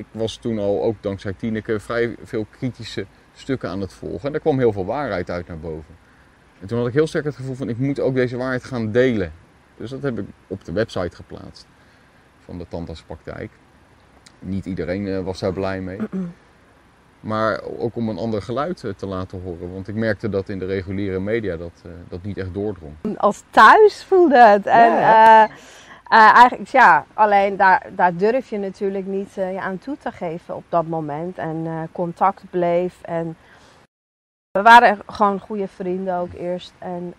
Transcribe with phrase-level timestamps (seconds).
[0.00, 4.26] ik was toen al, ook dankzij Tineke, vrij veel kritische stukken aan het volgen.
[4.26, 5.96] En daar kwam heel veel waarheid uit naar boven.
[6.60, 8.92] En toen had ik heel sterk het gevoel van, ik moet ook deze waarheid gaan
[8.92, 9.32] delen.
[9.76, 11.66] Dus dat heb ik op de website geplaatst
[12.44, 13.50] van de tandartspraktijk.
[14.38, 15.98] Niet iedereen eh, was daar blij mee.
[17.20, 19.72] Maar ook om een ander geluid eh, te laten horen.
[19.72, 22.92] Want ik merkte dat in de reguliere media dat, eh, dat niet echt doordrong.
[23.16, 24.66] Als thuis voelde het.
[24.66, 25.48] En, Ja.
[26.10, 30.12] Eh, eigenlijk, ja, alleen daar, daar durf je natuurlijk niet eh, je aan toe te
[30.12, 31.38] geven op dat moment.
[31.38, 33.02] En eh, contact bleef.
[33.02, 33.36] En
[34.50, 36.72] we waren gewoon goede vrienden ook eerst.
[36.78, 37.14] En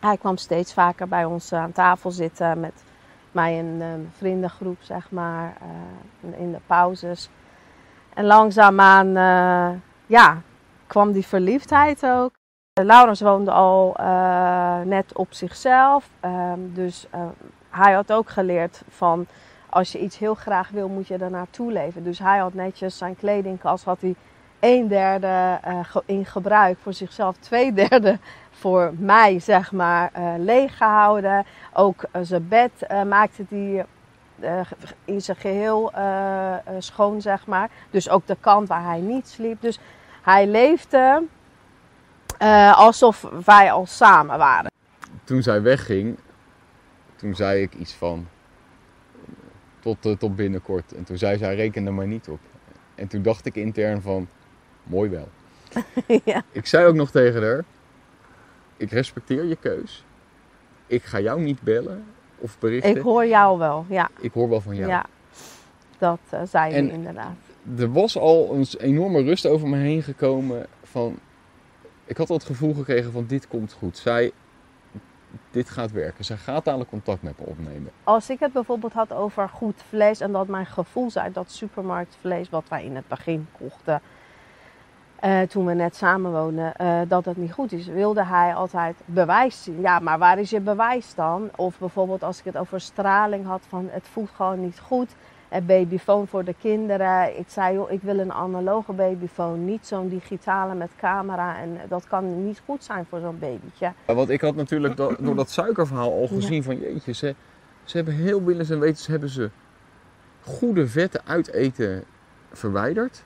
[0.00, 2.84] hij kwam steeds vaker bij ons aan tafel zitten met
[3.32, 5.56] mij een eh, vriendengroep, zeg maar,
[6.36, 7.30] in de pauzes.
[8.14, 9.12] En langzaamaan,
[10.06, 10.42] ja,
[10.86, 12.30] kwam die verliefdheid ook.
[12.72, 13.96] Laurens woonde al
[14.84, 16.10] net op zichzelf.
[16.20, 17.20] ehm, dus eh,
[17.76, 19.26] hij had ook geleerd van
[19.70, 22.04] als je iets heel graag wil, moet je er naartoe leven.
[22.04, 24.14] Dus hij had netjes zijn kledingkast, had hij
[24.60, 28.18] een derde eh, in gebruik voor zichzelf, twee derde
[28.50, 30.10] voor mij, zeg maar,
[30.66, 31.44] gehouden.
[31.72, 33.86] Ook eh, zijn bed maakte hij
[35.04, 37.70] in zijn geheel eh, eh, schoon, zeg maar.
[37.90, 39.60] Dus ook de kant waar hij niet sliep.
[39.60, 39.78] Dus
[40.22, 41.22] hij leefde
[42.74, 44.70] alsof wij al samen waren.
[45.24, 46.18] Toen zij wegging,
[47.16, 48.26] toen zei ik iets van
[49.80, 50.92] tot, eh, tot binnenkort.
[50.92, 52.38] En toen zei zij, reken er maar niet op.
[52.94, 54.28] En toen dacht ik intern van,
[54.82, 55.28] mooi wel.
[56.24, 56.42] ja.
[56.52, 57.64] Ik zei ook nog tegen haar,
[58.76, 60.04] ik respecteer je keus.
[60.86, 62.04] Ik ga jou niet bellen
[62.38, 62.96] of berichten.
[62.96, 64.08] Ik hoor jou wel, ja.
[64.20, 64.88] Ik hoor wel van jou.
[64.88, 65.06] Ja,
[65.98, 67.36] dat eh, zei En- inderdaad.
[67.78, 71.18] er was al een enorme rust over me heen gekomen van...
[72.04, 73.98] Ik had al het gevoel gekregen van dit komt goed.
[73.98, 74.32] Zij,
[75.50, 76.24] dit gaat werken.
[76.24, 77.90] Zij gaat dadelijk contact met me opnemen.
[78.04, 82.48] Als ik het bijvoorbeeld had over goed vlees en dat mijn gevoel zei dat supermarktvlees
[82.48, 84.00] wat wij in het begin kochten,
[85.20, 89.62] eh, toen we net samenwoonden, eh dat het niet goed is, wilde hij altijd bewijs
[89.62, 89.80] zien.
[89.80, 91.50] Ja, maar waar is je bewijs dan?
[91.56, 95.14] Of bijvoorbeeld als ik het over straling had van het voelt gewoon niet goed.
[95.66, 97.38] Babyfoon voor de kinderen.
[97.38, 101.58] Ik zei, joh, ik wil een analoge babyfoon, niet zo'n digitale met camera.
[101.58, 103.92] En dat kan niet goed zijn voor zo'n babytje.
[104.06, 107.34] Ja, Want ik had natuurlijk do- door dat suikerverhaal al gezien van jeetje, ze,
[107.84, 109.50] ze hebben heel willens en wetens hebben ze
[110.42, 112.04] goede vetten uit eten
[112.52, 113.24] verwijderd.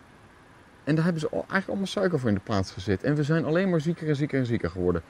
[0.84, 3.02] En daar hebben ze eigenlijk allemaal suiker voor in de plaats gezet.
[3.02, 5.02] En we zijn alleen maar zieker en zieker en zieker geworden.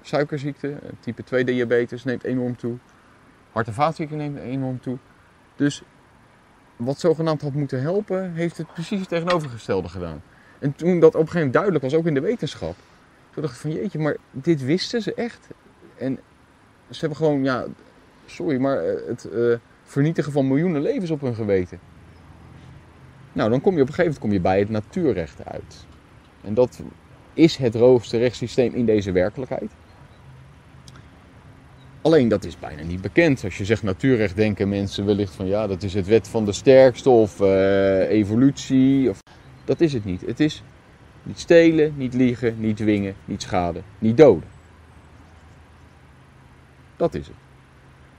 [0.00, 2.76] Suikerziekte, eh, type 2 diabetes neemt enorm toe.
[3.52, 4.98] Hart- en vaatziekten neemt enorm toe.
[5.56, 5.82] Dus
[6.84, 10.22] wat zogenaamd had moeten helpen, heeft het precies het tegenovergestelde gedaan.
[10.58, 12.74] En toen dat op een gegeven moment duidelijk was, ook in de wetenschap,
[13.30, 15.48] toen dacht ik van jeetje, maar dit wisten ze echt.
[15.98, 16.18] En
[16.90, 17.64] ze hebben gewoon, ja,
[18.26, 19.54] sorry, maar eh, het eh,
[19.84, 21.80] vernietigen van miljoenen levens op hun geweten.
[23.32, 25.86] Nou, dan kom je op een gegeven moment kom je bij het natuurrecht uit.
[26.40, 26.80] En dat
[27.34, 29.70] is het hoogste rechtssysteem in deze werkelijkheid.
[32.02, 33.44] Alleen dat is bijna niet bekend.
[33.44, 36.52] Als je zegt natuurrecht, denken mensen wellicht van ja, dat is het wet van de
[36.52, 39.10] sterkste of eh, evolutie.
[39.10, 39.18] Of...
[39.64, 40.20] Dat is het niet.
[40.20, 40.62] Het is
[41.22, 44.48] niet stelen, niet liegen, niet dwingen, niet schaden, niet doden.
[46.96, 47.36] Dat is het.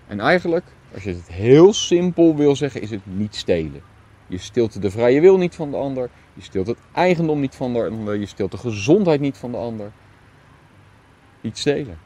[0.07, 3.81] En eigenlijk, als je het heel simpel wil zeggen, is het niet stelen.
[4.27, 6.09] Je stilt de vrije wil niet van de ander.
[6.33, 8.15] Je stilt het eigendom niet van de ander.
[8.15, 9.91] Je stilt de gezondheid niet van de ander.
[11.41, 11.97] Niet stelen.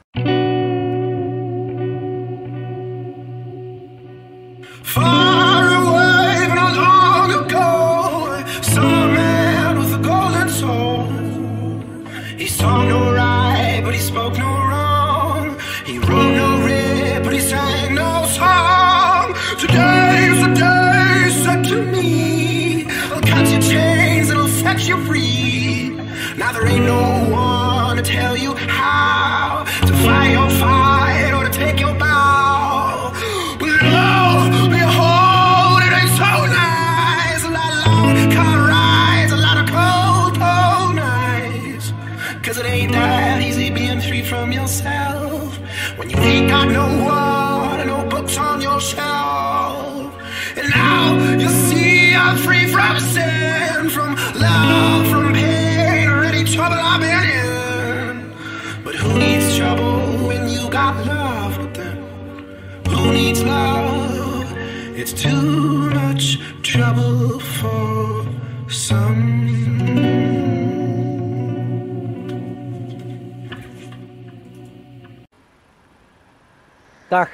[77.07, 77.29] Dag,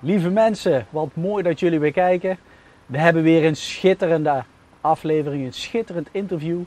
[0.00, 0.86] lieve mensen.
[0.90, 2.38] Wat mooi dat jullie weer kijken.
[2.86, 4.44] We hebben weer een schitterende
[4.80, 6.60] aflevering, een schitterend interview.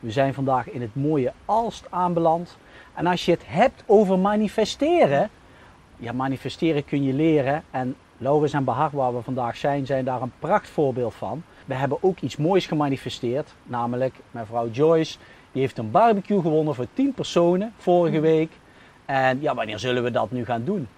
[0.00, 2.56] We zijn vandaag in het mooie Alst aanbeland.
[2.94, 5.30] En als je het hebt over manifesteren,
[5.96, 7.64] ja, manifesteren kun je leren.
[7.70, 11.42] En Laurens en Bahar, waar we vandaag zijn, zijn daar een prachtvoorbeeld van.
[11.64, 15.18] We hebben ook iets moois gemanifesteerd, namelijk mevrouw Joyce.
[15.52, 18.52] Die heeft een barbecue gewonnen voor 10 personen vorige week.
[19.04, 20.88] En ja, wanneer zullen we dat nu gaan doen?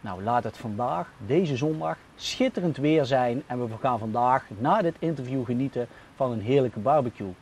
[0.00, 3.42] Nou, laat het vandaag, deze zondag, schitterend weer zijn.
[3.46, 7.32] En we gaan vandaag na dit interview genieten van een heerlijke barbecue.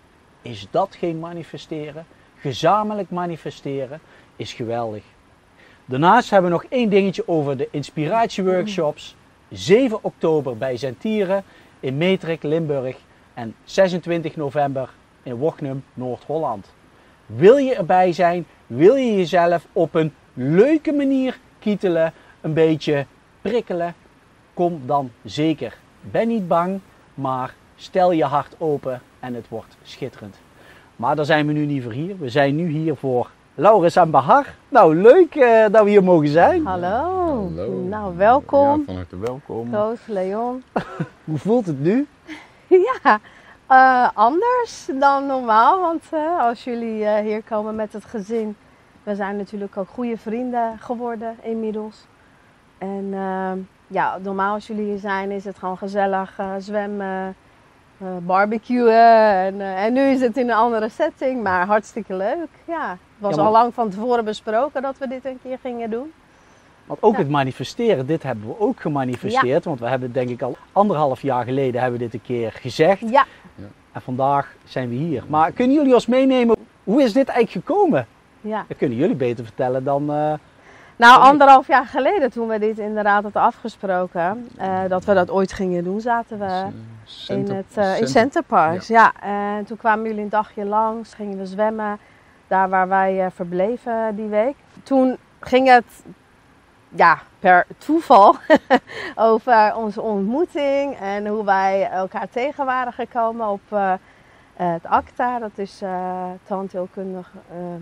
[0.42, 2.06] Is dat geen manifesteren?
[2.36, 4.00] Gezamenlijk manifesteren
[4.36, 5.02] is geweldig.
[5.86, 9.16] Daarnaast hebben we nog één dingetje over de inspiratieworkshops.
[9.50, 11.44] 7 oktober bij Zentieren
[11.80, 12.96] in Metrik, Limburg.
[13.34, 14.90] En 26 november
[15.22, 16.72] in Wochnum, Noord-Holland.
[17.26, 18.46] Wil je erbij zijn?
[18.66, 22.12] Wil je jezelf op een leuke manier kietelen?
[22.40, 23.06] Een beetje
[23.42, 23.94] prikkelen?
[24.54, 25.76] Kom dan zeker.
[26.00, 26.80] Ben niet bang,
[27.14, 30.36] maar stel je hart open en het wordt schitterend.
[30.96, 32.18] Maar daar zijn we nu niet voor hier.
[32.18, 34.54] We zijn nu hier voor Laurens en Bahar.
[34.68, 36.66] Nou, leuk eh, dat we hier mogen zijn.
[36.66, 37.50] Hallo.
[37.56, 37.70] Hallo.
[37.88, 38.78] Nou, welkom.
[38.78, 39.70] Ja, van harte welkom.
[39.70, 40.62] Koos, Leon.
[41.24, 42.06] Hoe voelt het nu?
[43.02, 43.20] ja,
[43.66, 45.80] eh, anders dan normaal.
[45.80, 48.56] Want eh, als jullie eh, hier komen met het gezin,
[49.02, 52.06] we zijn natuurlijk ook goede vrienden geworden inmiddels.
[52.78, 57.36] En ehm, ja, normaal als jullie hier zijn, is het gewoon gezellig eh, zwemmen,
[57.98, 59.36] eh, barbecuen.
[59.36, 62.48] En, en nu is het in een andere setting, maar hartstikke leuk.
[62.64, 66.12] Ja, was Ja, al lang van tevoren besproken dat we dit een keer gingen doen.
[66.86, 67.18] Want ook Ja.
[67.18, 69.64] het manifesteren, dit hebben we ook gemanifesteerd.
[69.64, 73.00] Want we hebben denk ik al anderhalf jaar geleden hebben we dit een keer gezegd.
[73.10, 73.24] Ja,
[73.92, 75.24] En vandaag zijn we hier.
[75.28, 78.06] Maar kunnen jullie ons meenemen, hoe is dit eigenlijk gekomen?
[78.40, 78.64] ja.
[78.68, 80.10] Dat kunnen jullie beter vertellen dan...
[80.10, 80.32] eh,
[80.96, 85.52] Nou, anderhalf jaar geleden toen we dit inderdaad hadden afgesproken, eh, dat we dat ooit
[85.52, 86.64] gingen doen, zaten we
[87.28, 88.86] in, het, eh, in Centerparks.
[88.88, 89.12] Ja.
[89.22, 91.98] en toen kwamen jullie een dagje langs, gingen we zwemmen,
[92.48, 94.54] daar waar wij eh, verbleven die week.
[94.82, 96.04] Toen ging het,
[96.88, 98.36] ja, per toeval
[99.30, 103.92] over onze ontmoeting en hoe wij elkaar tegen waren gekomen op eh,
[104.54, 107.74] het ACTA, dat is eh tandheelkundige eh,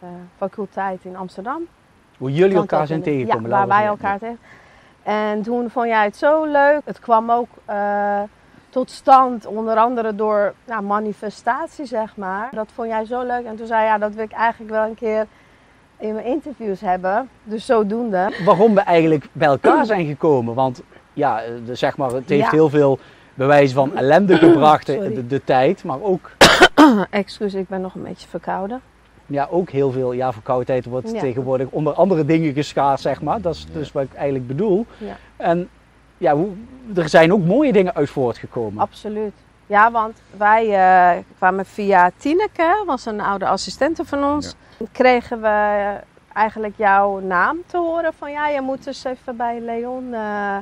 [0.00, 1.66] eh, faculteit in Amsterdam.
[2.18, 3.50] hoe jullie elkaar zijn tegengekomen.
[3.50, 4.38] Ja, waar wij elkaar tegen.
[5.02, 6.80] En toen vond jij het zo leuk.
[6.84, 8.22] Het kwam ook eh,
[8.76, 12.48] tot stand, onder andere door ja, manifestatie, zeg maar.
[12.52, 13.44] Dat vond jij zo leuk.
[13.44, 15.26] En toen zei je, ja, dat wil ik eigenlijk wel een keer
[15.98, 17.28] in mijn interviews hebben.
[17.44, 18.32] Dus zodoende.
[18.44, 20.54] waarom we eigenlijk bij elkaar zijn gekomen.
[20.54, 20.82] Want
[21.12, 22.50] ja, eh, de- zeg maar, het heeft Ja.
[22.50, 22.98] heel veel
[23.34, 25.14] bewijs van ellende gebracht, de, Sorry.
[25.14, 25.84] de, de tijd.
[25.84, 26.30] Maar ook,
[27.10, 28.80] Excuus, ik ben nog een beetje verkouden.
[29.26, 31.20] ja, ook heel veel, ja, verkoudheid wordt Ja.
[31.20, 33.40] tegenwoordig onder andere dingen geschaard, zeg maar.
[33.40, 34.86] Dat is dus wat ik eigenlijk bedoel.
[34.98, 35.16] Ja.
[35.36, 35.68] En
[36.18, 36.50] ja, hoe,
[36.94, 38.82] er zijn ook mooie dingen uit voortgekomen.
[38.82, 39.32] Absoluut.
[39.66, 44.54] Ja, want wij eh, kwamen via Tineke, was een oude assistente van ons.
[44.92, 45.96] Kregen we
[46.32, 50.56] eigenlijk jouw naam te horen van ja, je moet eens even bij Leon eh,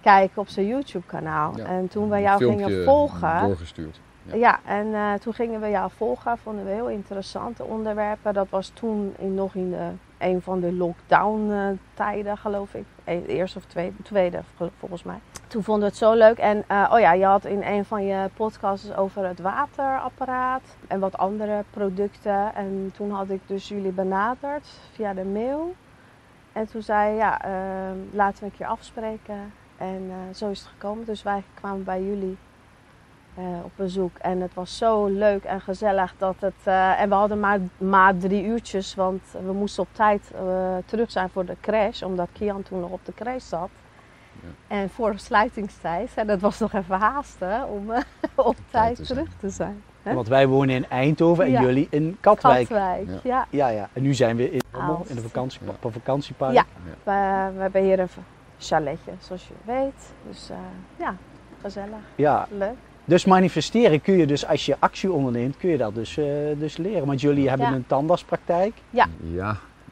[0.00, 1.56] kijken op zijn YouTube kanaal.
[1.56, 1.64] Ja.
[1.64, 4.00] En toen we jou gingen volgen, Doorgestuurd.
[4.22, 4.34] ja.
[4.34, 8.34] ja, en eh, toen gingen we jou volgen, vonden we heel interessante onderwerpen.
[8.34, 11.50] Dat was toen in, nog in de, een van de lockdown
[11.96, 12.84] eh, geloof ik.
[13.04, 15.18] E- Eerste of tweede, tweede vol- volgens mij.
[15.46, 16.38] Toen vonden we het zo leuk.
[16.38, 21.00] En eh, oh ja, je had in een van je podcasts over het waterapparaat en
[21.00, 22.54] wat andere producten.
[22.54, 25.74] En toen had ik dus jullie benaderd via de mail.
[26.52, 27.50] En toen zei je, ja, eh,
[28.10, 29.52] laten we een keer afspreken.
[29.76, 31.04] En zo is het gekomen.
[31.04, 32.36] Dus wij kwamen bij jullie
[33.36, 34.16] eh, op bezoek.
[34.18, 36.54] En het was zo leuk en gezellig dat het.
[36.64, 41.10] eh, en we hadden maar, maar drie uurtjes, want we moesten op tijd eh, terug
[41.10, 43.68] zijn voor de crash, omdat Kian toen nog op de crash zat.
[44.40, 44.76] Ja.
[44.76, 46.10] En voor de sluitingstijd.
[46.14, 47.92] En dat was nog even haasten om
[48.34, 49.82] op tijd te terug te zijn.
[50.02, 50.14] hè?
[50.14, 51.60] Want wij wonen in Eindhoven en Ja.
[51.60, 52.68] jullie in Katwijk.
[52.68, 53.20] Katwijk, Ja.
[53.22, 53.46] ja.
[53.50, 53.88] Ja, ja.
[53.92, 55.10] En nu zijn we in, Aalst.
[55.10, 56.52] in de vakantie, op een vakantiepark.
[56.54, 56.64] Ja.
[56.84, 58.08] We, we hebben hier een
[58.58, 60.12] chaletje, zoals je weet.
[60.28, 60.56] Dus eh,
[60.96, 61.14] ja,
[61.60, 62.46] gezellig, ja.
[62.50, 62.76] leuk.
[63.08, 66.24] Dus manifesteren kun je dus, als je actie onderneemt, kun je dat dus, eh,
[66.58, 67.06] dus leren.
[67.06, 67.74] Want jullie hebben Ja.
[67.74, 68.72] een tandartspraktijk.
[68.90, 69.08] Ja,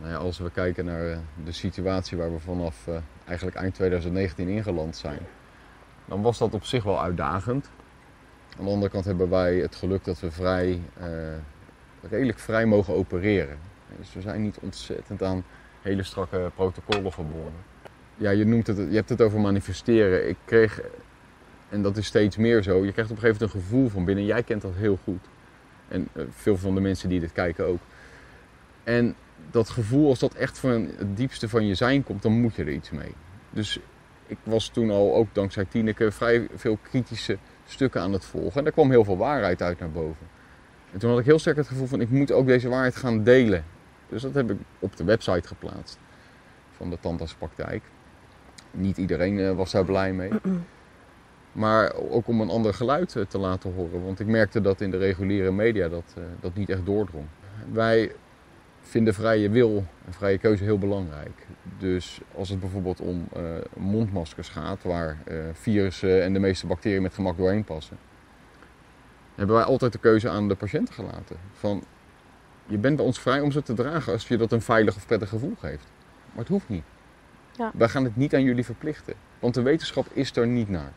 [0.00, 2.94] nou ja, als we kijken naar eh, de situatie waar we vanaf eh,
[3.24, 5.18] eigenlijk eind 2019 ingeland zijn,
[6.04, 7.70] dan was dat op zich wel uitdagend.
[8.58, 11.06] Aan de andere kant hebben wij het geluk dat we vrij, eh,
[12.10, 13.58] redelijk vrij mogen opereren.
[13.98, 15.44] Dus we zijn niet ontzettend aan
[15.82, 17.52] hele strakke protocollen verbonden.
[18.16, 20.28] Ja, je, noemt het, je hebt het over manifesteren.
[20.28, 20.80] Ik kreeg,
[21.74, 24.04] en dat is steeds meer zo, je krijgt op een gegeven moment een gevoel van
[24.04, 24.24] binnen.
[24.24, 25.24] Jij kent dat heel goed.
[25.88, 27.80] En eh, veel van de mensen die dit kijken ook.
[28.84, 29.14] En
[29.50, 32.62] dat gevoel, als dat echt van het diepste van je zijn komt, dan moet je
[32.62, 33.14] er iets mee.
[33.50, 33.78] Dus
[34.26, 38.58] ik was toen al, ook dankzij Tineke, vrij veel kritische stukken aan het volgen.
[38.58, 40.26] En daar kwam heel veel waarheid uit naar boven.
[40.92, 43.22] En toen had ik heel sterk het gevoel van, ik moet ook deze waarheid gaan
[43.22, 43.64] delen.
[44.08, 45.98] Dus dat heb ik op de website geplaatst
[46.76, 47.82] van de tandartspraktijk.
[48.70, 50.30] Niet iedereen eh, was daar blij mee.
[51.54, 54.04] Maar ook om een ander geluid eh, te laten horen.
[54.04, 57.26] Want ik merkte dat in de reguliere media dat, eh, dat niet echt doordrong.
[57.72, 58.12] Wij
[58.80, 61.46] vinden vrije wil en vrije keuze heel belangrijk.
[61.78, 63.42] Dus als het bijvoorbeeld om eh,
[63.76, 65.18] mondmaskers gaat, waar
[65.52, 67.96] virussen en de meeste bacteriën met gemak doorheen passen,
[69.34, 71.36] hebben wij altijd de keuze aan de patiënten gelaten.
[71.52, 71.84] Van,
[72.66, 75.06] je bent bij ons vrij om ze te dragen als je dat een veilig of
[75.06, 75.86] prettig gevoel geeft.
[76.30, 76.84] Maar het hoeft niet.
[77.52, 77.70] Ja.
[77.74, 80.92] Wij gaan het niet aan jullie verplichten, want de wetenschap is er niet naar.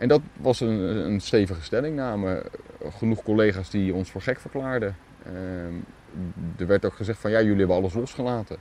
[0.00, 2.42] En dat was een, een stevige stellingname.
[2.90, 4.96] Genoeg collega's die ons voor gek verklaarden.
[5.24, 5.74] Ehm,
[6.56, 8.56] er werd ook gezegd van ja, jullie hebben alles losgelaten.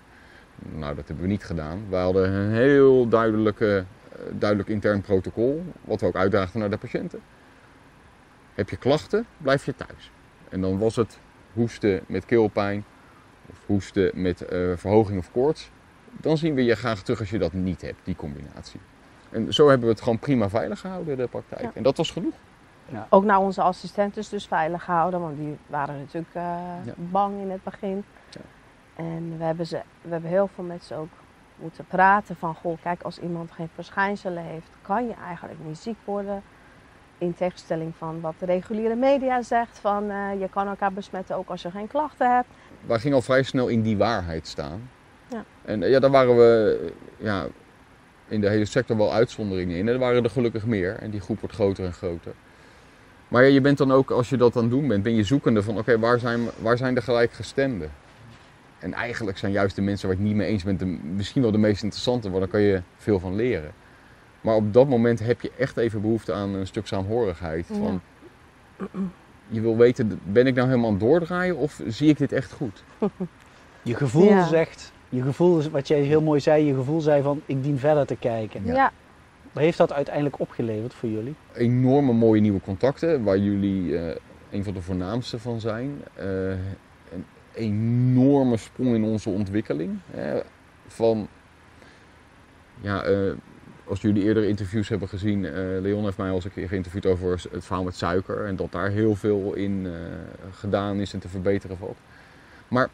[0.56, 1.86] Nou, dat hebben we niet gedaan.
[1.90, 6.78] We hadden een heel duidelijke, eh, duidelijk intern protocol, wat we ook uitdaagden naar de
[6.78, 7.20] patiënten.
[8.56, 10.12] Heb je klachten, blijf je thuis.
[10.50, 11.20] En dan was het
[11.54, 12.86] hoesten met keelpijn
[13.50, 15.72] of hoesten met eh, verhoging of koorts.
[16.12, 18.80] Dan zien we je graag terug als je dat niet hebt, die combinatie.
[19.30, 21.62] En zo hebben we het gewoon prima veilig gehouden, de praktijk.
[21.62, 21.72] Ja.
[21.74, 22.34] En dat was genoeg.
[23.10, 26.44] Ook naar onze assistenten dus veilig gehouden, want die waren natuurlijk eh,
[26.86, 26.94] Ja.
[26.96, 28.04] bang in het begin.
[28.30, 28.42] Ja.
[28.96, 31.10] En we hebben, ze, we hebben heel veel met ze ook
[31.56, 35.98] moeten praten van, goh, kijk, als iemand geen verschijnselen heeft, kan je eigenlijk niet ziek
[36.06, 36.42] worden.
[37.18, 41.50] In tegenstelling van wat de reguliere media zegt, van eh, je kan elkaar besmetten ook
[41.50, 42.48] als je geen klachten hebt.
[42.86, 44.90] wij gingen al vrij snel in die waarheid staan.
[45.28, 45.44] Ja.
[45.66, 47.46] En eh, ja, daar waren we ja,
[48.30, 49.88] in de hele sector wel uitzonderingen in.
[49.88, 50.96] En er waren er gelukkig meer.
[50.96, 52.32] En die groep wordt groter en groter.
[53.28, 55.24] Maar ja, je bent dan ook, als je dat aan het doen bent, ben je
[55.24, 57.92] zoekende van oké, waar, zijn, waar zijn de gelijkgestemden?
[58.80, 61.52] En eigenlijk zijn juist de mensen waar het niet mee eens bent de, misschien wel
[61.52, 63.72] de meest interessante, want dan kan je veel van leren.
[64.42, 67.68] Maar op dat moment heb je echt even behoefte aan een stuk saamhorigheid.
[67.68, 67.76] Ja.
[67.76, 68.02] Van,
[69.48, 72.52] je wil weten, ben ik nou helemaal aan het doordraaien of zie ik dit echt
[72.52, 72.84] goed?
[73.82, 74.48] Je gevoel Ja.
[74.48, 77.78] zegt, je gevoel, is- wat jij heel mooi zei, je gevoel zei van ik dien
[77.78, 78.66] verder te kijken.
[78.66, 78.92] Ja.
[79.52, 81.36] Wat heeft dat uiteindelijk opgeleverd voor jullie?
[81.54, 84.16] enorme mooie nieuwe contacten, waar jullie eh,
[84.52, 86.02] een van de voornaamste van zijn.
[86.14, 86.50] Eh,
[87.14, 89.98] een enorme sprong in onze ontwikkeling.
[90.12, 90.40] Hè,
[90.88, 91.28] van,
[92.82, 93.32] ja, eh,
[93.86, 97.06] als jullie eerder interviews hebben gezien, eh, Leon heeft mij al eens een keer geïnterviewd
[97.06, 98.46] over het verhaal met suiker.
[98.46, 99.92] En dat daar heel veel in eh,
[100.52, 101.98] gedaan is en te verbeteren valt.
[102.68, 102.90] Maar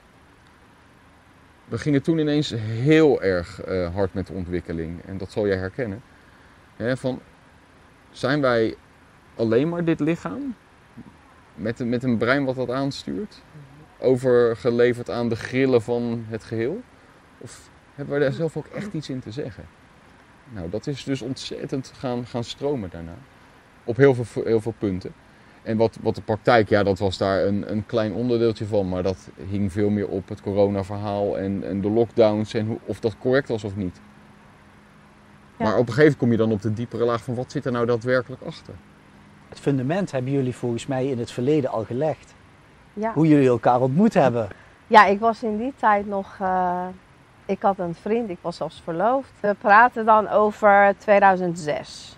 [1.67, 5.01] we gingen toen ineens heel erg eh, hard met de ontwikkeling.
[5.05, 6.01] En dat zal jij herkennen.
[6.77, 7.19] Van,
[8.12, 8.75] zijn wij
[9.36, 10.55] alleen maar dit lichaam?
[11.55, 13.41] Met, een- met een brein wat dat aanstuurt?
[14.00, 16.81] Overgeleverd aan de grillen van het geheel?
[17.38, 19.63] Of hebben wij daar zelf ook echt iets in te zeggen?
[20.53, 23.15] Nou, dat is dus ontzettend gaan, gaan stromen daarna.
[23.84, 25.13] Op heel veel, heel veel punten.
[25.65, 28.89] En wat, wat de praktijk, ja, dat was daar een, een klein onderdeeltje van.
[28.89, 33.00] Maar dat hing veel meer op het coronaverhaal en, en de lockdowns en hoe, of
[33.00, 34.00] dat correct was of niet.
[35.57, 35.65] Ja.
[35.65, 37.65] Maar op een gegeven moment kom je dan op de diepere laag van wat zit
[37.65, 38.74] er nou daadwerkelijk achter?
[39.50, 42.34] Het fundament hebben jullie volgens mij in het verleden al gelegd.
[42.93, 43.13] ja.
[43.13, 44.48] Hoe jullie elkaar ontmoet hebben.
[44.88, 46.38] Ja, ik was in die tijd nog.
[46.41, 46.86] eh,
[47.45, 49.31] ik had een vriend, ik was zelfs verloofd.
[49.39, 52.17] We praten dan over 2006.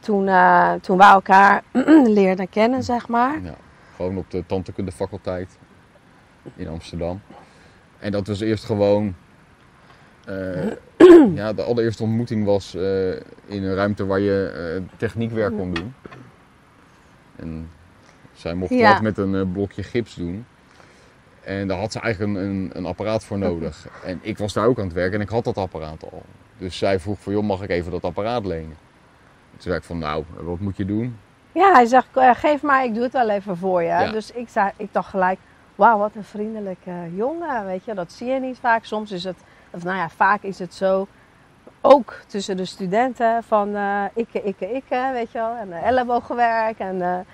[0.00, 1.62] Toen, eh, toen we elkaar
[2.04, 3.40] leerden kennen, zeg maar.
[3.42, 3.54] Ja,
[3.96, 5.58] gewoon op de tandheelkunde faculteit
[6.56, 7.20] in Amsterdam.
[7.98, 9.14] En dat was eerst gewoon.
[10.26, 10.70] eh,
[11.34, 13.10] ja, de allereerste ontmoeting was eh,
[13.46, 15.94] in een ruimte waar je techniekwerk kon doen.
[17.36, 17.70] En
[18.32, 18.92] zij mocht Ja.
[18.92, 20.46] dat met een blokje gips doen.
[21.44, 23.88] En daar had ze eigenlijk een, een, een apparaat voor nodig.
[24.04, 26.22] En ik was daar ook aan het werken en ik had dat apparaat al.
[26.58, 28.76] Dus zij vroeg van, joh, mag ik even dat apparaat lenen?
[29.60, 31.18] Toen zei ik van, nou, wat moet je doen?
[31.52, 33.88] Ja, hij zegt, eh, geef maar, ik doe het wel even voor je.
[33.88, 34.10] Ja.
[34.10, 35.38] Dus ik, zei, ik dacht gelijk,
[35.74, 37.64] wauw, wat een vriendelijke jongen.
[37.66, 38.84] Weet je, dat zie je niet vaak.
[38.84, 39.36] Soms is het,
[39.70, 41.06] of nou ja, vaak is het zo,
[41.80, 45.54] ook tussen de studenten, van eh ikke, ikke, ikke, weet je wel.
[45.54, 46.78] En uh, elleboogwerk.
[46.78, 47.26] En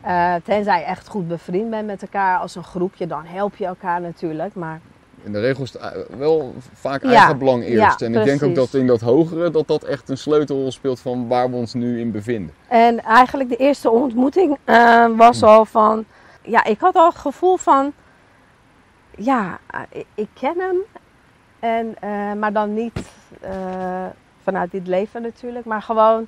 [0.00, 3.66] eh, tenzij je echt goed bevriend bent met elkaar als een groepje, dan help je
[3.66, 4.54] elkaar natuurlijk.
[4.54, 4.80] Maar
[5.22, 8.00] In de regels eh, wel vaak Ja, eigen belang eerst.
[8.00, 11.00] ja, en ik denk ook dat in dat hogere dat dat echt een sleutelrol speelt
[11.00, 12.54] van waar we ons nu in bevinden.
[12.68, 16.04] En eigenlijk de eerste ontmoeting eh, was al van,
[16.42, 17.92] ja, ik had al het gevoel van,
[19.16, 20.76] ja, eh, ik, ik ken hem.
[21.60, 21.96] En,
[22.38, 23.00] maar dan niet
[24.42, 26.26] vanuit dit leven natuurlijk, maar gewoon,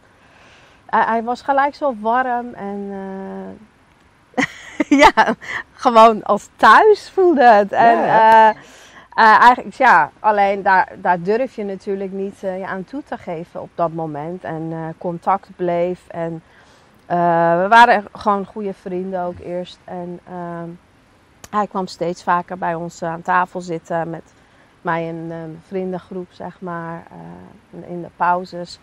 [0.86, 2.90] hij, hij was gelijk zo warm en
[5.04, 5.34] ja,
[5.72, 7.72] gewoon als thuis voelde het.
[7.72, 8.54] En Ja,
[9.14, 13.60] Eh, eigenlijk, ja, alleen daar, daar durf je natuurlijk niet eh, aan toe te geven
[13.60, 14.44] op dat moment.
[14.44, 16.08] En eh, contact bleef.
[16.08, 16.42] En
[17.06, 19.78] we waren gewoon goede vrienden ook eerst.
[19.84, 20.68] En ehm,
[21.50, 24.32] hij kwam steeds vaker bij ons aan tafel zitten met
[24.80, 27.02] mij en een vriendengroep, zeg maar,
[27.86, 28.78] in de pauzes.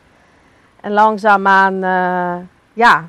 [0.82, 1.80] En langzaamaan,
[2.74, 3.08] ja,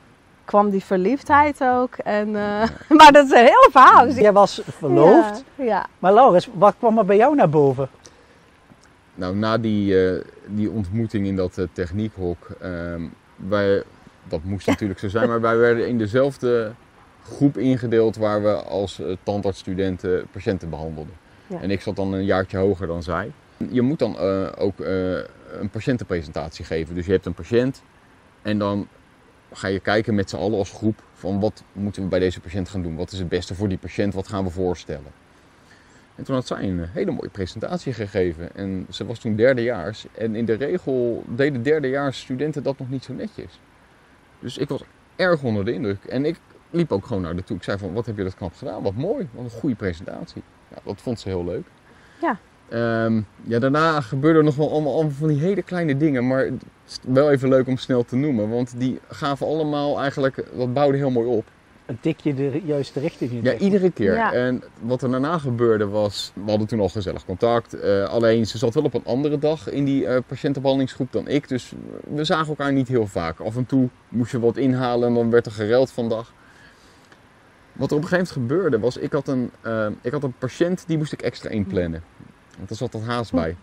[0.50, 1.94] kwam die verliefdheid ook.
[1.94, 4.04] En, eh, maar dat is een hele verhaal.
[4.04, 5.44] Dus Jij was verloofd.
[5.54, 5.86] Ja, ja.
[5.98, 7.88] Maar Laurens, wat kwam er bij jou naar boven?
[9.14, 13.02] Nou, na die, eh, die ontmoeting in dat eh, techniekhok, ehm,
[13.36, 13.82] wij,
[14.28, 16.72] dat moest natuurlijk zo zijn, maar wij werden in dezelfde
[17.24, 21.14] groep ingedeeld waar we als tandartsstudenten patiënten behandelden.
[21.46, 21.60] Ja.
[21.60, 23.32] En ik zat dan een jaartje hoger dan zij.
[23.68, 25.12] Je moet dan eh, ook eh,
[25.60, 26.94] een patiëntenpresentatie geven.
[26.94, 27.82] Dus je hebt een patiënt
[28.42, 28.88] en dan
[29.52, 32.68] ga je kijken met z'n allen als groep van wat moeten we bij deze patiënt
[32.68, 32.96] gaan doen?
[32.96, 34.14] Wat is het beste voor die patiënt?
[34.14, 35.12] Wat gaan we voorstellen?
[36.14, 38.54] En toen had zij een hele mooie presentatie gegeven.
[38.54, 40.06] En ze was toen derdejaars.
[40.12, 43.60] En in de regel deden derdejaars studenten dat nog niet zo netjes.
[44.38, 44.82] Dus ik was
[45.16, 46.04] erg onder de indruk.
[46.04, 46.38] En ik
[46.70, 47.56] liep ook gewoon naar de toe.
[47.56, 48.82] Ik zei van, wat heb je dat knap gedaan?
[48.82, 49.28] Wat mooi.
[49.32, 50.42] Wat een goede presentatie.
[50.68, 51.66] Ja, dat vond ze heel leuk.
[52.20, 52.38] Ja.
[52.68, 56.26] Ehm, ja, daarna gebeurden nog wel allemaal, allemaal van die hele kleine dingen.
[56.26, 56.48] Maar
[57.06, 58.48] wel even leuk om snel te noemen.
[58.48, 61.44] Want die gaven allemaal eigenlijk, dat bouwde heel mooi op.
[61.86, 63.42] Een tikje de juiste richting in.
[63.42, 64.14] Ja, iedere keer.
[64.14, 64.32] Ja.
[64.32, 67.74] En wat er daarna gebeurde was, we hadden toen al gezellig contact.
[67.74, 71.48] eh, alleen ze zat wel op een andere dag in die eh, patiëntenbehandelingsgroep dan ik.
[71.48, 71.72] Dus
[72.14, 73.40] we zagen elkaar niet heel vaak.
[73.40, 76.32] Af en toe moest je wat inhalen en dan werd er gereld vandaag.
[77.72, 80.34] Wat er op een gegeven moment gebeurde was, ik had een, eh, ik had een
[80.38, 82.02] patiënt die moest ik extra inplannen.
[82.56, 83.56] Want daar zat dat haast bij.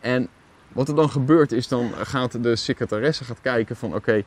[0.00, 0.28] En
[0.74, 4.22] wat er dan gebeurt is, dan gaat de secretaresse gaat kijken van oké,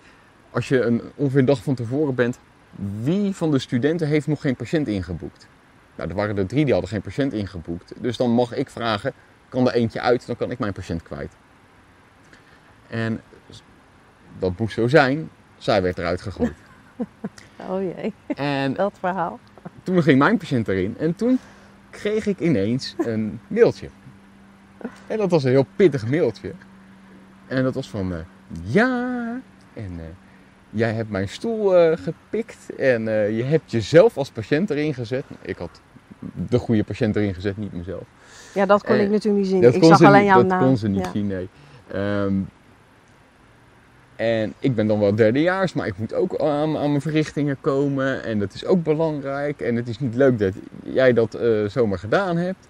[0.51, 2.39] als je een, ongeveer een dag van tevoren bent,
[3.01, 5.47] wie van de studenten heeft nog geen patiënt ingeboekt?
[5.95, 7.93] Nou, er waren er drie die hadden geen patiënt ingeboekt.
[7.97, 9.13] Dus dan mag ik vragen,
[9.49, 11.31] kan er eentje uit, dan kan ik mijn patiënt kwijt.
[12.87, 13.21] En
[14.39, 16.53] dat moest zo zijn, zij werd eruit gegooid.
[17.69, 19.39] Oh jee, En dat verhaal.
[19.83, 21.39] toen ging mijn patiënt erin en toen
[21.89, 23.89] kreeg ik ineens een mailtje.
[25.07, 26.51] En dat was een heel pittig mailtje.
[27.47, 28.19] En dat was van, eh,
[28.63, 29.39] ja,
[29.73, 30.05] en eh,
[30.69, 33.03] jij hebt mijn stoel eh, gepikt en
[33.35, 35.23] je hebt jezelf als patiënt erin gezet.
[35.41, 35.81] Ik had
[36.49, 38.03] de goede patiënt erin gezet, niet mezelf.
[38.53, 39.61] Ja, dat kon ik natuurlijk niet zien.
[39.61, 40.63] Dat ik zag alleen niet, jouw dat naam.
[40.63, 41.11] kon ze niet Ja.
[41.11, 41.49] zien, nee.
[41.87, 42.33] Ehm,
[44.15, 48.23] en ik ben dan wel derdejaars, maar ik moet ook aan, aan mijn verrichtingen komen.
[48.23, 49.61] En dat is ook belangrijk.
[49.61, 51.37] En het is niet leuk dat jij dat
[51.67, 52.67] zomaar gedaan hebt.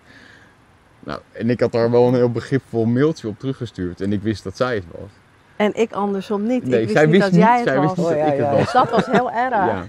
[1.07, 4.01] Nou, en ik had daar wel een heel begripvol mailtje op teruggestuurd.
[4.01, 5.09] En ik wist dat zij het was.
[5.55, 6.65] En ik andersom niet.
[6.65, 7.85] Nee, ik wist zij niet wist dat niet, jij het zij was.
[7.85, 8.51] wist niet Oh, dat ja, ik het ja.
[8.51, 8.61] was.
[8.63, 9.53] Dus dat was heel erg.
[9.55, 9.83] Ja.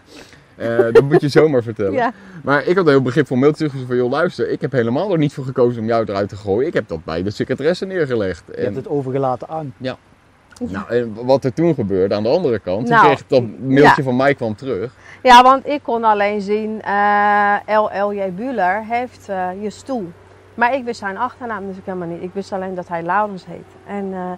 [0.56, 1.92] Eh, dat moet je zomaar vertellen.
[1.92, 2.12] Ja.
[2.42, 4.08] Maar ik had een heel begripvol mailtje teruggestuurd van...
[4.08, 6.66] joh, luister, ik heb helemaal er niet voor gekozen om jou eruit te gooien.
[6.66, 8.42] Ik heb dat bij de secretaresse neergelegd.
[8.46, 9.74] Je En- hebt het overgelaten aan.
[9.78, 13.42] Nou, en wat er toen gebeurde aan de andere kant, toen Nou, kreeg ik dat
[13.60, 14.02] mailtje ja.
[14.02, 14.92] van mij kwam terug.
[15.22, 20.12] Ja, want ik kon alleen zien, eh LLJ Buller heeft eh, je stoel.
[20.58, 22.22] Maar ik wist zijn achternaam dus ik helemaal niet.
[22.22, 23.76] Ik wist alleen dat hij Laurens heet.
[23.86, 24.30] En, eh,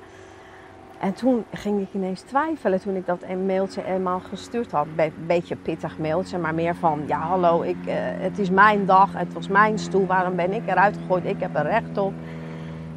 [0.98, 4.87] en toen ging ik ineens twijfelen toen ik dat een mailtje eenmaal gestuurd had.
[4.96, 7.02] Een beetje pittig mailtje, maar meer van...
[7.06, 10.06] Ja, hallo, ik, eh, het is mijn dag, het was mijn stoel.
[10.06, 11.24] Waarom ben ik eruit gegooid?
[11.24, 12.12] Ik heb er recht op.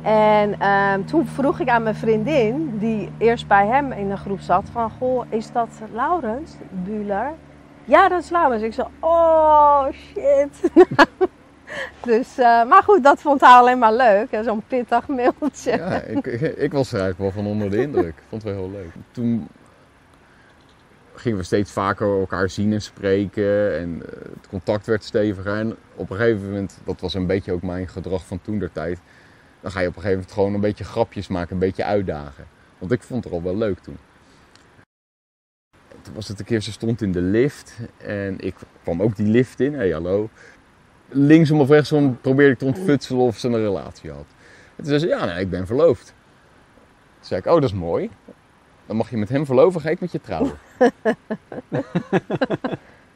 [0.01, 4.39] En ehm, toen vroeg ik aan mijn vriendin, die eerst bij hem in de groep
[4.39, 4.91] zat, van...
[4.91, 7.33] Goh, is dat Laurens Buller?
[7.83, 8.63] Ja, dat is Laurens.
[8.63, 10.71] Ik zei, oh shit.
[12.11, 14.27] dus, eh, maar goed, dat vond hij alleen maar leuk.
[14.43, 15.71] Zo'n pittig mailtje.
[15.71, 16.25] Ja, ik,
[16.57, 18.15] ik was er eigenlijk wel van onder de indruk.
[18.29, 18.91] Vond het wel heel leuk.
[19.11, 19.47] Toen
[21.15, 23.79] gingen we steeds vaker elkaar zien en spreken.
[23.79, 25.57] En eh, het contact werd steviger.
[25.57, 28.71] En op een gegeven moment, dat was een beetje ook mijn gedrag van toen der
[28.71, 28.99] tijd.
[29.61, 32.45] Dan ga je op een gegeven moment gewoon een beetje grapjes maken, een beetje uitdagen.
[32.77, 33.97] Want ik vond het al wel leuk toen.
[35.71, 37.77] En Toen was het een keer, ze stond in de lift.
[37.97, 39.71] En ik kwam ook die lift in.
[39.71, 40.29] Hé, hey, hallo.
[41.13, 44.25] Linksom of rechtsom probeerde ik te ontfutselen of ze een relatie had.
[44.75, 46.05] En toen zei ze, ja, nee, ik ben verloofd.
[46.05, 48.09] Toen zei ik, oh, dat is mooi.
[48.85, 50.53] Dan mag je met hem verloven, ga ik met je trouwen.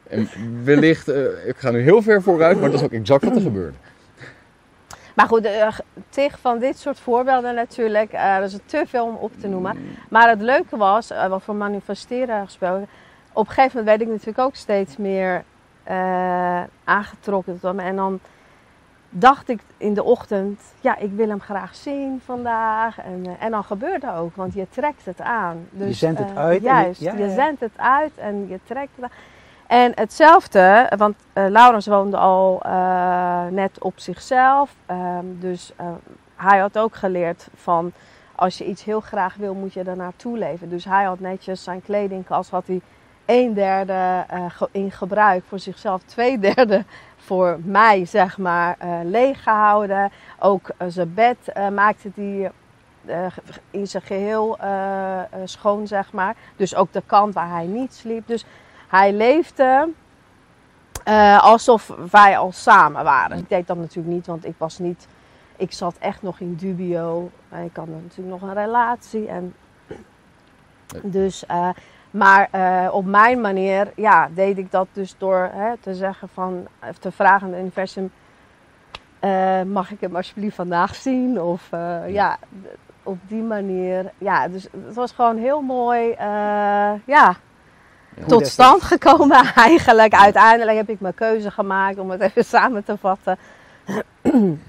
[0.08, 0.28] en
[0.64, 3.42] wellicht, eh, ik ga nu heel ver vooruit, maar dat is ook exact wat er
[3.42, 3.76] gebeurde.
[5.14, 5.48] Maar goed,
[6.08, 8.12] tig van dit soort voorbeelden natuurlijk.
[8.12, 9.96] Uh, er is te veel om op te noemen.
[10.10, 12.88] Maar het leuke was, uh, wat voor manifesteren gesproken.
[13.32, 15.44] Op een gegeven moment werd ik natuurlijk ook steeds meer
[15.90, 17.78] uh, aangetrokken tot hem.
[17.80, 18.20] En dan
[19.10, 22.98] dacht ik in de ochtend, ja, ik wil hem graag zien vandaag.
[22.98, 25.66] En, uh, en dan gebeurt dat ook, want je trekt het aan.
[25.70, 26.62] Dus, je zendt het uit.
[26.62, 29.10] Juist, je, ja, je zendt het uit en je trekt het aan.
[29.68, 34.74] En hetzelfde, want eh Laurens woonde al eh, net op zichzelf.
[34.86, 35.86] Ehm, dus eh,
[36.36, 37.92] hij had ook geleerd van
[38.34, 40.68] als je iets heel graag wil, moet je er naartoe leven.
[40.68, 42.80] Dus hij had netjes zijn kledingkast, had hij
[43.28, 46.84] een derde eh, in gebruik voor zichzelf, twee derde
[47.16, 50.10] voor mij, zeg maar, eh leeg gehouden.
[50.38, 51.36] Ook eh, zijn bed
[51.72, 52.50] maakte hij
[53.30, 56.34] ge- in zijn geheel eh, eh, schoon, zeg maar.
[56.56, 58.26] Dus ook de kant waar hij niet sliep.
[58.26, 58.44] Dus
[58.88, 59.88] hij leefde
[61.40, 63.38] alsof wij al samen waren.
[63.38, 65.06] Ik deed dat natuurlijk niet, want ik was niet...
[65.56, 67.30] Ik zat echt nog in dubio.
[67.64, 69.28] Ik had natuurlijk nog een relatie.
[69.28, 69.54] En
[71.02, 71.44] dus,
[72.10, 76.66] maar eh, op mijn manier ja, deed ik dat dus door hè, te zeggen van...
[76.78, 78.10] eh, te vragen aan het universum...
[79.18, 81.40] eh, mag ik hem alsjeblieft vandaag zien?
[81.40, 82.38] Of eh, ja.
[83.02, 84.12] op die manier.
[84.18, 86.14] Ja, dus het was gewoon heel mooi.
[87.04, 87.36] ja,
[88.26, 90.14] tot stand gekomen eigenlijk.
[90.14, 93.38] Uiteindelijk heb ik mijn keuze gemaakt om het even samen te vatten.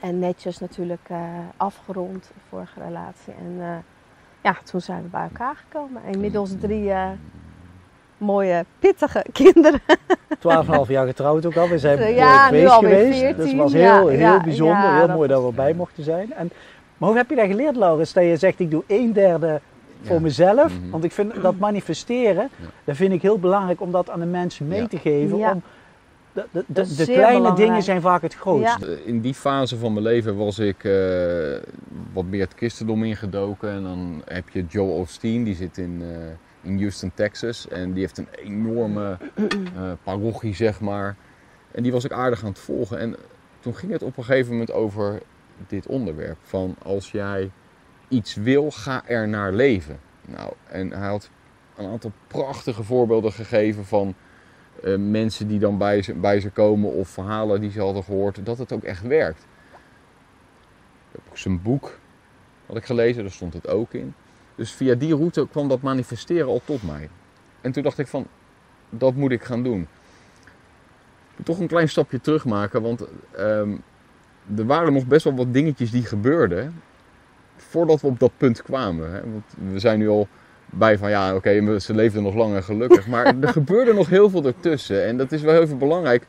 [0.00, 1.08] en netjes natuurlijk
[1.56, 3.34] afgerond, de vorige relatie.
[3.38, 3.84] En
[4.44, 6.02] ja, toen zijn we bij elkaar gekomen.
[6.06, 7.08] En Inmiddels drie eh,
[8.18, 9.80] mooie, pittige kinderen.
[10.28, 11.68] 12,5 jaar getrouwd ook al.
[11.68, 13.18] We zijn eh, Ja, nu geweest alweer geweest.
[13.18, 14.76] 14, Dus het was ja, heel, heel ja, bijzonder.
[14.82, 16.32] ja, heel dat mooi dat we erbij mochten zijn.
[16.32, 16.50] En,
[16.96, 18.12] maar hoe heb je dat geleerd, Laurens?
[18.12, 19.60] Dat je zegt, ik doe een derde
[20.02, 20.72] voor mezelf.
[20.80, 20.90] Mhm.
[20.90, 22.66] Want ik vind dat manifesteren, Ja.
[22.84, 24.86] dat vind ik heel belangrijk om dat aan de mensen mee Ja.
[24.86, 25.38] te geven.
[25.38, 25.52] Ja.
[25.52, 25.62] Om,
[26.34, 27.56] de de, de, kleine belangrijk.
[27.56, 29.04] dingen zijn vaak het grootste.
[29.04, 30.92] In die fase van mijn leven was ik eh,
[32.12, 33.70] wat meer het christendom ingedoken.
[33.70, 37.68] En dan heb je Joel Osteen, die zit in, eh, in Houston, Texas.
[37.68, 41.16] En die heeft een enorme eh, parochie, zeg maar.
[41.70, 42.98] En die was ik aardig aan het volgen.
[42.98, 43.16] En
[43.60, 45.22] toen ging het op een gegeven moment over
[45.66, 46.38] dit onderwerp.
[46.42, 47.50] Van als jij
[48.08, 50.00] iets wil, ga er naar leven.
[50.26, 51.30] Nou, en hij had
[51.76, 54.14] een aantal prachtige voorbeelden gegeven van
[54.84, 58.46] eh, mensen die dan bij ze, bij ze komen of verhalen die ze hadden gehoord,
[58.46, 59.46] dat het ook echt werkt.
[61.12, 61.98] Ik heb zijn boek
[62.66, 64.14] had ik gelezen, daar stond het ook in.
[64.54, 67.08] Dus via die route kwam dat manifesteren al tot mij.
[67.60, 68.26] En toen dacht ik van,
[68.90, 69.86] dat moet ik gaan doen.
[71.36, 73.76] Moet toch een klein stapje terug maken, want ehm,
[74.56, 76.82] er waren nog best wel wat dingetjes die gebeurden
[77.56, 79.12] voordat we op dat punt kwamen.
[79.12, 79.20] Hè?
[79.30, 80.28] Want we zijn nu al
[80.66, 83.06] bij van ja, oké, ze leefden nog lang en gelukkig.
[83.06, 85.04] Maar er gebeurde nog heel veel ertussen.
[85.04, 86.26] En dat is wel heel veel belangrijk.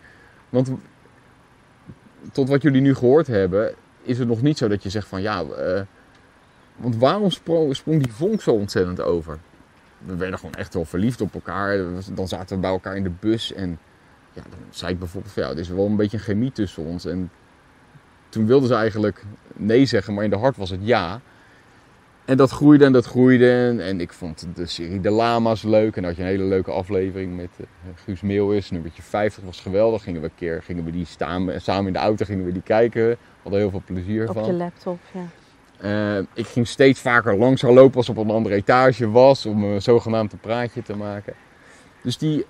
[0.50, 0.72] Want
[2.32, 5.22] tot wat jullie nu gehoord hebben, is het nog niet zo dat je zegt van
[5.22, 5.82] ja, eh,
[6.76, 9.38] want waarom sprong, sprong die vonk zo ontzettend over?
[9.98, 11.78] We werden gewoon echt wel verliefd op elkaar.
[12.14, 13.80] Dan zaten we bij elkaar in de bus en
[14.34, 16.84] ja, dan zei ik bijvoorbeeld van ja, er is wel een beetje een chemie tussen
[16.84, 17.06] ons.
[17.06, 17.32] En
[18.30, 21.22] toen wilden ze eigenlijk nee zeggen, maar in de hart was het ja.
[22.26, 23.52] En dat groeide en dat groeide.
[23.52, 25.96] En, en ik vond de serie De Lama's leuk.
[25.96, 28.72] En dan had je een hele leuke aflevering met eh, Guus Meeuwis.
[28.72, 30.04] Nummertje 50 was geweldig.
[30.04, 32.62] Gingen we een keer gingen we die staan, samen in de auto gingen we die
[32.62, 33.08] kijken.
[33.08, 34.46] We hadden heel veel plezier Op van.
[34.46, 35.28] je laptop, ja.
[35.78, 39.46] Eh, ik ging steeds vaker langs gaan lopen als ik op een andere etage was.
[39.46, 41.34] Om een zogenaamd een praatje te maken.
[42.02, 42.46] Dus die...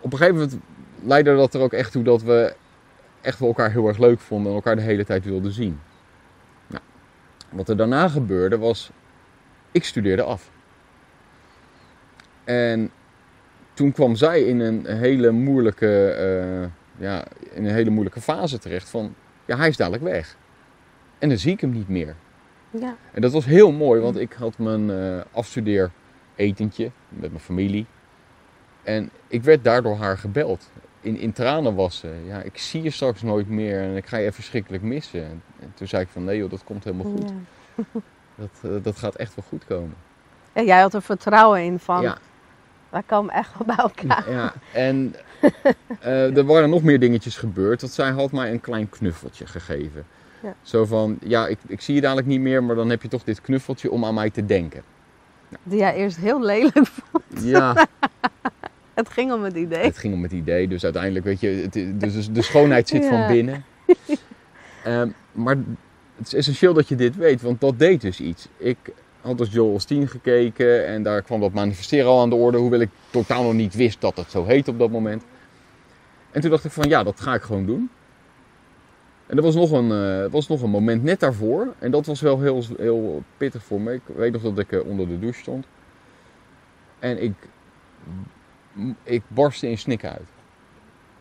[0.00, 0.58] Op een gegeven moment
[1.04, 2.54] leidde dat er ook echt toe dat we
[3.20, 4.48] echt wel elkaar heel erg leuk vonden.
[4.48, 5.78] En elkaar de hele tijd wilden zien.
[7.50, 8.90] Wat er daarna gebeurde was...
[9.72, 10.50] Ik studeerde af.
[12.44, 12.90] En
[13.74, 16.68] toen kwam zij in een hele moeilijke, eh,
[17.04, 19.14] ja, in een hele moeilijke fase terecht van...
[19.44, 20.36] Ja, hij is dadelijk weg.
[21.18, 22.14] En dan zie ik hem niet meer.
[22.70, 22.96] ja.
[23.12, 25.90] En dat was heel mooi, want ik had mijn eh afstudeer
[26.36, 27.86] etentje met mijn familie.
[28.82, 30.70] En ik werd daardoor haar gebeld.
[31.00, 32.14] In, in tranen was ze.
[32.26, 35.24] Ja, ik zie je straks nooit meer en ik ga je verschrikkelijk missen.
[35.24, 37.32] En, en toen zei ik van nee joh, dat komt helemaal goed.
[37.74, 37.84] Ja.
[38.34, 39.94] Dat, eh, dat gaat echt wel goed komen.
[40.52, 42.18] En jij had er vertrouwen in van, Ja,
[42.88, 44.30] wij komen echt wel bij elkaar.
[44.30, 44.52] ja.
[44.72, 45.14] En
[46.00, 47.80] eh, er waren nog meer dingetjes gebeurd.
[47.80, 50.06] Dat zij had mij een klein knuffeltje gegeven.
[50.42, 50.54] Ja.
[50.62, 53.24] Zo van, ja, ik, ik zie je dadelijk niet meer, maar dan heb je toch
[53.24, 54.82] dit knuffeltje om aan mij te denken.
[55.62, 57.24] Die jij eerst heel lelijk vond.
[57.42, 57.74] Ja,
[59.00, 59.84] Het ging om het idee.
[59.84, 63.08] Het ging om het idee, dus uiteindelijk weet je, het, dus de schoonheid zit Ja.
[63.08, 63.64] van binnen.
[64.84, 65.56] Ehm, maar
[66.16, 68.48] het is essentieel dat je dit weet, want dat deed dus iets.
[68.56, 68.76] Ik
[69.20, 72.80] had dus Joel Osteen gekeken en daar kwam dat manifesteren al aan de orde, hoewel
[72.80, 75.22] ik totaal nog niet wist dat het zo heet op dat moment.
[76.30, 77.90] En toen dacht ik van ja, dat ga ik gewoon doen.
[79.26, 82.20] En er was nog een, er was nog een moment net daarvoor en dat was
[82.20, 83.92] wel heel, heel pittig voor me.
[83.92, 85.66] Ik weet nog dat ik eh, onder de douche stond.
[86.98, 87.32] En ik,
[89.02, 90.28] ik barstte in snikken uit.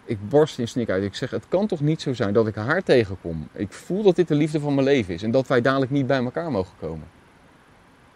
[0.05, 1.03] Ik barstte in snikken uit.
[1.03, 3.47] Ik zeg, het kan toch niet zo zijn dat ik haar tegenkom.
[3.51, 6.07] Ik voel dat dit de liefde van mijn leven is en dat wij dadelijk niet
[6.07, 7.07] bij elkaar mogen komen.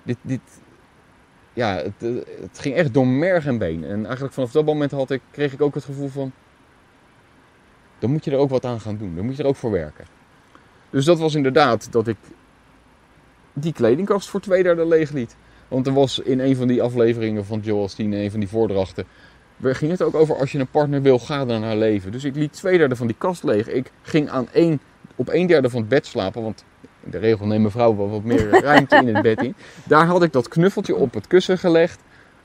[0.03, 0.41] Dit, dit,
[1.53, 3.83] ja, het, eh, het ging echt door merg en been.
[3.83, 6.31] En eigenlijk vanaf dat moment had ik, kreeg ik ook het gevoel van,
[7.99, 9.15] dan moet je er ook wat aan gaan doen.
[9.15, 10.05] Dan moet je er ook voor werken.
[10.89, 12.17] Dus dat was inderdaad dat ik
[13.53, 15.35] die kledingkast voor twee derde leeg liet.
[15.67, 19.05] Want er was in een van die afleveringen van Joel Osteen, een van die voordrachten,
[19.63, 22.11] we- ging het ook over als je een partner wil, ga dan naar leven.
[22.11, 23.67] Dus ik liet twee derde van die kast leeg.
[23.69, 24.79] Ik ging aan één,
[25.15, 26.63] op een derde van het bed slapen, want
[27.03, 29.55] in de regel neemt mevrouw wel wat meer ruimte in het bed in.
[29.83, 31.99] Daar had ik dat knuffeltje op het kussen gelegd,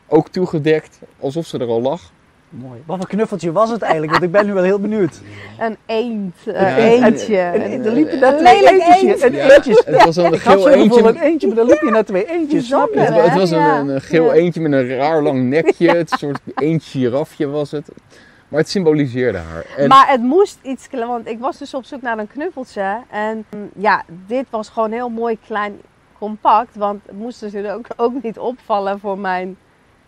[0.06, 2.00] ook toegedekt, alsof ze er al lag.
[2.50, 2.82] Mooi.
[2.86, 4.12] Wat voor knuffeltje was het eigenlijk?
[4.12, 5.20] Want ik ben nu wel heel benieuwd.
[5.58, 7.38] Een eend, een Ja, eendje.
[7.38, 9.22] En, een- er liepen net een twee lelijk eentjes.
[9.22, 9.34] eend.
[9.34, 9.82] En eentjes.
[9.86, 11.02] Het was een geel eentje.
[11.08, 12.66] een eentje, maar dan liep je naar twee eentjes.
[12.66, 13.00] Snap je?
[13.00, 15.90] Het, was een, een, een geel eentje met een raar lang nekje.
[15.90, 17.88] Het soort eend girafje was het.
[18.48, 19.64] Maar het symboliseerde haar.
[19.76, 22.96] En Maar het moest iets klein, want ik was dus op zoek naar een knuffeltje.
[23.10, 25.80] En mm, ja, dit was gewoon heel mooi klein
[26.18, 26.76] compact.
[26.76, 29.56] Want het moest dus ook, ook niet opvallen voor mijn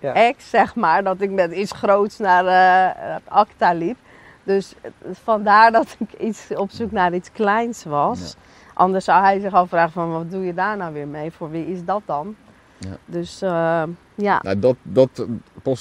[0.00, 0.14] Ja.
[0.14, 1.04] ex, zeg maar.
[1.04, 3.96] Dat ik met iets groots naar eh Acta liep.
[4.42, 8.36] Dus eh, vandaar dat ik iets op zoek naar iets kleins was.
[8.74, 11.30] Anders zou hij zich afvragen van wat doe je daar nou weer mee?
[11.30, 12.36] Voor wie is dat dan?
[12.78, 12.96] Ja.
[13.04, 13.82] Dus eh,
[14.14, 14.40] ja.
[14.42, 15.26] nou, dat, dat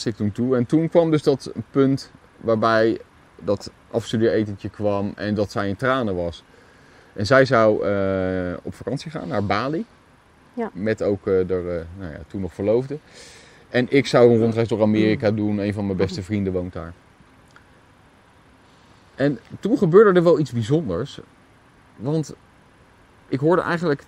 [0.03, 0.55] ik toen toe.
[0.55, 2.99] En toen kwam dus dat punt waarbij
[3.36, 6.43] dat afstudeeretentje kwam en dat zij in tranen was.
[7.13, 7.75] En zij zou
[8.63, 9.86] op vakantie gaan naar Bali.
[10.60, 10.69] Ja.
[10.73, 12.97] Met ook de eh, nou ja, toen nog verloofde.
[13.69, 15.58] En ik zou een rondreis door Amerika doen.
[15.58, 16.93] Een van mijn beste vrienden woont daar.
[19.15, 21.19] En toen gebeurde er wel iets bijzonders.
[21.95, 22.34] Want
[23.27, 24.03] ik hoorde eigenlijk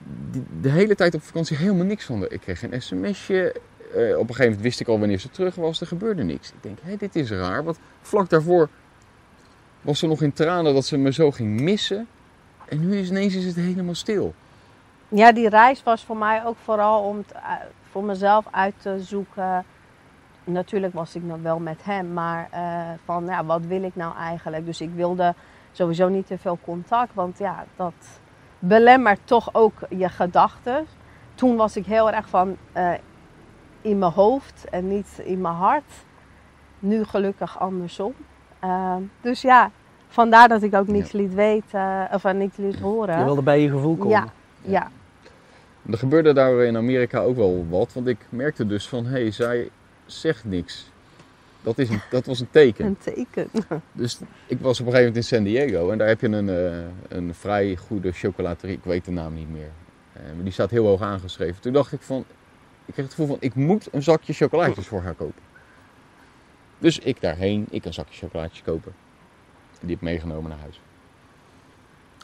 [0.62, 2.32] de hele tijd op vakantie helemaal niks van haar.
[2.32, 3.56] Ik kreeg een sms'je.
[3.96, 5.82] Eh, op een gegeven moment wist ik al wanneer ze terug was.
[5.82, 6.50] Er gebeurde niks.
[6.50, 7.64] Ik denk, hé, dit is raar.
[7.64, 8.70] Want vlak daarvoor
[9.82, 12.08] was ze nog in tranen dat ze me zo ging missen.
[12.68, 14.34] En nu is ineens is het helemaal stil.
[15.14, 17.52] Ja, die reis was voor mij ook vooral om eh,
[17.90, 19.66] voor mezelf uit te zoeken.
[20.44, 24.16] Natuurlijk was ik nog wel met hem, maar eh, van ja, wat wil ik nou
[24.16, 24.66] eigenlijk?
[24.66, 25.34] Dus ik wilde
[25.72, 27.94] sowieso niet te veel contact, want ja, dat
[28.60, 30.86] belemmert toch ook je gedachten.
[31.36, 32.94] Toen was ik heel erg van eh,
[33.82, 36.06] in mijn hoofd en niet in mijn hart.
[36.80, 38.14] Nu gelukkig andersom.
[39.22, 39.72] Dus ja,
[40.08, 43.18] vandaar dat ik ook niets liet weten of niets liet horen.
[43.18, 44.12] Je wilde bij je gevoel komen.
[44.12, 44.26] Ja,
[44.62, 44.88] ja.
[45.90, 47.94] Er gebeurde daar in Amerika ook wel wat.
[47.94, 49.70] Want ik merkte dus van, hé, hey, zij
[50.06, 50.90] zegt niks.
[51.62, 52.86] Dat, is een, dat was een teken.
[52.86, 53.50] Een teken.
[53.92, 55.92] Dus ik was op een gegeven moment in San Diego.
[55.92, 58.76] En daar heb je een, eh, een vrij goede chocolaterie.
[58.76, 59.70] Ik weet de naam niet meer.
[60.14, 61.62] Eh, maar die staat heel hoog aangeschreven.
[61.62, 62.26] Toen dacht ik van...
[62.86, 65.42] Ik kreeg het gevoel van, ik moet een zakje chocolaatjes voor haar kopen.
[66.78, 68.94] Dus ik daarheen, ik een zakje chocolaatjes kopen.
[69.80, 70.82] Die heb ik meegenomen naar huis.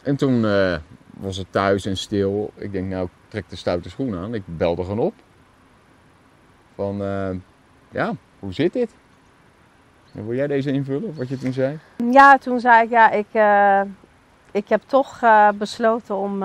[0.07, 0.75] En toen eh,
[1.09, 2.51] was het thuis en stil.
[2.55, 4.33] Ik denk, nou, ik trek de stoute schoen aan.
[4.33, 5.13] Ik belde gewoon op.
[6.75, 7.29] Van, eh,
[7.89, 8.95] ja, hoe zit dit?
[10.13, 11.79] En wil jij deze invullen, wat je toen zei?
[12.11, 13.81] Ja, toen zei ik, ja, ik, eh,
[14.51, 15.19] ik heb toch
[15.55, 16.39] besloten om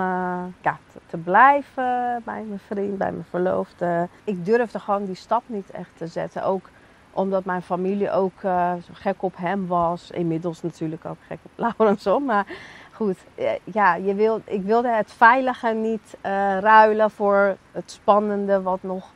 [0.61, 4.07] ja, te, blijven bij mijn vriend, bij mijn verloofde.
[4.23, 6.43] Ik durfde gewoon die stap niet echt te zetten.
[6.43, 6.69] Ook
[7.11, 8.39] omdat mijn familie ook
[8.85, 10.11] zo gek op hem was.
[10.11, 12.21] Inmiddels natuurlijk ook gek op Laurens, hoor.
[12.21, 12.45] Maar
[12.93, 18.61] goed, eh, ja, je wil, ik wilde het veilige niet eh, ruilen voor het spannende
[18.61, 19.11] wat nog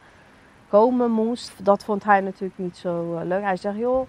[0.67, 1.65] komen moest.
[1.65, 3.43] Dat vond hij natuurlijk niet zo eh, leuk.
[3.43, 4.07] Hij zegt, joh,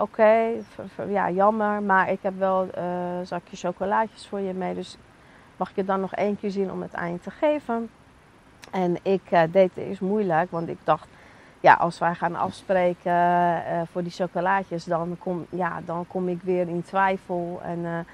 [0.00, 0.50] Oké,
[1.08, 4.74] ja, jammer, maar ik heb wel een zakje chocolaatjes voor je mee.
[4.74, 4.96] Dus
[5.56, 7.90] mag ik je dan nog één keer zien om het je te geven?
[8.70, 11.08] En ik deed het eerst moeilijk, want ik dacht,
[11.60, 13.16] ja, als wij gaan afspreken
[13.92, 17.60] voor die chocolaatjes, dan kom, ja, dan kom ik weer in twijfel.
[17.62, 18.06] En,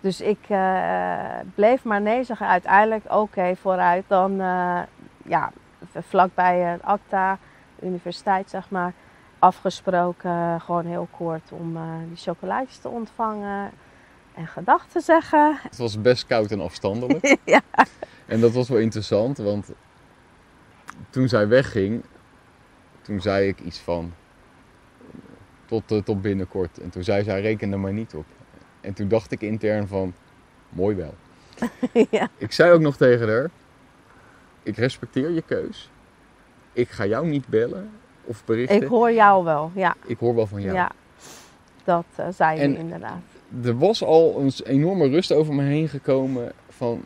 [0.00, 2.46] dus ik eh, bleef maar nee zeggen.
[2.46, 4.04] Uiteindelijk, oké, vooruit.
[4.06, 4.80] Dan, eh,
[5.24, 5.52] ja,
[5.94, 7.38] vlakbij het ACTA,
[7.82, 8.92] universiteit zeg maar
[9.40, 13.70] afgesproken, gewoon heel kort, om eh, die chocolaatjes te ontvangen
[14.34, 15.58] en gedag te zeggen.
[15.62, 17.36] Het was best koud en afstandelijk.
[17.44, 17.60] ja.
[18.26, 19.72] En dat was wel interessant, want
[21.10, 22.04] toen zij wegging,
[23.00, 24.12] toen zei ik iets van
[25.66, 26.78] tot, eh, tot binnenkort.
[26.78, 28.26] En toen zei zij, reken er maar niet op.
[28.80, 30.14] En toen dacht ik intern van,
[30.68, 31.14] mooi wel.
[32.10, 32.28] ja.
[32.36, 33.50] Ik zei ook nog tegen haar,
[34.62, 35.90] ik respecteer je keus.
[36.72, 37.90] Ik ga jou niet bellen
[38.24, 38.82] of berichten.
[38.82, 39.94] Ik hoor jou wel, ja.
[40.06, 40.74] Ik hoor wel van jou.
[40.74, 40.90] ja.
[41.84, 43.20] Dat eh, zei je inderdaad.
[43.64, 46.52] er was al een enorme rust over me heen gekomen.
[46.68, 47.04] Van,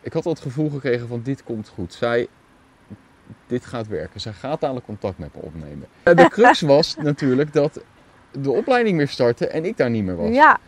[0.00, 1.94] ik had al het gevoel gekregen van dit komt goed.
[1.94, 2.26] Zij,
[3.46, 4.20] dit gaat werken.
[4.20, 5.88] Zij gaat dadelijk contact met me opnemen.
[6.02, 7.80] En de crux was natuurlijk dat
[8.30, 10.34] de opleiding weer startte en ik daar niet meer was.
[10.34, 10.58] Ja.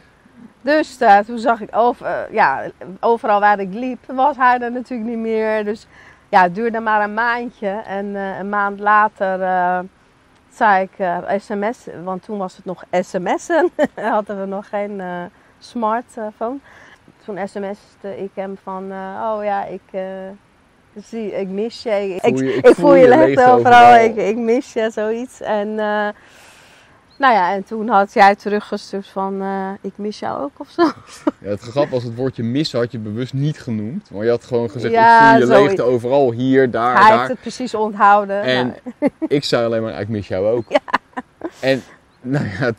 [0.61, 2.63] Dus eh, toen zag ik over, eh, ja,
[3.01, 5.65] overal waar ik liep, was hij er natuurlijk niet meer.
[5.65, 5.87] Dus
[6.29, 7.69] ja, het duurde maar een maandje.
[7.87, 9.39] En eh, een maand later
[10.51, 11.07] zei ik
[11.41, 13.71] sms, want toen was het nog sms'en.
[13.95, 15.03] Hadden we nog geen
[15.59, 16.59] smartphone.
[17.25, 18.83] Toen sms'te ik hem van,
[19.23, 19.81] oh ja, ik,
[20.97, 22.15] zie, ik mis je.
[22.15, 23.95] Ik, Voel je- ik, voel je overal, overal.
[23.97, 25.41] ik, ik mis je, zoiets.
[25.41, 25.79] En
[27.23, 30.83] nou ja, en toen had jij teruggestuurd van, eh, ik mis jou ook of zo.
[31.39, 34.11] Ja, het grap was, het woordje missen had je bewust niet genoemd.
[34.11, 35.67] Maar je had gewoon gezegd, Ja, ik voel je zoiets.
[35.67, 37.29] leegte overal, hier, daar, Hij heeft daar.
[37.29, 38.43] het precies onthouden.
[38.43, 40.65] En Nou, ik zei alleen maar, ik mis jou ook.
[41.61, 41.83] En
[42.21, 42.71] nou ja,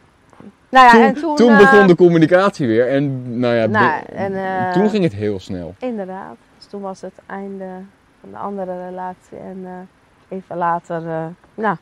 [0.69, 2.87] nou ja, toen, en toen, toen eh, begon de communicatie weer.
[2.89, 5.75] En nou ja, nou, en, eh, toen ging het heel snel.
[5.79, 6.35] Inderdaad.
[6.57, 7.65] Dus toen was het einde
[8.19, 9.37] van de andere relatie.
[9.37, 11.25] En eh, even later, eh,
[11.55, 11.77] nou,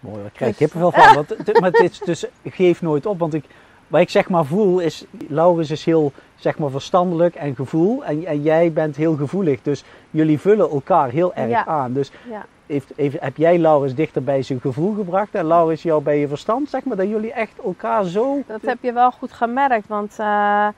[0.00, 1.14] Mooi, daar krijg ik kippenvel van.
[1.14, 1.70] Want, maar
[2.04, 3.18] dus, ik geef nooit op.
[3.18, 3.44] Want ik,
[3.88, 8.04] wat ik zeg maar voel is, Laurens is heel zeg maar, verstandelijk en gevoel.
[8.04, 9.62] En, en jij bent heel gevoelig.
[9.62, 11.66] Dus jullie vullen elkaar heel erg Ja.
[11.66, 11.92] aan.
[11.92, 12.46] Dus ja.
[12.66, 15.34] heeft, heeft, heb jij Laurens dichter bij zijn gevoel gebracht.
[15.34, 16.96] En Laurens jou bij je verstand, zeg maar.
[16.96, 18.42] Dat jullie echt elkaar zo...
[18.46, 19.88] Dat heb je wel goed gemerkt.
[19.88, 20.68] Want eh,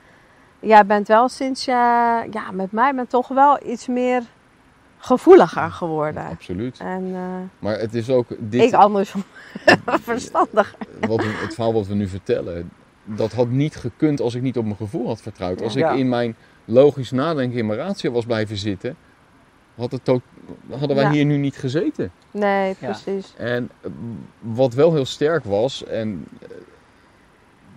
[0.61, 1.73] jij bent wel sinds je,
[2.31, 4.23] ja, met mij bent toch wel iets meer
[5.05, 6.25] gevoeliger geworden.
[6.27, 6.79] Absoluut.
[6.79, 7.21] En eh,
[7.59, 9.23] Maar het is ook dit, ik andersom
[10.03, 10.75] verstandig.
[11.01, 12.71] wat het verhaal wat we nu vertellen.
[13.05, 15.63] Dat had niet gekund als ik niet op mijn gevoel had vertrouwd.
[15.63, 15.91] Als ik Ja.
[15.93, 18.97] in mijn logisch nadenken in mijn ratio was blijven zitten,
[19.75, 20.21] had het to-
[20.71, 21.11] hadden wij Ja.
[21.11, 22.11] hier nu niet gezeten.
[22.31, 22.87] Nee, Ja.
[22.87, 23.35] precies.
[23.37, 23.91] En eh,
[24.41, 26.49] wat wel heel sterk was, en eh,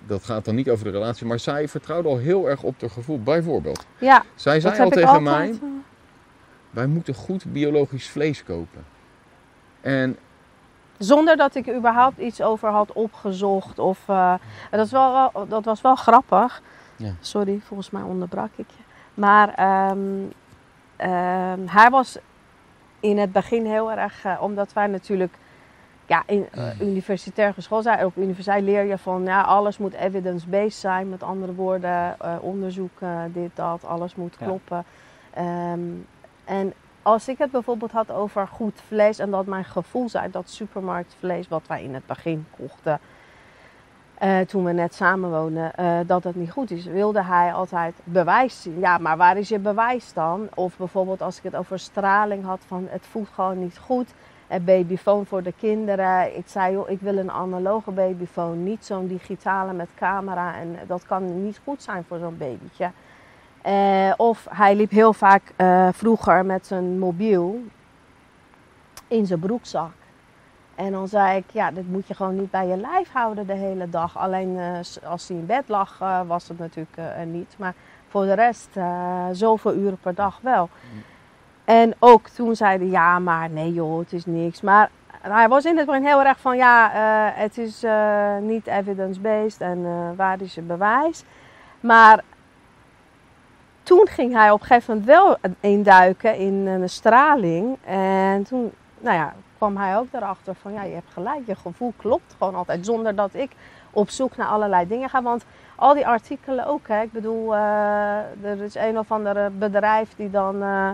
[0.07, 2.89] dat gaat dan niet over de relatie, maar zij vertrouwde al heel erg op haar
[2.89, 3.19] gevoel.
[3.21, 5.25] Bijvoorbeeld, Ja, zij dat zei al tegen altijd.
[5.61, 5.69] mij,
[6.75, 8.85] wij moeten goed biologisch vlees kopen.
[9.81, 10.17] En
[10.97, 13.79] Zonder dat ik er überhaupt iets over had opgezocht.
[13.79, 14.33] Of, eh,
[14.71, 16.61] dat, is wel, dat was wel grappig.
[16.95, 17.11] Ja.
[17.19, 18.83] Sorry, volgens mij onderbrak ik je.
[19.13, 19.99] Maar ehm,
[20.95, 22.17] ehm, hij was
[22.99, 24.25] in het begin heel erg...
[24.25, 25.33] eh, omdat wij natuurlijk
[26.05, 28.05] ja, in eh, universitair geschoold zijn.
[28.05, 31.09] Op universiteit leer je van ja, alles moet evidence-based zijn.
[31.09, 32.99] Met andere woorden, onderzoek,
[33.33, 33.85] dit, dat.
[33.85, 34.45] Alles moet Ja.
[34.45, 34.85] kloppen.
[36.45, 40.49] En als ik het bijvoorbeeld had over goed vlees en dat mijn gevoel zei dat
[40.49, 42.99] supermarktvlees wat wij in het begin kochten,
[44.15, 48.61] eh, toen we net samenwoonden, eh dat het niet goed is, wilde hij altijd bewijs
[48.61, 48.79] zien.
[48.79, 50.47] Ja, maar waar is je bewijs dan?
[50.53, 54.13] Of bijvoorbeeld als ik het over straling had van het voelt gewoon niet goed.
[54.47, 56.37] Een babyfoon voor de kinderen.
[56.37, 60.55] Ik zei, joh, ik wil een analoge babyfoon, niet zo'n digitale met camera.
[60.55, 62.91] En dat kan niet goed zijn voor zo'n babytje.
[63.65, 67.61] Eh, of hij liep heel vaak eh, vroeger met zijn mobiel
[69.07, 69.91] in zijn broekzak.
[70.75, 73.53] En dan zei ik, ja, dit moet je gewoon niet bij je lijf houden de
[73.53, 74.17] hele dag.
[74.17, 75.97] Alleen eh, als hij in bed lag,
[76.27, 77.55] was het natuurlijk niet.
[77.57, 77.73] Maar
[78.07, 78.69] voor de rest,
[79.31, 80.69] zoveel uren per dag wel.
[81.63, 84.61] En ook toen zei hij, ja, maar nee joh, het is niks.
[84.61, 84.89] Maar
[85.21, 86.91] hij was in het begin heel erg van, ja,
[87.35, 87.85] het is
[88.41, 91.23] niet evidence-based en waar is je bewijs?
[91.79, 92.23] Maar
[93.85, 97.77] toen ging hij op een gegeven moment wel induiken in een straling.
[97.85, 101.93] En toen nou ja, kwam hij ook erachter van ja, je hebt gelijk, je gevoel
[101.97, 102.85] klopt gewoon altijd.
[102.85, 103.51] Zonder dat ik
[103.91, 105.21] op zoek naar allerlei dingen ga.
[105.21, 105.45] Want
[105.75, 107.01] al die artikelen ook, hè.
[107.01, 110.89] ik bedoel, eh, er is een of ander bedrijf die dan eh,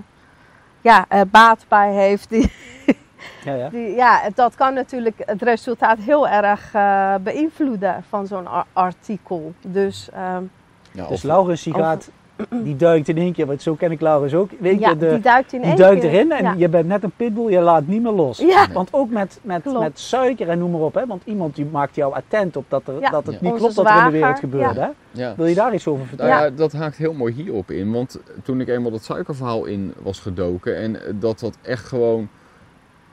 [0.82, 2.30] ja, er baat bij heeft.
[2.30, 2.52] Die,
[3.44, 3.70] Ja, ja.
[3.70, 9.54] die, ja, dat kan natuurlijk het resultaat heel erg eh, beïnvloeden van zo'n ar- artikel.
[9.62, 10.44] Dus ehm,
[10.92, 12.10] ja, Dus als- Laurens die Over- gaat,
[12.50, 14.50] die duikt in één keer, want zo ken ik Laurens ook.
[14.60, 16.10] Weet ja, je, de, die duikt in die duikt keer.
[16.10, 16.54] erin en Ja.
[16.58, 18.38] je bent net een pitbull, je laat niet meer los.
[18.38, 18.68] Ja.
[18.74, 19.80] Want ook met, met, Klopt.
[19.80, 21.06] met suiker en noem maar op, hè?
[21.06, 23.10] want iemand die maakt jou attent op dat, er, Ja.
[23.10, 23.40] dat het Ja.
[23.42, 24.76] niet Onze klopt wat er in de zwager, wereld gebeurt.
[24.76, 24.88] Hè?
[25.22, 25.34] ja.
[25.38, 26.44] Wil je daar iets over Nou vertellen?
[26.44, 27.92] ja, dat haakt heel mooi hierop in.
[27.92, 32.30] Want toen ik eenmaal dat suikerverhaal in was gedoken en dat dat echt gewoon.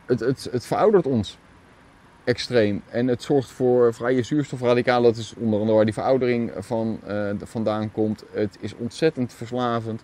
[0.06, 1.38] Het, het, het veroudert ons
[2.28, 2.82] extreem.
[2.90, 5.02] En het zorgt voor vrije zuurstofradicalen.
[5.02, 8.24] Dat is onder andere waar die veroudering van, eh, vandaan komt.
[8.32, 10.02] Het is ontzettend verslavend.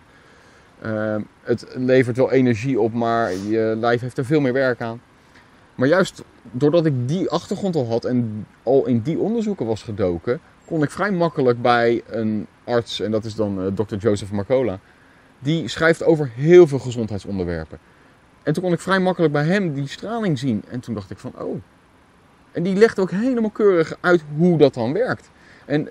[0.81, 5.01] Ehm, het levert wel energie op, maar je lijf heeft er veel meer werk aan.
[5.75, 10.39] Maar juist doordat ik die achtergrond al had en al in die onderzoeken was gedoken,
[10.65, 13.95] kon ik vrij makkelijk bij een arts, en dat is dan eh, Dr.
[13.95, 14.79] Joseph Marcola,
[15.39, 17.79] die schrijft over heel veel gezondheidsonderwerpen.
[18.43, 20.63] En toen kon ik vrij makkelijk bij hem die straling zien.
[20.69, 21.61] En toen dacht ik van, oh.
[22.55, 25.29] En die legt ook helemaal keurig uit hoe dat dan werkt.
[25.65, 25.89] En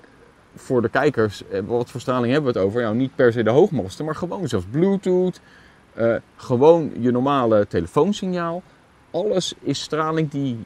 [0.55, 2.81] voor de kijkers, eh, wat voor straling hebben we het over?
[2.81, 5.39] Nou, niet per se de hoogmasten, maar gewoon zelfs Bluetooth.
[5.93, 8.63] eh, gewoon je normale telefoonsignaal.
[9.11, 10.57] Alles is straling die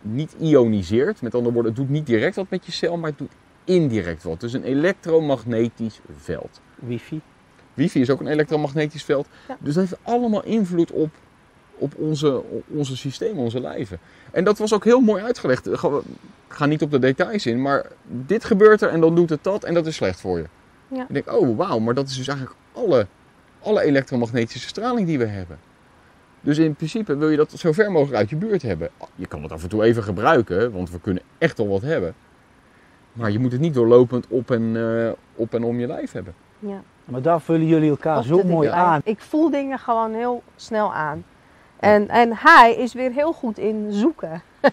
[0.00, 1.22] niet ioniseert.
[1.22, 3.32] Met andere woorden, het doet niet direct wat met je cel, maar het doet
[3.64, 4.40] indirect wat.
[4.40, 6.60] Dus een elektromagnetisch veld.
[6.74, 7.20] Wifi.
[7.74, 9.26] Wifi is ook een elektromagnetisch veld.
[9.48, 9.56] Ja.
[9.60, 11.10] Dus dat heeft allemaal invloed op,
[11.82, 13.98] op onze, onze systeem, onze lijven.
[14.30, 15.66] En dat was ook heel mooi uitgelegd.
[15.66, 15.78] Ik
[16.48, 19.64] ga- niet op de details in, maar dit gebeurt er en dan doet het dat
[19.64, 20.44] en dat is slecht voor je.
[20.88, 21.02] Ja.
[21.02, 23.06] Ik denk, oh wauw, maar dat is dus eigenlijk alle,
[23.62, 25.58] alle elektromagnetische straling die we hebben.
[26.40, 28.88] Dus in principe wil je dat zo ver mogelijk uit je buurt hebben.
[29.14, 32.14] Je kan het af en toe even gebruiken, want we kunnen echt al wat hebben.
[33.12, 36.34] Maar je moet het niet doorlopend op en, eh, op en om je lijf hebben.
[36.58, 36.82] Ja.
[37.04, 39.00] Maar daar vullen jullie elkaar Of zo mooi aan.
[39.04, 41.24] Ik voel dingen gewoon heel snel aan.
[41.82, 44.42] En, en hij is weer heel goed in zoeken.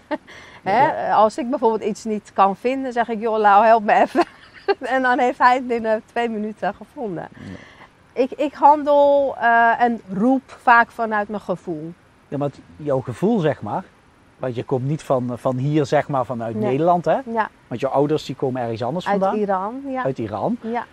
[0.62, 1.12] Hè?
[1.12, 4.24] Als ik bijvoorbeeld iets niet kan vinden, zeg ik, joh, Lau, help me even.
[4.94, 7.28] en dan heeft hij het binnen twee minuten gevonden.
[8.12, 11.92] Ik, ik handel eh, en roep vaak vanuit mijn gevoel.
[12.28, 13.84] Ja, maar het- jouw gevoel, zeg maar.
[14.38, 16.70] Want je komt niet van, van hier, zeg maar, vanuit Nee.
[16.70, 17.18] Nederland, hè?
[17.24, 19.38] Ja, Want je ouders die komen ergens anders uit vandaan.
[19.40, 19.82] Iran.
[19.86, 20.02] Ja.
[20.04, 20.56] Uit Iran.
[20.60, 20.84] Ja.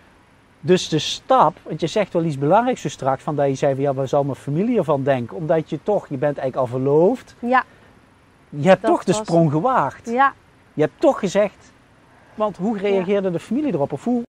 [0.60, 3.74] Dus de stap, want je zegt wel iets belangrijks zo straks, van dat je zei
[3.74, 5.36] van ja, waar zou mijn familie ervan denken?
[5.36, 7.64] Omdat je toch, je bent eigenlijk al verloofd, Ja,
[8.48, 10.10] je hebt Dat toch de sprong gewaagd.
[10.10, 10.32] ja.
[10.74, 11.72] Je hebt toch gezegd,
[12.34, 13.92] want hoe reageerde de familie erop?
[13.92, 14.22] Of hoe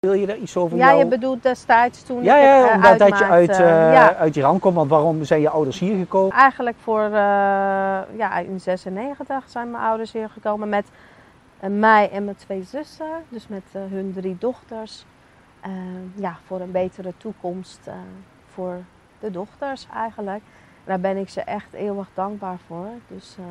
[0.00, 0.98] wil je er iets over ja jou?
[0.98, 3.58] je bedoelt destijds toen ja, ik ja, eh, omdat dat je uit, eh,
[3.92, 4.14] ja.
[4.14, 6.36] uit Iran komt, want waarom zijn je ouders hier gekomen?
[6.36, 7.10] Eigenlijk voor, eh,
[8.16, 10.86] ja, in 96 zijn mijn ouders hier gekomen met
[11.60, 13.10] mij en mijn twee zussen.
[13.28, 15.04] Dus met hun drie dochters.
[15.64, 15.70] Eh,
[16.14, 17.94] ja, voor een betere toekomst eh,
[18.52, 18.76] voor
[19.20, 20.42] de dochters eigenlijk.
[20.84, 22.86] Daar ben ik ze echt eeuwig dankbaar voor.
[23.08, 23.46] Dus, eh,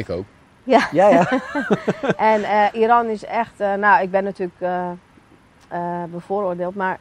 [0.00, 0.24] Ik ook.
[0.64, 1.28] Ja, ja.
[2.34, 4.90] en eh, Iran is echt, eh, nou ik ben natuurlijk eh,
[5.68, 6.98] eh, bevooroordeeld, maar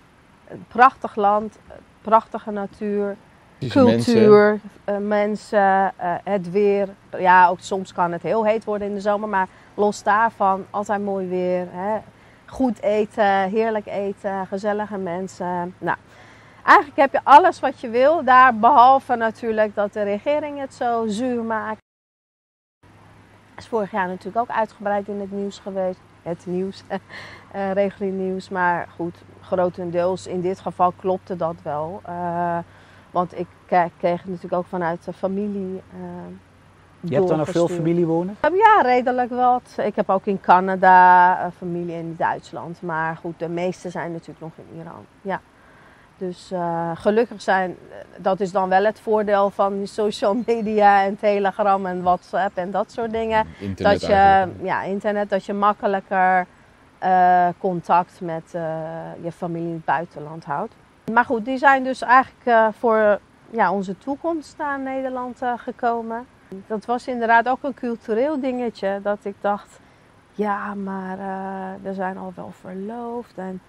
[0.47, 1.59] een prachtig land,
[2.01, 3.15] prachtige natuur.
[3.59, 6.87] Mensen- cultuur, eh, mensen, eh, het weer.
[7.17, 11.03] Ja, ook soms kan het heel heet worden in de zomer, maar los daarvan altijd
[11.03, 11.67] mooi weer.
[11.71, 11.97] Hè.
[12.49, 15.75] Goed eten, heerlijk eten, gezellige mensen.
[15.77, 15.97] Nou,
[16.63, 21.07] eigenlijk heb je alles wat je wil daar, behalve natuurlijk dat de regering het zo
[21.07, 21.79] zuur maakt.
[23.57, 25.99] is vorig jaar natuurlijk ook uitgebreid in het nieuws geweest.
[26.21, 26.83] Het nieuws,
[27.51, 28.49] eh regulier nieuws.
[28.49, 32.01] Maar goed, grotendeels in dit geval klopte dat wel.
[32.05, 32.57] Eh,
[33.11, 33.47] want ik
[33.97, 35.81] kreeg natuurlijk ook vanuit de familie.
[35.91, 36.46] eh,
[36.99, 38.37] Je hebt er nog veel familie wonen?
[38.41, 39.75] Ja, redelijk wat.
[39.77, 42.81] Ik heb ook in Canada eh, familie en in Duitsland.
[42.81, 45.05] Maar goed, de meeste zijn natuurlijk nog in Iran.
[45.21, 45.41] Ja.
[46.17, 51.17] Dus eh, gelukkig zijn, eh, dat is dan wel het voordeel van social media en
[51.17, 53.45] Telegram en WhatsApp en dat soort dingen.
[53.59, 54.65] Internet dat je, eigenlijk.
[54.65, 56.45] ja, internet, dat je makkelijker
[56.97, 58.51] eh, contact met
[59.21, 60.73] je familie in het buitenland houdt.
[61.11, 63.19] Maar goed, die zijn dus eigenlijk eh, voor
[63.49, 66.25] ja, onze toekomst naar Nederland eh, gekomen.
[66.67, 68.99] Dat was inderdaad ook een cultureel dingetje.
[69.03, 69.79] Dat ik dacht,
[70.31, 73.37] ja, maar eh we zijn al wel verloofd.
[73.37, 73.61] En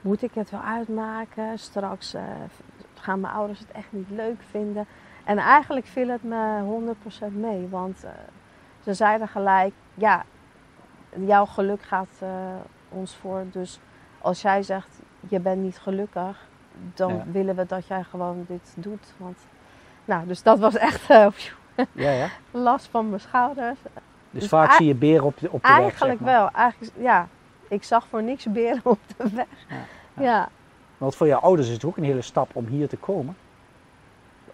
[0.00, 1.58] moet ik het wel uitmaken?
[1.58, 2.22] Straks eh,
[2.94, 4.86] gaan mijn ouders het echt niet leuk vinden.
[5.24, 6.62] En eigenlijk viel het me
[7.30, 7.68] 100% mee.
[7.68, 8.10] Want eh,
[8.82, 10.24] ze zeiden gelijk, ja,
[11.26, 12.22] jouw geluk gaat
[12.88, 13.44] ons voor.
[13.52, 13.80] Dus
[14.20, 16.48] als jij zegt, je bent niet gelukkig,
[16.94, 17.24] dan Ja.
[17.32, 19.12] willen we dat jij gewoon dit doet.
[19.16, 19.38] Want,
[20.04, 21.08] nou, dus dat was echt
[21.92, 22.28] Ja, ja.
[22.50, 23.78] last van mijn schouders.
[23.82, 23.92] Dus,
[24.40, 26.34] Dus vaak zie je beren op de, op de weg, Eigenlijk zeg maar.
[26.40, 26.50] wel.
[26.50, 27.28] Eigenlijk, ja,
[27.68, 29.46] ik zag voor niks beren op de weg.
[29.68, 30.48] Ja, Ja,
[30.98, 33.36] Want voor jouw ouders is het ook een hele stap om hier te komen.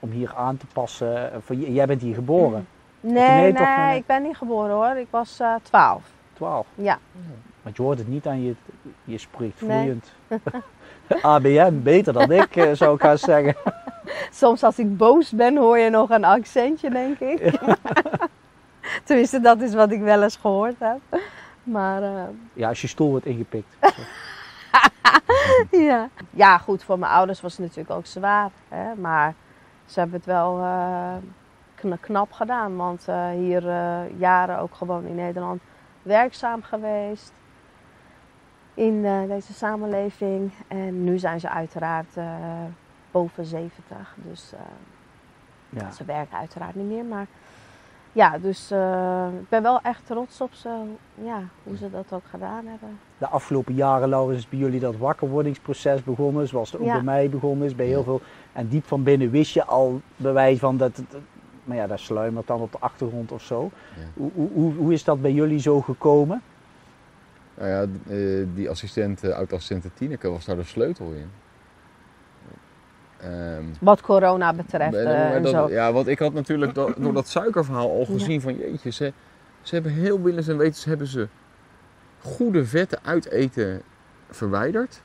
[0.01, 1.31] Om hier aan te passen.
[1.45, 2.67] Voor, jij bent hier geboren.
[3.01, 3.97] nee, nee, nee, toch, nee.
[3.97, 4.97] ik ben niet geboren hoor.
[4.97, 6.03] Ik was eh 12.
[6.33, 6.67] 12.
[6.75, 6.99] Ja.
[7.63, 8.55] Want je hoort het niet aan je,
[9.05, 9.71] je spreekt Nee.
[9.71, 10.13] vloeiend.
[11.23, 13.55] ABN, beter dan ik, eh, zou ik gaan zeggen.
[14.31, 17.61] Soms als ik boos ben hoor je nog een accentje, denk ik.
[19.05, 21.21] Tenminste, dat is wat ik wel eens gehoord heb.
[21.63, 22.23] Maar eh,
[22.53, 23.77] Ja, als je stoel wordt ingepikt.
[25.89, 26.09] ja.
[26.31, 28.51] ja, goed, voor mijn ouders was het natuurlijk ook zwaar.
[28.69, 28.95] Hè?
[28.95, 29.35] Maar
[29.87, 31.15] ze hebben het wel eh,
[31.75, 32.77] kn- knap gedaan.
[32.77, 33.63] Want eh, hier
[34.17, 35.61] jaren ook gewoon in Nederland
[36.03, 37.33] werkzaam geweest.
[38.75, 40.53] In deze samenleving.
[40.69, 42.15] En nu zijn ze uiteraard
[43.11, 43.97] boven 70.
[44.17, 44.61] Dus eh,
[45.81, 45.91] Ja.
[45.91, 47.05] ze werken uiteraard niet meer.
[47.05, 47.27] Maar
[48.13, 50.83] ja, dus eh, ik ben wel echt trots op ze.
[51.15, 52.99] Ja, hoe ze dat ook gedaan hebben.
[53.19, 56.49] De afgelopen jaren, Laurens, is bij jullie dat wakkerwordingsproces begonnen.
[56.49, 56.93] Zoals het ook Ja.
[56.93, 57.75] bij mij begonnen is.
[57.75, 58.21] Bij heel veel.
[58.53, 61.03] En diep van binnen wist je al bewijs van dat...
[61.65, 63.71] Maar ja, dat sluimert dan op de achtergrond of zo.
[63.97, 64.03] Ja.
[64.15, 66.43] Hoe, hoe, hoe, is dat bij jullie zo gekomen?
[67.55, 67.83] Nou ja,
[68.15, 71.31] eh, die assistent, eh, oud-assistent Tineke was daar de sleutel in.
[73.23, 75.69] Ehm, Wat corona betreft eh, en dat- zo.
[75.71, 79.13] Ja, want ik had natuurlijk dat- door dat suikerverhaal al gezien van jeetje, ze,
[79.63, 81.29] ze hebben heel willens en wetens hebben ze
[82.19, 83.83] goede vetten uit eten
[84.31, 85.03] verwijderd.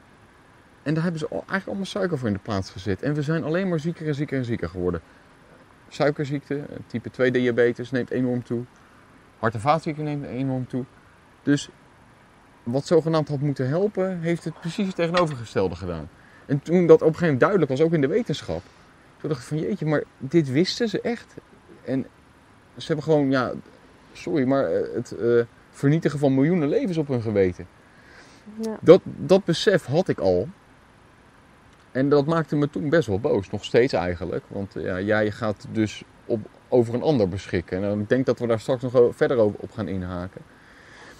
[0.84, 3.02] En daar hebben ze al, eigenlijk allemaal suiker voor in de plaats gezet.
[3.02, 5.02] En we zijn alleen maar zieker en zieker en zieker geworden.
[5.88, 8.64] Suikerziekte, eh, type 2 diabetes neemt enorm toe.
[9.40, 10.84] Hart- en vaatziekten neemt enorm toe.
[11.44, 11.70] Dus
[12.64, 16.10] wat zogenaamd had moeten helpen, heeft het precies het tegenovergestelde gedaan.
[16.46, 18.62] En toen dat op een gegeven moment duidelijk was, ook in de wetenschap,
[19.20, 21.34] toen dacht ik van jeetje, maar dit wisten ze echt.
[21.84, 22.06] En
[22.78, 23.52] ze hebben gewoon, ja,
[24.14, 27.68] sorry, maar eh, het eh, vernietigen van miljoenen levens op hun geweten.
[28.62, 28.78] Ja.
[28.82, 30.48] Dat, dat besef had ik al.
[31.92, 33.50] En dat maakte me toen best wel boos.
[33.50, 34.44] Nog steeds eigenlijk.
[34.48, 37.84] Want ja, jij gaat dus op, over een ander beschikken.
[37.84, 40.42] En ik denk dat we daar straks nog verder over op gaan inhaken.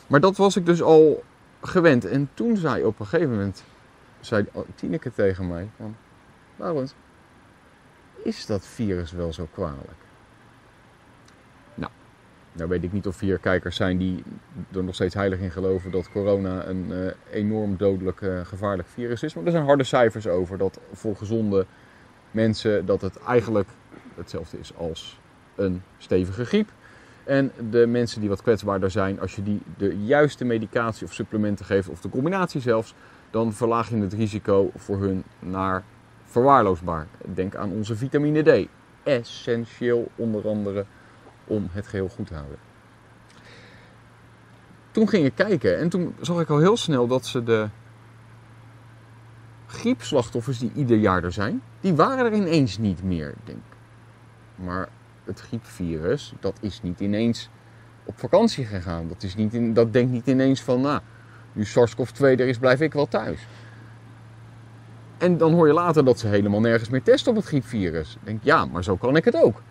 [0.08, 1.24] Maar dat was ik dus al
[1.62, 2.06] gewend.
[2.06, 3.64] En toen zei op een gegeven moment...
[4.26, 4.46] Zei
[4.76, 5.70] Tineke tegen mij...
[5.76, 5.96] Van,
[6.56, 6.94] Laurens,
[8.24, 10.02] is dat virus wel zo kwalijk?
[11.76, 11.92] Nou,
[12.52, 14.24] nou weet ik niet of hier kijkers zijn die
[14.72, 19.24] er nog steeds heilig in geloven dat corona een eh, enorm dodelijk eh, gevaarlijk virus
[19.24, 19.34] is.
[19.34, 21.66] Maar er zijn harde cijfers over dat voor gezonde
[22.32, 23.70] mensen dat het eigenlijk
[24.16, 25.20] hetzelfde is als
[25.56, 26.70] een stevige griep.
[27.24, 31.66] En de mensen die wat kwetsbaarder zijn, als je die de juiste medicatie of supplementen
[31.66, 32.96] geeft, of de combinatie zelfs,
[33.30, 35.84] dan verlaag je het risico voor hun naar
[36.26, 37.08] verwaarloosbaar.
[37.34, 38.68] Denk aan onze vitamine D.
[39.04, 40.86] Essentieel onder andere
[41.46, 42.58] om het geheel goed te houden.
[44.92, 47.70] Toen ging ik kijken en toen zag ik al heel snel dat ze de
[49.68, 53.34] griepslachtoffers die ieder jaar er zijn, die waren er ineens niet meer.
[53.44, 53.64] Denk.
[54.56, 54.90] Maar
[55.24, 57.50] het griepvirus, dat is niet ineens
[58.04, 59.08] op vakantie gegaan.
[59.08, 61.02] Dat, is niet in, dat denkt niet ineens van, nou,
[61.56, 63.48] nu SARS-CoV-2 er is, blijf ik wel thuis.
[65.18, 68.14] En dan hoor je later dat ze helemaal nergens meer testen op het griepvirus.
[68.14, 69.62] Ik denk, ja, maar zo kan ik het ook.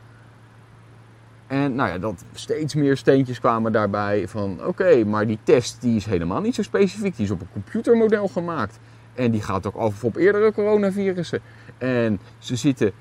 [1.46, 5.96] En nou ja, dat steeds meer steentjes kwamen daarbij van, oké, maar die test die
[5.96, 7.16] is helemaal niet zo specifiek.
[7.16, 8.78] Die is op een computermodel gemaakt.
[9.14, 11.40] En die gaat ook af op eerdere coronavirussen.
[11.78, 12.92] En ze zitten,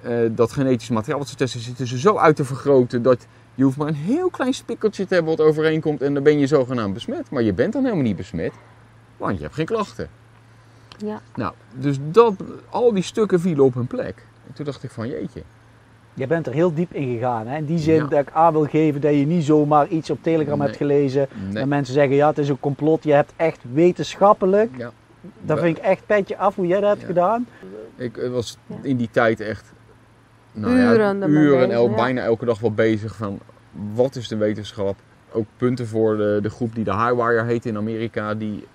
[0.00, 3.64] eh, dat genetisch materiaal wat ze testen, zitten ze zo uit te vergroten dat je
[3.64, 6.94] hoeft maar een heel klein spikkeltje te hebben wat overeenkomt en dan ben je zogenaamd
[6.94, 7.30] besmet.
[7.30, 8.52] Maar je bent dan helemaal niet besmet,
[9.16, 10.08] want je hebt geen klachten.
[10.98, 11.20] Ja.
[11.34, 12.34] Nou, dus dat,
[12.70, 14.26] al die stukken vielen op hun plek.
[14.46, 15.42] En toen dacht ik van jeetje.
[16.14, 17.46] Je bent er heel diep in gegaan.
[17.46, 17.56] Hè?
[17.56, 18.04] In die zin Ja.
[18.06, 20.66] dat ik aan wil geven dat je niet zomaar iets op Telegram Nee.
[20.66, 21.28] hebt gelezen.
[21.50, 21.62] Nee.
[21.62, 23.04] En mensen zeggen, ja, het is een complot.
[23.04, 24.70] Je hebt echt wetenschappelijk.
[24.76, 24.90] Ja.
[25.40, 27.06] Dat vind ik echt petje af hoe jij dat hebt Ja.
[27.06, 27.46] gedaan.
[27.96, 29.72] Ik eh, was in die tijd echt
[30.52, 33.40] nou Uren ja, uren el, bijna elke dag wel bezig van
[33.94, 34.96] wat is de wetenschap.
[35.32, 38.34] Ook punten voor de, de groep die de Highwire heet in Amerika.
[38.34, 38.66] Die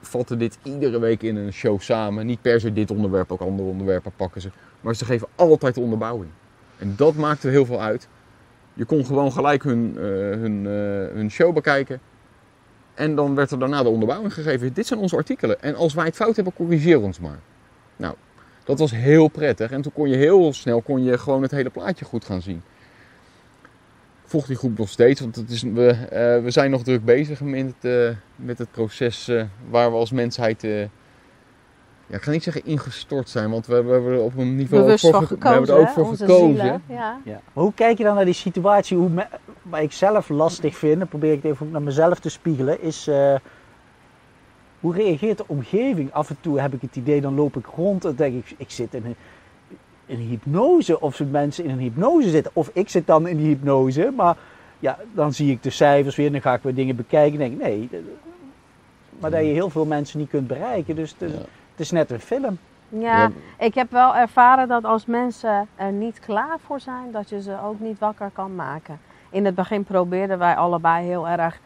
[0.00, 2.26] vatten dit iedere week in een show samen.
[2.26, 4.50] Niet per se dit onderwerp, ook andere onderwerpen pakken ze.
[4.80, 6.30] Maar ze geven altijd de onderbouwing.
[6.78, 8.08] En dat maakte heel veel uit.
[8.74, 10.02] Je kon gewoon gelijk hun, eh,
[10.40, 12.00] hun, eh, hun show bekijken.
[12.94, 14.72] En dan werd er daarna de onderbouwing gegeven.
[14.72, 15.62] Dit zijn onze artikelen.
[15.62, 17.38] En als wij het fout hebben, corrigeer ons maar.
[17.96, 18.14] Nou,
[18.68, 19.70] dat was heel prettig.
[19.70, 22.62] En toen kon je heel snel kon je gewoon het hele plaatje goed gaan zien.
[24.24, 27.04] Ik volg die groep nog steeds, want het is, we, eh, we zijn nog druk
[27.04, 30.80] bezig met het, eh, met het proces eh, waar we als mensheid, eh,
[32.06, 34.90] ja, ik ga niet zeggen ingestort zijn, want we, we hebben er op een niveau
[34.92, 35.92] ook voor, gekozen, we hebben er ook hè?
[35.92, 36.82] voor Onze gekozen.
[36.88, 37.20] ja.
[37.24, 37.40] Ja.
[37.52, 38.96] Maar hoe kijk je dan naar die situatie?
[38.96, 39.26] Hoe me-
[39.62, 43.06] wat ik zelf lastig vind, dan probeer ik het even naar mezelf te spiegelen, is
[43.06, 43.34] eh,
[44.80, 46.12] hoe reageert de omgeving?
[46.12, 48.70] Af en toe heb ik het idee, dan loop ik rond en denk ik, ik
[48.70, 49.14] zit in een,
[50.06, 51.00] in een hypnose.
[51.00, 52.52] Of ze mensen in een hypnose zitten.
[52.54, 54.12] Of ik zit dan in die hypnose.
[54.16, 54.36] Maar
[54.78, 57.32] ja, dan zie ik de cijfers weer, dan ga ik weer dingen bekijken.
[57.32, 58.02] En denk ik, nee.
[59.18, 60.96] Maar dat je heel veel mensen niet kunt bereiken.
[60.96, 61.38] Dus het is, Ja.
[61.70, 62.58] het is net een film.
[62.88, 63.30] Ja, Ja.
[63.58, 67.56] ik heb wel ervaren dat als mensen er niet klaar voor zijn, dat je ze
[67.64, 69.00] ook niet wakker kan maken.
[69.30, 71.60] In het begin probeerden wij allebei heel erg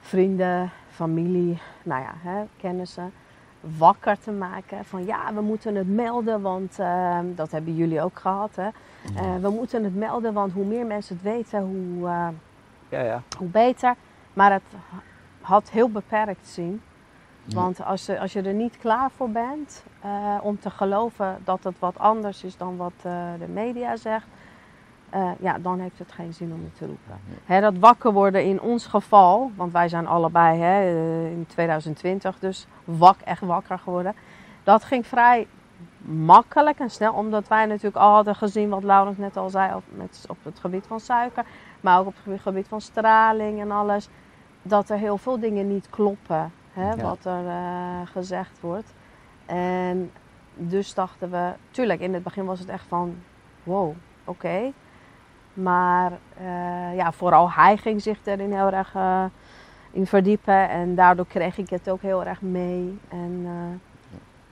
[0.00, 3.12] vrienden, familie, nou ja, hè, kennissen,
[3.60, 4.84] wakker te maken.
[4.84, 8.56] Van ja, we moeten het melden, want eh, dat hebben jullie ook gehad.
[8.56, 8.68] Hè?
[9.16, 12.28] Eh, we moeten het melden, want hoe meer mensen het weten, hoe, eh,
[12.88, 13.22] Ja, ja.
[13.38, 13.94] hoe beter.
[14.32, 14.62] Maar het
[15.40, 16.82] had heel beperkt zien.
[17.44, 21.64] Want als je, als je er niet klaar voor bent eh, om te geloven dat
[21.64, 22.92] het wat anders is dan wat
[23.38, 24.26] de media zegt,
[25.10, 27.20] eh, ja, dan heeft het geen zin om het te roepen.
[27.44, 32.38] Hè, dat wakker worden in ons geval, want wij zijn allebei hè, eh, in 2020
[32.38, 34.14] dus wak, echt wakker geworden.
[34.64, 35.46] Dat ging vrij
[36.08, 39.82] makkelijk en snel, omdat wij natuurlijk al hadden gezien wat Laurens net al zei op,
[39.88, 41.44] met, op het gebied van suiker,
[41.80, 44.08] maar ook op het gebied van straling en alles,
[44.62, 46.96] dat er heel veel dingen niet kloppen, hè, Ja.
[46.96, 48.94] wat er eh, gezegd wordt.
[49.46, 50.10] En
[50.54, 53.16] dus dachten we, tuurlijk, in het begin was het echt van,
[53.62, 53.94] wow,
[54.24, 54.72] oké.
[55.56, 59.24] Maar eh, ja, vooral hij ging zich erin heel erg eh,
[59.90, 60.68] in verdiepen.
[60.68, 62.98] En daardoor kreeg ik het ook heel erg mee.
[63.08, 63.80] En eh,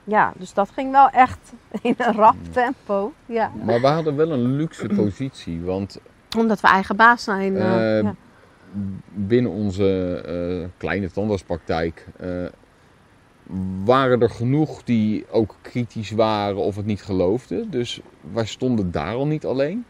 [0.03, 3.13] ja, dus dat ging wel echt in een rap tempo.
[3.25, 3.51] Ja.
[3.63, 5.99] Maar we hadden wel een luxe positie, want
[6.37, 7.53] Omdat we eigen baas zijn.
[7.53, 8.15] ja.
[9.13, 12.07] binnen onze kleine tandartspraktijk
[13.83, 17.69] waren er genoeg die ook kritisch waren of het niet geloofden.
[17.69, 18.01] Dus
[18.33, 19.85] wij stonden daar al niet alleen.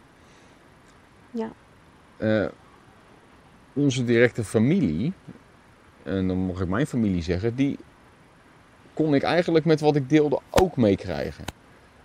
[1.36, 1.52] Ja.
[2.18, 2.46] Eh,
[3.74, 5.14] onze directe familie,
[6.04, 7.78] en dan mag ik mijn familie zeggen, die
[8.94, 11.44] kon ik eigenlijk met wat ik deelde ook meekrijgen.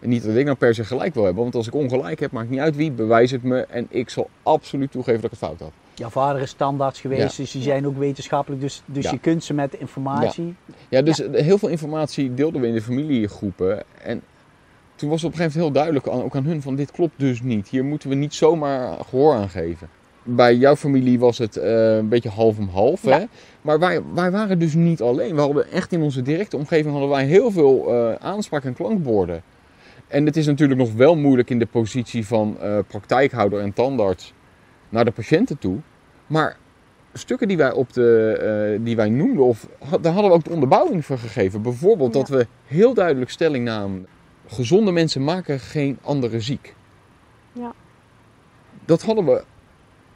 [0.00, 2.30] En niet dat ik nou per se gelijk wil hebben, want als ik ongelijk heb,
[2.30, 5.48] maakt niet uit wie, bewijs het me en ik zal absoluut toegeven dat ik het
[5.48, 5.72] fout had.
[5.94, 7.42] Jouw vader is standaards geweest, Ja.
[7.42, 8.60] dus die zijn ook wetenschappelijk.
[8.62, 9.10] Dus, dus Ja.
[9.10, 10.54] je kunt ze met informatie.
[10.88, 13.82] Ja, dus heel veel informatie deelden we in de familiegroepen.
[14.02, 14.22] En
[15.00, 16.90] toen was het op een gegeven moment heel duidelijk, aan- ook aan hun, van dit
[16.90, 17.68] klopt dus niet.
[17.68, 19.88] Hier moeten we niet zomaar gehoor aan geven.
[20.22, 23.02] Bij jouw familie was het eh, een beetje half om half.
[23.04, 23.18] Ja.
[23.18, 23.24] Hè?
[23.62, 25.34] Maar wij, wij waren dus niet alleen.
[25.34, 29.42] We hadden echt in onze directe omgeving hadden wij heel veel eh, aanspraak- en klankborden.
[30.08, 34.32] En het is natuurlijk nog wel moeilijk in de positie van eh, praktijkhouder en tandarts
[34.88, 35.76] naar de patiënten toe.
[36.26, 36.56] Maar
[37.12, 39.66] stukken die wij, op de, die wij noemden, of,
[40.00, 41.62] daar hadden we ook de onderbouwing voor gegeven.
[41.62, 42.18] Bijvoorbeeld Ja.
[42.20, 44.06] dat we heel duidelijk stelling namen.
[44.52, 46.74] Gezonde mensen maken geen andere ziek.
[47.52, 47.72] Ja.
[48.84, 49.44] Dat hadden we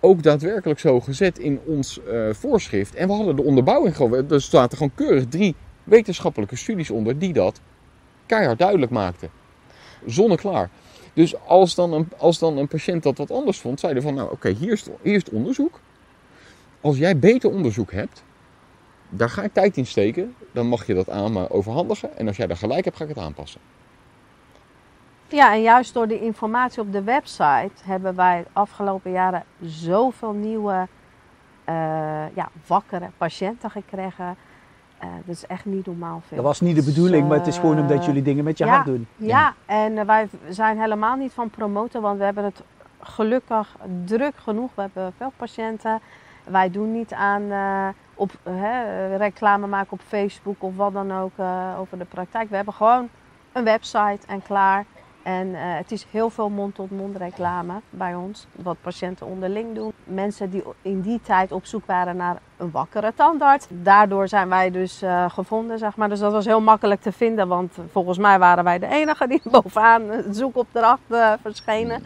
[0.01, 2.95] ook daadwerkelijk zo gezet in ons eh, voorschrift.
[2.95, 4.31] En we hadden de onderbouwing gewoon.
[4.31, 5.55] Er zaten gewoon keurig drie
[5.85, 7.61] wetenschappelijke studies onder die dat
[8.27, 9.31] keihard duidelijk maakten.
[10.07, 10.71] Zonneklaar.
[11.13, 14.31] Dus als dan, een, als dan een patiënt dat wat anders vond, zeiden van nou
[14.31, 15.81] oké, hier, is hier is het onderzoek.
[16.81, 18.23] Als jij beter onderzoek hebt,
[19.09, 20.35] daar ga ik tijd in steken.
[20.53, 22.17] Dan mag je dat aan me overhandigen.
[22.17, 23.61] En als jij daar gelijk hebt, ga ik het aanpassen.
[25.35, 30.33] Ja, en juist door de informatie op de website hebben wij de afgelopen jaren zoveel
[30.33, 30.87] nieuwe,
[31.65, 31.75] eh,
[32.35, 34.37] ja, wakkere patiënten gekregen.
[34.99, 36.37] Eh, dat is echt niet normaal veel.
[36.37, 38.65] Dat was niet de bedoeling, maar het is gewoon omdat Eh, jullie dingen met je
[38.65, 38.71] ja.
[38.71, 39.07] hart doen.
[39.17, 42.63] Ja, en wij zijn helemaal niet van promoten, want we hebben het
[43.01, 44.71] gelukkig druk genoeg.
[44.75, 46.01] We hebben veel patiënten.
[46.45, 47.43] Wij doen niet aan
[48.15, 51.33] op, hè, reclame maken op Facebook of wat dan ook
[51.79, 52.49] over de praktijk.
[52.51, 53.09] We hebben gewoon
[53.53, 54.85] een website en klaar.
[55.25, 59.93] En eh, het is heel veel mond-tot-mond reclame bij ons, wat patiënten onderling doen.
[60.05, 63.67] Mensen die in die tijd op zoek waren naar een wakkere tandarts.
[63.69, 66.09] Daardoor zijn wij dus eh, gevonden, zeg maar.
[66.09, 69.41] Dus dat was heel makkelijk te vinden, want volgens mij waren wij de enige die
[69.51, 72.03] bovenaan het zoekopdracht eh, verschenen.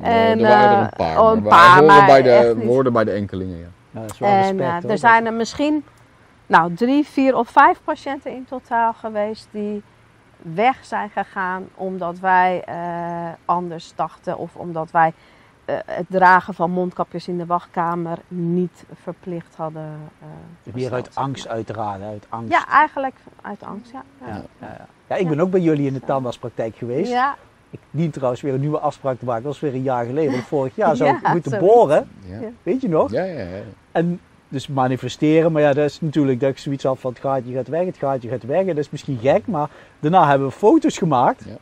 [0.00, 1.20] En, er waren er een paar.
[1.20, 3.68] oh, maar een paar, hoorden maar bij de, hoorden bij de enkelingen, ja.
[3.90, 4.90] Ja, dat is wel En respect, hoor.
[4.90, 5.84] er zijn er misschien
[6.46, 9.82] nou, drie, vier of vijf patiënten in totaal geweest die
[10.54, 12.76] weg zijn gegaan omdat wij eh,
[13.44, 15.12] anders dachten of omdat wij
[15.64, 19.98] eh, het dragen van mondkapjes in de wachtkamer niet verplicht hadden.
[20.66, 22.52] eh, Meer uit angst uiteraard, uit angst.
[22.52, 24.02] Ja, eigenlijk uit angst, ja.
[24.20, 24.86] Ja, Ja, ja, ja.
[25.06, 27.10] Ja, ik ben ook bij jullie in de tandartspraktijk geweest.
[27.10, 27.36] ja.
[27.70, 29.42] Ik dien trouwens weer een nieuwe afspraak te maken.
[29.42, 30.32] Dat was weer een jaar geleden.
[30.32, 32.08] Want vorig jaar zou ik moeten boren.
[32.62, 33.10] Weet je nog?
[33.10, 33.40] ja, ja.
[33.40, 33.60] ja.
[33.92, 34.20] En
[34.54, 35.52] dus manifesteren.
[35.52, 37.96] Maar ja, dat is natuurlijk dat ik zoiets had van het gaatje gaat weg, het
[37.96, 38.60] gaatje gaat weg.
[38.60, 39.46] En dat is misschien gek.
[39.46, 41.44] Maar daarna hebben we foto's gemaakt.
[41.48, 41.56] Ja.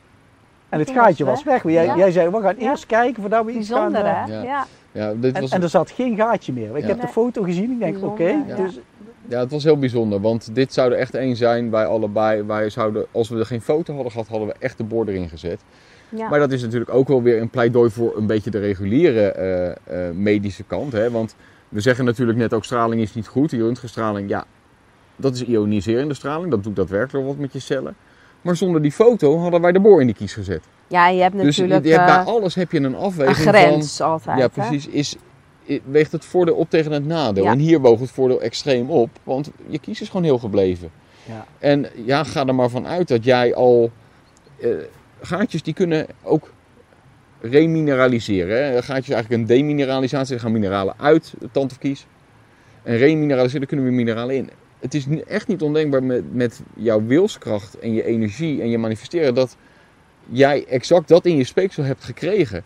[0.68, 1.62] En het gaatje was weg.
[1.62, 1.96] Jij, Ja.
[1.96, 2.70] jij zei, we gaan Ja.
[2.70, 3.92] eerst kijken voordat we iets gaan...
[3.92, 4.42] Bijzonder, eh, hè?
[4.42, 4.66] Ja.
[4.92, 5.12] Ja.
[5.14, 6.76] Dit En, was, en er zat geen gaatje meer.
[6.76, 6.88] Ik Ja.
[6.88, 7.70] heb de foto gezien.
[7.70, 8.34] Ik denk, oké.
[8.56, 8.78] Dus,
[9.28, 10.20] ja, het was heel bijzonder.
[10.20, 12.42] Want dit zou er echt één zijn bij allebei.
[12.42, 15.28] Wij zouden, als we er geen foto hadden gehad, hadden we echt de bord erin
[15.28, 15.60] gezet.
[16.08, 16.28] Ja.
[16.28, 19.70] Maar dat is natuurlijk ook wel weer een pleidooi voor een beetje de reguliere eh,
[20.08, 20.92] eh, medische kant.
[20.92, 21.10] Hè?
[21.10, 21.34] Want
[21.72, 23.50] we zeggen natuurlijk net ook straling is niet goed.
[23.50, 24.44] Die röntgenstraling, ja,
[25.16, 26.50] dat is ioniserende straling.
[26.50, 27.96] Dat doet daadwerkelijk wat met je cellen.
[28.40, 30.64] Maar zonder die foto hadden wij de boor in de kies gezet.
[30.86, 32.94] ja, je hebt Dus je, natuurlijk je hebt bij eh, alles heb je een een
[32.94, 34.06] afweging grens van...
[34.06, 34.38] altijd.
[34.38, 34.48] Ja, hè?
[34.48, 34.86] precies.
[34.86, 35.16] Is,
[35.84, 37.44] weegt het voordeel op tegen het nadeel.
[37.44, 37.50] Ja.
[37.50, 39.10] En hier woog het voordeel extreem op.
[39.22, 40.90] Want je kies is gewoon heel gebleven.
[41.24, 41.46] ja.
[41.58, 43.90] En ja, ga er maar van uit dat jij al...
[44.60, 44.70] eh,
[45.20, 46.50] gaatjes die kunnen ook
[47.42, 48.56] remineraliseren.
[48.56, 48.82] Hè?
[48.82, 50.34] Gaatjes is eigenlijk een demineralisatie.
[50.34, 52.06] Er gaan mineralen uit het tand of kies.
[52.82, 54.50] En remineraliseren, daar kunnen we mineralen in.
[54.78, 59.34] Het is echt niet ondenkbaar met, met jouw wilskracht en je energie en je manifesteren...
[59.34, 59.56] dat
[60.26, 62.64] jij exact dat in je speeksel hebt gekregen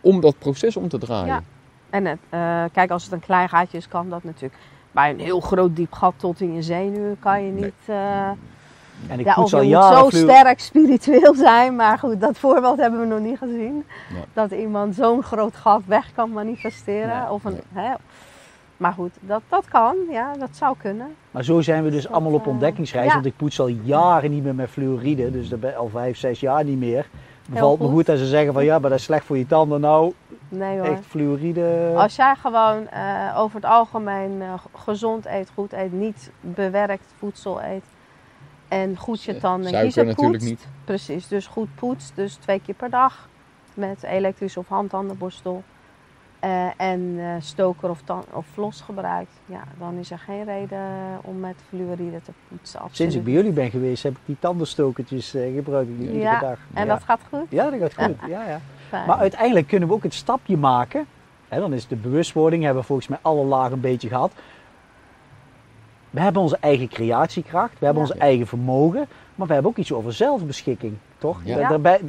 [0.00, 1.26] om dat proces om te draaien.
[1.26, 1.42] Ja.
[1.90, 4.54] En het, eh, kijk, als het een klein gaatje is, kan dat natuurlijk.
[4.92, 7.62] Bij een heel groot diep gat tot in je zenuwen kan je Nee.
[7.62, 7.96] niet.
[9.08, 11.76] En ik ja, poets of al moet zo sterk spiritueel zijn.
[11.76, 13.84] Maar goed, dat voorbeeld hebben we nog niet gezien.
[14.32, 17.18] Dat iemand zo'n groot gat weg kan manifesteren.
[17.20, 17.30] Nee.
[17.30, 17.92] Of een, hè.
[18.76, 19.96] Maar goed, dat, dat kan.
[20.10, 21.14] Ja, dat zou kunnen.
[21.30, 23.06] Maar zo zijn we dus Dat, allemaal op eh, ontdekkingsreis.
[23.06, 23.14] ja.
[23.14, 25.30] Want ik poets al jaren niet meer met fluoride.
[25.30, 27.06] Dus dat ben al vijf, zes jaar niet meer.
[27.48, 27.94] Bevalt me goed.
[27.94, 29.80] goed dat ze zeggen van ja, maar dat is slecht voor je tanden.
[29.80, 30.12] Nou,
[30.48, 30.86] Nee hoor.
[30.88, 31.92] echt fluoride.
[31.96, 37.62] Als jij gewoon eh, over het algemeen eh, gezond eet, goed eet, niet bewerkt voedsel
[37.62, 37.84] eet.
[38.70, 40.48] En goed je tanden Suiker kiezen natuurlijk poetst.
[40.48, 40.68] niet.
[40.84, 42.12] Precies, dus goed poetst.
[42.14, 43.28] Dus twee keer per dag
[43.74, 45.62] met elektrische of handtandenborstel.
[46.40, 48.02] Eh, en eh, stoker of,
[48.32, 49.32] of flos gebruikt.
[49.46, 50.80] Ja, dan is er geen reden
[51.22, 52.80] om met fluoride te poetsen.
[52.80, 53.14] Sinds Absoluut.
[53.14, 56.40] ik bij jullie ben geweest, heb ik die tandenstokertjes eh gebruik ik nu Ja, iedere
[56.40, 56.58] dag.
[56.74, 56.92] En ja.
[56.94, 57.46] dat gaat goed?
[57.48, 58.28] Ja, dat gaat goed.
[58.28, 58.60] Ja, ja.
[58.88, 59.06] Fijn.
[59.06, 61.06] Maar uiteindelijk kunnen we ook het stapje maken.
[61.48, 64.32] Hè, dan is de bewustwording, hebben we volgens mij alle lagen een beetje gehad.
[66.10, 68.08] We hebben onze eigen creatiekracht, we hebben Ja.
[68.08, 71.40] onze eigen vermogen, maar we hebben ook iets over zelfbeschikking, toch?
[71.44, 71.68] Ja.
[71.68, 72.00] Daarbij-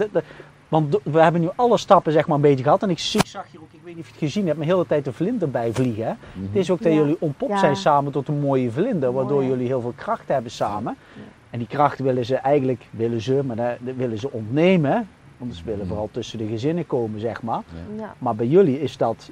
[0.68, 2.84] want we hebben nu alle stappen zeg maar een beetje gehad.
[2.84, 4.58] En ik, zie- ik zag hier ook, ik weet niet of je het gezien hebt,
[4.58, 6.06] maar heel de tijd de vlinder bij vliegen.
[6.06, 6.12] Hè?
[6.34, 6.46] Mhm.
[6.46, 6.98] Het is ook dat Ja.
[7.00, 7.58] jullie ontpopt Ja.
[7.58, 10.96] zijn samen tot een mooie vlinder, waardoor Mooi, jullie heel veel kracht hebben samen.
[11.16, 11.22] Ja.
[11.50, 15.08] En die kracht willen ze eigenlijk, willen ze, maar dat, willen ze ontnemen.
[15.38, 15.88] Want ze willen Mhm.
[15.88, 17.62] vooral tussen de gezinnen komen, zeg maar.
[17.98, 18.14] Ja.
[18.18, 19.30] Maar bij jullie is dat,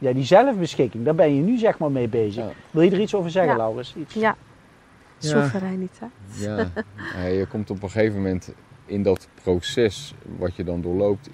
[0.00, 2.44] ja, die zelfbeschikking, daar ben je nu zeg maar mee bezig.
[2.44, 2.52] Ja.
[2.70, 3.58] Wil je er iets over zeggen, Ja.
[3.58, 3.94] Laurens?
[3.96, 4.14] Iets?
[4.14, 4.36] ja.
[5.18, 5.28] Ja.
[5.28, 6.10] Soevereiniteit.
[6.34, 6.56] Ja,
[7.16, 8.52] ja, je komt op een gegeven moment
[8.86, 11.30] in dat proces wat je dan doorloopt,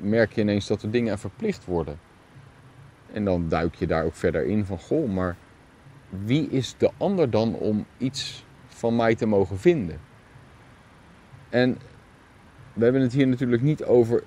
[0.00, 1.98] merk je ineens dat er dingen verplicht worden.
[3.12, 5.36] En dan duik je daar ook verder in van, goh, maar
[6.08, 10.00] wie is de ander dan om iets van mij te mogen vinden?
[11.48, 11.78] En
[12.72, 14.22] we hebben het hier natuurlijk niet over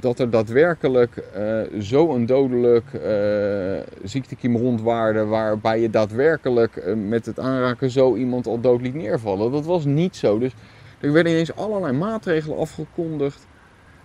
[0.00, 7.38] dat er daadwerkelijk eh zo'n dodelijk eh ziektekiem rondwaarde waarbij je daadwerkelijk eh, met het
[7.38, 9.52] aanraken zo iemand al dood liet neervallen.
[9.52, 10.38] Dat was niet zo.
[10.38, 10.52] Dus
[11.00, 13.46] er werden ineens allerlei maatregelen afgekondigd.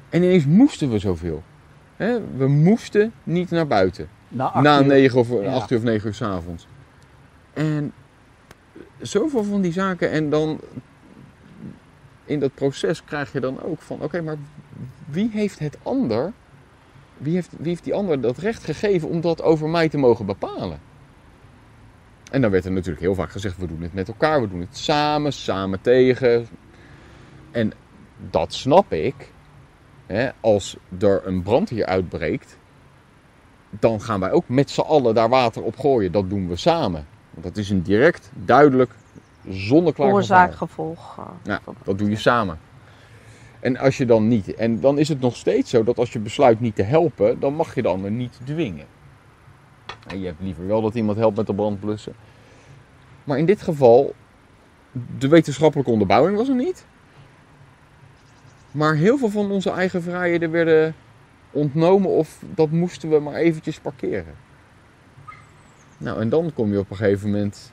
[0.09, 1.43] En ineens moesten we zoveel.
[1.95, 2.17] Hè?
[2.37, 4.09] We moesten niet naar buiten.
[4.27, 4.85] Na acht Na uur.
[4.87, 5.53] 9 of Ja.
[5.53, 6.67] 8 uur of 9 uur s'avonds.
[7.53, 7.91] En
[9.01, 10.11] zoveel van die zaken.
[10.11, 10.59] En dan
[12.29, 14.37] in dat proces krijg je dan ook van: oké, maar
[15.05, 16.33] wie heeft het ander?
[17.17, 20.25] Wie heeft, wie heeft die ander dat recht gegeven om dat over mij te mogen
[20.25, 20.79] bepalen?
[22.31, 24.59] En dan werd er natuurlijk heel vaak gezegd: we doen het met elkaar, we doen
[24.59, 26.47] het samen, samen tegen.
[27.51, 27.73] En
[28.29, 29.31] dat snap ik.
[30.05, 32.57] Hè, als er een brand hier uitbreekt,
[33.69, 36.11] dan gaan wij ook met z'n allen daar water op gooien.
[36.11, 37.07] Dat doen we samen.
[37.29, 38.91] Want dat is een direct, duidelijk,
[39.47, 40.57] zonneklaar Oorzaak, gevaar.
[40.57, 41.17] gevolg.
[41.17, 42.59] eh, Ja, dat doe je samen.
[43.59, 46.19] En als je dan niet, en dan is het nog steeds zo dat als je
[46.19, 48.85] besluit niet te helpen, dan mag je de ander niet dwingen.
[50.07, 52.13] En je hebt liever wel dat iemand helpt met de brand blussen.
[53.23, 54.13] Maar in dit geval,
[55.17, 56.85] de wetenschappelijke onderbouwing was er niet.
[58.71, 60.95] Maar heel veel van onze eigen vrijheden werden
[61.51, 64.33] ontnomen of dat moesten we maar eventjes parkeren.
[65.97, 67.71] Nou, en dan kom je op een gegeven moment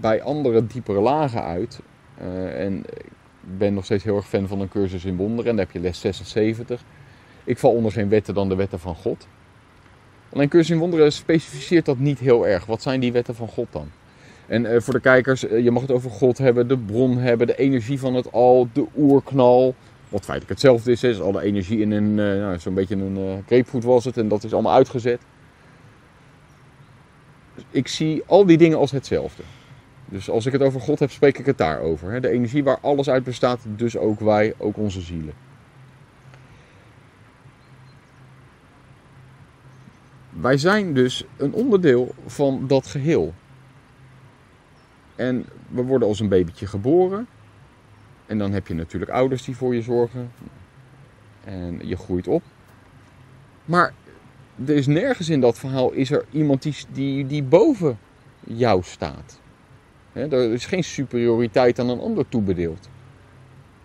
[0.00, 1.80] bij andere diepere lagen uit.
[2.18, 5.50] Eh, en ik ben nog steeds heel erg fan van een cursus in wonderen.
[5.50, 6.82] En daar heb je les 76.
[7.44, 9.26] Ik val onder geen wetten dan de wetten van God.
[10.32, 12.66] Alleen cursus in wonderen specificeert dat niet heel erg.
[12.66, 13.90] Wat zijn die wetten van God dan?
[14.46, 17.46] En eh, voor de kijkers, eh, je mag het over God hebben, de bron hebben,
[17.46, 19.74] de energie van het al, de oerknal.
[20.08, 24.04] Wat feitelijk hetzelfde is, is alle energie in een, nou, zo'n beetje een grapefruit was
[24.04, 25.20] het en dat is allemaal uitgezet.
[27.54, 29.42] Dus ik zie al die dingen als hetzelfde.
[30.12, 32.10] Dus als ik het over God heb, spreek ik het daarover.
[32.10, 32.20] Hè?
[32.20, 35.34] De energie waar alles uit bestaat, dus ook wij, ook onze zielen.
[40.30, 43.34] Wij zijn dus een onderdeel van dat geheel.
[45.16, 47.26] En we worden als een babytje geboren.
[48.26, 50.32] En dan heb je natuurlijk ouders die voor je zorgen.
[51.44, 52.42] En je groeit op.
[53.64, 53.92] Maar
[54.64, 57.98] er is nergens in dat verhaal is er iemand die, die, die boven
[58.40, 59.40] jou staat.
[60.12, 62.88] Er is geen superioriteit aan een ander toebedeeld.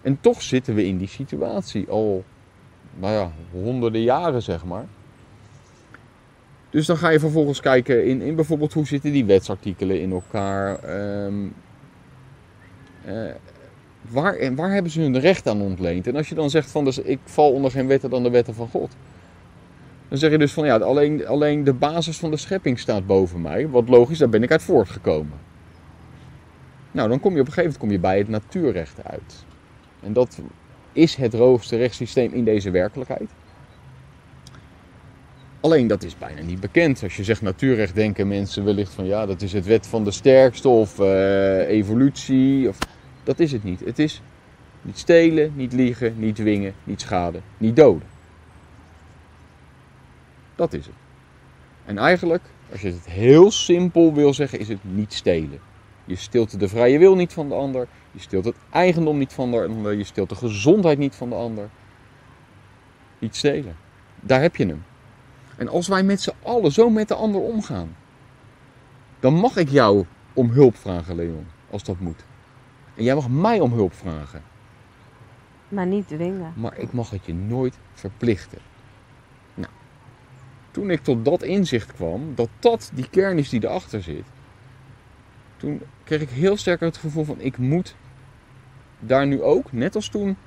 [0.01, 2.23] En toch zitten we in die situatie al,
[2.95, 4.85] nou ja, honderden jaren zeg maar.
[6.69, 10.79] Dus dan ga je vervolgens kijken in, in bijvoorbeeld hoe zitten die wetsartikelen in elkaar.
[10.83, 11.47] ehm,
[13.05, 13.33] eh,
[14.01, 16.07] waar, en waar hebben ze hun recht aan ontleend?
[16.07, 18.53] En als je dan zegt van dus ik val onder geen wetten dan de wetten
[18.53, 18.95] van God.
[20.07, 23.41] Dan zeg je dus van ja, alleen, alleen de basis van de schepping staat boven
[23.41, 23.69] mij.
[23.69, 25.46] Wat logisch, daar ben ik uit voortgekomen.
[26.97, 29.45] Nou, dan kom je op een gegeven moment kom je bij het natuurrecht uit.
[29.99, 30.39] En dat
[30.91, 33.29] is het hoogste rechtssysteem in deze werkelijkheid.
[35.59, 37.03] Alleen dat is bijna niet bekend.
[37.03, 40.11] Als je zegt natuurrecht, denken mensen wellicht van ja, dat is het wet van de
[40.11, 42.67] sterkste of eh, evolutie.
[42.67, 42.77] Of,
[43.23, 43.79] dat is het niet.
[43.79, 44.21] Het is
[44.81, 48.07] niet stelen, niet liegen, niet dwingen, niet schaden, niet doden.
[50.55, 50.95] Dat is het.
[51.85, 55.59] En eigenlijk, als je het heel simpel wil zeggen, is het niet stelen.
[56.07, 57.87] Je steelt de vrije wil niet van de ander.
[58.11, 59.93] Je steelt het eigendom niet van de ander.
[59.93, 61.69] Je steelt de gezondheid niet van de ander.
[63.19, 63.75] Niet stelen.
[64.19, 64.83] Daar heb je hem.
[65.57, 67.95] En als wij met z'n allen zo met de ander omgaan,
[69.19, 71.47] dan mag ik jou om hulp vragen, Leon.
[71.69, 72.25] als dat moet.
[72.95, 74.43] En jij mag mij om hulp vragen.
[75.67, 76.53] Maar niet dwingen.
[76.55, 78.59] Maar ik mag het je nooit verplichten.
[79.53, 79.71] Nou,
[80.71, 84.25] toen ik tot dat inzicht kwam, dat dat die kern is die erachter zit.
[85.57, 87.95] Toen kreeg ik heel sterk het gevoel van ik moet
[88.99, 90.37] daar nu ook, net als toen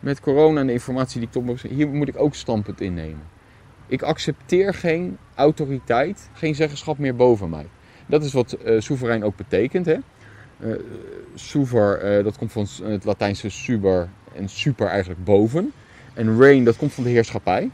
[0.00, 3.26] met corona en de informatie die ik tot hier moet ik ook standpunt innemen.
[3.86, 7.66] Ik accepteer geen autoriteit, geen zeggenschap meer boven mij.
[8.06, 9.86] Dat is wat eh, soeverein ook betekent.
[9.86, 9.96] Hè?
[10.58, 10.70] Eh
[11.34, 15.72] soever, eh, dat komt van het Latijnse super en super eigenlijk boven.
[16.14, 17.70] En reign, dat komt van de heerschappij.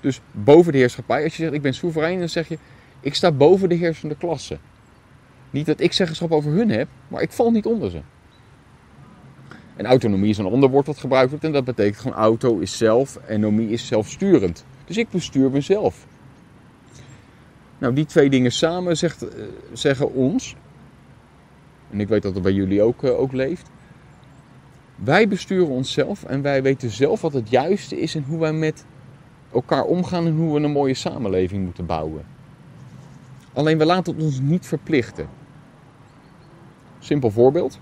[0.00, 1.24] Dus boven de heerschappij.
[1.24, 2.58] Als je zegt ik ben soeverein, dan zeg je
[3.00, 4.58] ik sta boven de heersende klasse.
[5.50, 8.00] Niet dat ik zeggenschap over hun heb, maar ik val niet onder ze.
[9.76, 11.44] En autonomie is een ander woord wat gebruikt wordt.
[11.44, 14.64] En dat betekent gewoon auto is zelf en nomie is zelfsturend.
[14.84, 16.06] Dus ik bestuur mezelf.
[17.78, 20.56] Nou, die twee dingen samen zegt, eh, zeggen ons,
[21.90, 23.70] en ik weet dat het bij jullie ook, eh, ook leeft.
[24.94, 28.84] Wij besturen onszelf en wij weten zelf wat het juiste is en hoe wij met
[29.52, 32.24] elkaar omgaan en hoe we een mooie samenleving moeten bouwen.
[33.52, 35.28] Alleen we laten het ons niet verplichten.
[37.00, 37.80] Simpel voorbeeld.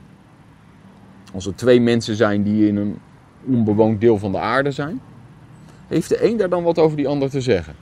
[1.35, 2.99] Als er twee mensen zijn die in een
[3.45, 5.01] onbewoond deel van de aarde zijn,
[5.87, 7.75] heeft de een daar dan wat over die ander te zeggen?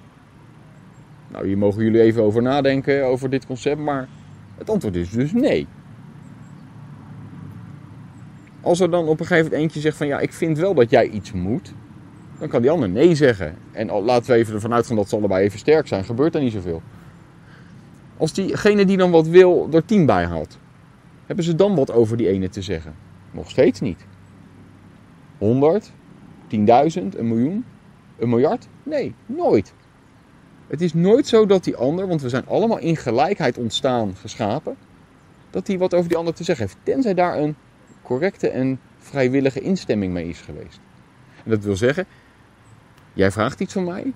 [1.28, 4.09] Nou, hier mogen jullie even over nadenken over dit concept, maar
[4.59, 5.66] het antwoord is dus nee.
[8.61, 10.91] Als er dan op een gegeven moment eentje zegt van ja, ik vind wel dat
[10.91, 11.72] jij iets moet,
[12.39, 13.55] dan kan die ander nee zeggen.
[13.72, 16.53] En laten we even ervan uitgaan dat ze allebei even sterk zijn, gebeurt er niet
[16.53, 16.82] zoveel.
[18.16, 20.59] Als diegene die dan wat wil er tien bij haalt,
[21.27, 22.95] hebben ze dan wat over die ene te zeggen?
[23.31, 24.05] Nog steeds niet.
[25.39, 25.93] 100,
[26.49, 26.59] 10.000,
[27.16, 27.64] een miljoen,
[28.18, 28.68] een miljard?
[28.83, 29.72] Nee, nooit.
[30.66, 34.77] Het is nooit zo dat die ander, want we zijn allemaal in gelijkheid ontstaan, geschapen,
[35.51, 36.79] dat die wat over die ander te zeggen heeft.
[36.83, 37.57] Tenzij daar een
[38.03, 40.81] correcte en vrijwillige instemming mee is geweest.
[41.45, 42.07] En dat wil zeggen,
[43.12, 44.12] jij vraagt iets van mij,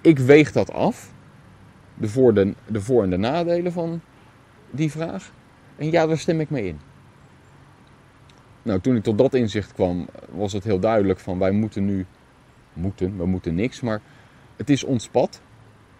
[0.00, 1.12] ik weeg dat af,
[1.94, 4.00] de voor, de voor- en de nadelen van
[4.70, 5.32] die vraag,
[5.80, 6.78] en ja, daar stem ik mee in.
[8.62, 12.06] Nou, toen ik tot dat inzicht kwam, was het heel duidelijk van wij moeten nu,
[12.72, 14.00] moeten, we moeten niks, maar
[14.56, 15.40] het is ons pad.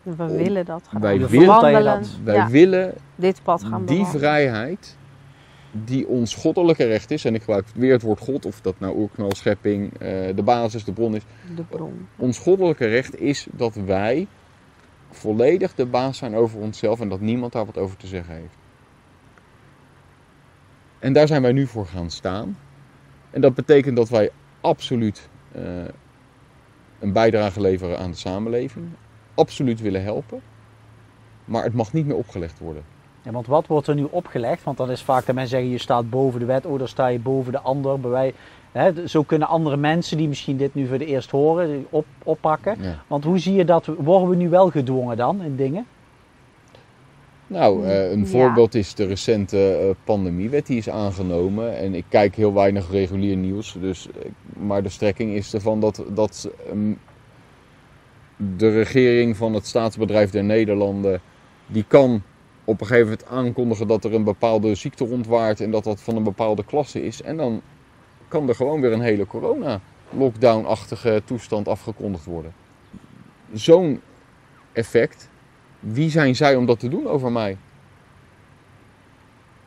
[0.03, 2.03] We Om- willen dat gaan wij willen- wandelen.
[2.25, 4.21] Wij ja, willen dit pad gaan die bewandelen.
[4.21, 4.97] vrijheid
[5.85, 8.97] die ons goddelijke recht is, en ik gebruik weer het woord God, of dat nou
[8.97, 9.99] oerknal, schepping, eh,
[10.37, 11.23] de basis, de bron is.
[11.57, 12.09] De bron.
[12.17, 14.27] Ons goddelijke recht is dat wij
[15.11, 18.57] volledig de baas zijn over onszelf en dat niemand daar wat over te zeggen heeft.
[21.01, 22.59] En daar zijn wij nu voor gaan staan.
[23.31, 24.31] En dat betekent dat wij
[24.61, 25.63] absoluut eh,
[26.99, 28.87] een bijdrage leveren aan de samenleving.
[29.35, 30.41] Absoluut willen helpen.
[31.45, 32.83] Maar het mag niet meer opgelegd worden.
[33.23, 34.63] Ja, want wat wordt er nu opgelegd?
[34.63, 37.07] Want dan is vaak dat mensen zeggen, je staat boven de wet, oh dan sta
[37.07, 38.01] je boven de ander.
[38.01, 38.35] Bij wij,
[38.73, 42.77] hè, zo kunnen andere mensen die misschien dit nu voor het eerst horen, op, oppakken.
[42.83, 43.03] Ja.
[43.07, 43.87] Want hoe zie je dat?
[43.87, 45.87] Worden we nu wel gedwongen dan in dingen?
[47.51, 51.79] Nou, eh, een voorbeeld is de recente eh, pandemiewet die is aangenomen.
[51.79, 53.77] En ik kijk heel weinig regulier nieuws.
[53.81, 56.93] Dus, eh, maar de strekking is ervan dat, dat ehm,
[58.37, 61.21] de regering van het staatsbedrijf der Nederlanden...
[61.67, 62.23] die kan
[62.65, 65.61] op een gegeven moment aankondigen dat er een bepaalde ziekte rondwaart...
[65.61, 67.23] en dat dat van een bepaalde klasse is.
[67.23, 67.63] En dan
[68.29, 72.53] kan er gewoon weer een hele corona-lockdown-achtige toestand afgekondigd worden.
[73.53, 74.01] Zo'n
[74.73, 75.29] effect
[75.81, 77.57] wie zijn zij om dat te doen over mij?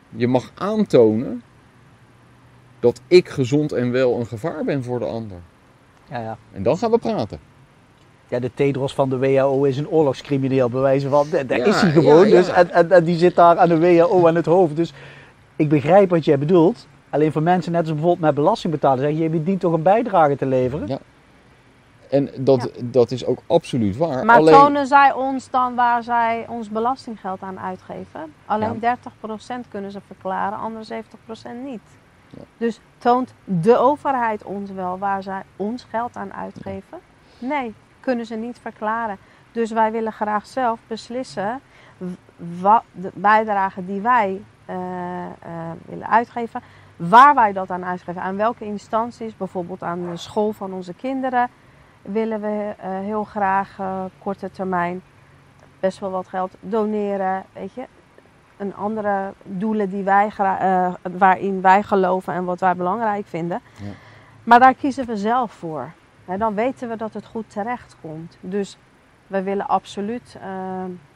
[0.08, 1.42] Je mag aantonen
[2.80, 5.38] dat ik gezond en wel een gevaar ben voor de ander.
[6.10, 6.38] Ja, ja.
[6.52, 7.38] En dan gaan we praten.
[8.28, 11.26] Ja, de Tedros van de WHO is een oorlogscrimineel, bij wijze van.
[11.30, 12.28] Daar Ja, is hij gewoon.
[12.28, 14.76] Dus, en, en, en die zit daar aan de WHO aan het hoofd.
[14.76, 14.92] Dus
[15.56, 16.86] ik begrijp wat jij bedoelt.
[17.10, 20.46] Alleen voor mensen, net als bijvoorbeeld met belastingbetaler, zeggen je dient toch een bijdrage te
[20.46, 20.86] leveren?
[20.86, 20.98] Ja.
[22.14, 24.24] En dat, dat is ook absoluut waar.
[24.24, 28.34] Maar Alleen, tonen zij ons dan waar zij ons belastinggeld aan uitgeven?
[28.46, 31.06] Alleen 30% kunnen ze verklaren, andere 70%
[31.64, 31.80] niet.
[32.28, 32.42] Ja.
[32.56, 36.98] Dus toont de overheid ons wel waar zij ons geld aan uitgeven?
[37.38, 39.18] Nee, kunnen ze niet verklaren.
[39.52, 41.60] Dus wij willen graag zelf beslissen
[42.60, 45.30] wat de bijdrage die wij eh, eh,
[45.86, 46.60] willen uitgeven,
[46.96, 51.50] waar wij dat aan uitgeven, aan welke instanties, bijvoorbeeld aan de school van onze kinderen,
[52.04, 55.02] willen we eh, heel graag eh, korte termijn
[55.80, 57.44] best wel wat geld doneren.
[57.52, 57.86] Weet je,
[58.56, 63.60] een andere doelen die wij gra- eh, waarin wij geloven en wat wij belangrijk vinden.
[63.82, 63.90] Ja.
[64.44, 65.92] Maar daar kiezen we zelf voor.
[66.24, 68.36] Hè, dan weten we dat het goed terecht komt.
[68.40, 68.78] Dus
[69.26, 70.36] We willen absoluut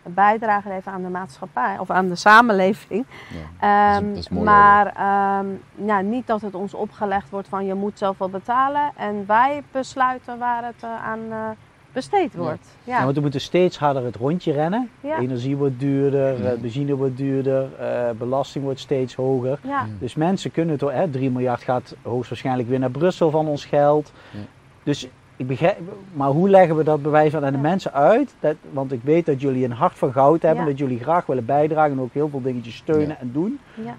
[0.04, 3.04] een bijdrage leveren aan de maatschappij of aan de samenleving.
[3.08, 5.46] Ja, dat is- Ehm, dat is mooi, maar ehm,
[5.86, 10.38] ja, niet dat het ons opgelegd wordt van je moet zoveel betalen en wij besluiten
[10.38, 11.48] waar het eh, aan eh,
[11.92, 12.68] besteed wordt.
[12.84, 13.02] Ja, Ja.
[13.04, 14.90] want we moeten steeds harder het rondje rennen.
[15.00, 15.18] Ja.
[15.18, 16.54] Energie wordt duurder, Ja.
[16.60, 19.58] benzine wordt duurder, eh, belasting wordt steeds hoger.
[19.62, 19.86] Ja.
[19.98, 24.12] Dus mensen kunnen het, hè, 3 miljard gaat hoogstwaarschijnlijk weer naar Brussel van ons geld.
[24.30, 24.38] Ja.
[24.82, 25.78] Dus ik begrijp,
[26.12, 27.58] maar hoe leggen we dat bewijs aan de Ja.
[27.58, 28.34] mensen uit?
[28.40, 30.70] Dat, want ik weet dat jullie een hart van goud hebben, Ja.
[30.70, 33.18] dat jullie graag willen bijdragen en ook heel veel dingetjes steunen Ja.
[33.20, 33.60] en doen.
[33.74, 33.94] Ja.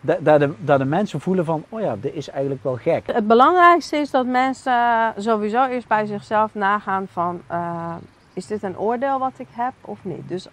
[0.00, 3.02] Dat, dat, de, dat de mensen voelen van, oh ja, dit is eigenlijk wel gek.
[3.12, 7.94] Het belangrijkste is dat mensen sowieso eerst bij zichzelf nagaan van eh,
[8.32, 10.28] is dit een oordeel wat ik heb of niet.
[10.28, 10.48] Dus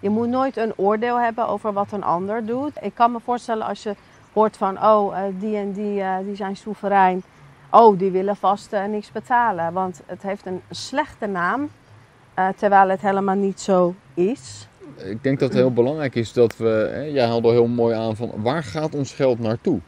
[0.00, 2.72] je moet nooit een oordeel hebben over wat een ander doet.
[2.80, 3.94] Ik kan me voorstellen als je
[4.32, 7.22] hoort van oh eh, die en die, eh, die zijn soeverein.
[7.74, 9.72] Oh die willen vast eh, niks betalen.
[9.72, 11.70] Want het heeft een slechte naam.
[12.34, 14.68] eh, terwijl het helemaal niet zo is.
[14.96, 17.94] Ik denk dat het heel belangrijk is dat we, hè, jij haalde al heel mooi
[17.94, 19.80] aan van waar gaat ons geld naartoe?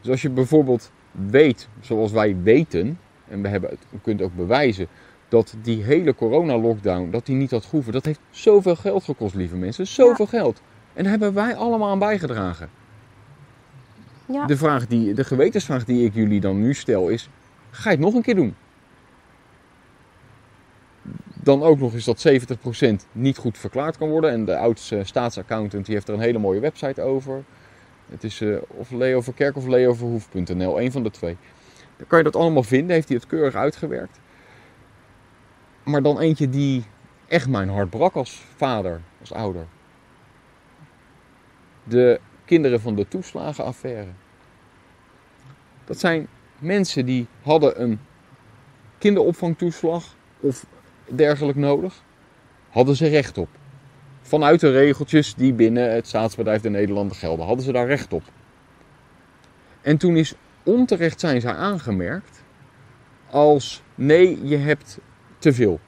[0.00, 4.32] Dus als je bijvoorbeeld weet, zoals wij weten, en we hebben het, we kunnen het
[4.32, 4.86] ook bewijzen,
[5.28, 9.56] dat die hele corona-lockdown, dat die niet had gehoeven, dat heeft zoveel geld gekost, lieve
[9.56, 9.86] mensen.
[9.86, 10.60] Zoveel geld.
[10.92, 12.70] En daar hebben wij allemaal aan bijgedragen.
[14.46, 17.28] De, vraag die, de gewetensvraag die ik jullie dan nu stel is,
[17.70, 18.54] ga je het nog een keer doen?
[21.34, 24.30] Dan ook nog eens dat 70% niet goed verklaard kan worden.
[24.30, 27.44] En de oudste staatsaccountant die heeft er een hele mooie website over.
[28.08, 31.36] Het is eh, of Leo Verkerk of leoverhoef.nl, een van de twee.
[31.96, 34.20] Dan kan je dat allemaal vinden, heeft hij het keurig uitgewerkt.
[35.82, 36.84] Maar dan eentje die
[37.26, 39.66] echt mijn hart brak als vader, als ouder.
[41.84, 44.10] De kinderen van de toeslagenaffaire.
[45.84, 46.28] Dat zijn
[46.58, 48.00] mensen die hadden een
[48.98, 50.66] kinderopvangtoeslag of
[51.08, 52.02] dergelijk nodig.
[52.68, 53.48] Hadden ze recht op.
[54.20, 58.22] Vanuit de regeltjes die binnen het staatsbedrijf de Nederlanden gelden, hadden ze daar recht op.
[59.80, 62.42] En toen is onterecht zijn zij aangemerkt
[63.30, 64.98] als nee, je hebt
[65.38, 65.80] te veel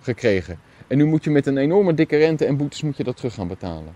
[0.00, 0.58] gekregen.
[0.86, 3.34] En nu moet je met een enorme dikke rente en boetes moet je dat terug
[3.34, 3.94] gaan betalen.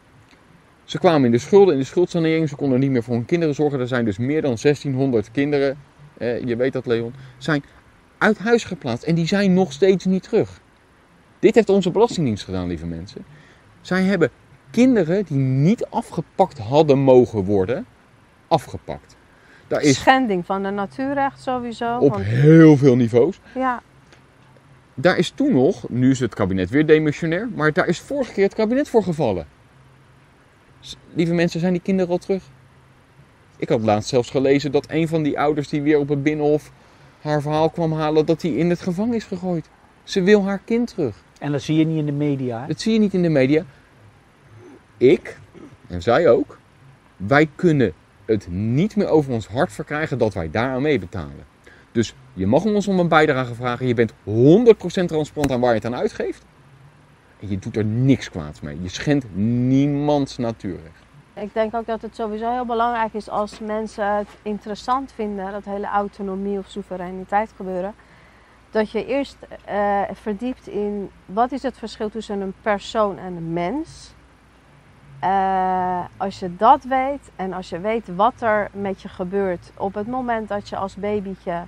[0.86, 2.48] Ze kwamen in de schulden, in de schuldsanering.
[2.48, 3.80] Ze konden niet meer voor hun kinderen zorgen.
[3.80, 5.78] Er zijn dus meer dan 1600 kinderen,
[6.18, 7.64] eh, je weet dat Leon, zijn
[8.18, 9.04] uit huis geplaatst.
[9.04, 10.60] En die zijn nog steeds niet terug.
[11.38, 13.24] Dit heeft onze Belastingdienst gedaan, lieve mensen.
[13.80, 14.30] Zij hebben
[14.70, 17.86] kinderen die niet afgepakt hadden mogen worden,
[18.48, 19.16] afgepakt.
[19.68, 21.98] Daar is Schending van de natuurrecht sowieso.
[21.98, 23.40] op want- heel veel niveaus.
[23.54, 23.82] ja,
[24.94, 28.44] Daar is toen nog, nu is het kabinet weer demissionair, maar daar is vorige keer
[28.44, 29.46] het kabinet voor gevallen.
[31.14, 32.42] Lieve mensen, zijn die kinderen al terug?
[33.56, 36.72] Ik had laatst zelfs gelezen dat een van die ouders die weer op het binnenhof
[37.20, 39.68] haar verhaal kwam halen, dat hij in het gevangen is gegooid.
[40.04, 41.16] Ze wil haar kind terug.
[41.38, 42.60] En dat zie je niet in de media.
[42.60, 42.66] hè?
[42.66, 43.64] Dat zie je niet in de media.
[44.96, 45.38] Ik,
[45.86, 46.58] en zij ook,
[47.16, 47.92] wij kunnen
[48.24, 51.46] het niet meer over ons hart verkrijgen dat wij daaraan mee betalen.
[51.92, 53.86] Dus je mag ons om een bijdrage vragen.
[53.86, 54.14] Je bent 100%
[55.04, 56.44] transparant aan waar je het aan uitgeeft.
[57.38, 58.82] Je doet er niks kwaads mee.
[58.82, 61.04] Je schendt niemands natuurrecht.
[61.34, 65.64] Ik denk ook dat het sowieso heel belangrijk is als mensen het interessant vinden, dat
[65.64, 67.94] hele autonomie of soevereiniteit gebeuren.
[68.70, 73.52] Dat je eerst eh, verdiept in wat is het verschil tussen een persoon en een
[73.52, 74.14] mens.
[75.20, 79.94] Eh, als je dat weet en als je weet wat er met je gebeurt op
[79.94, 81.62] het moment dat je als babytje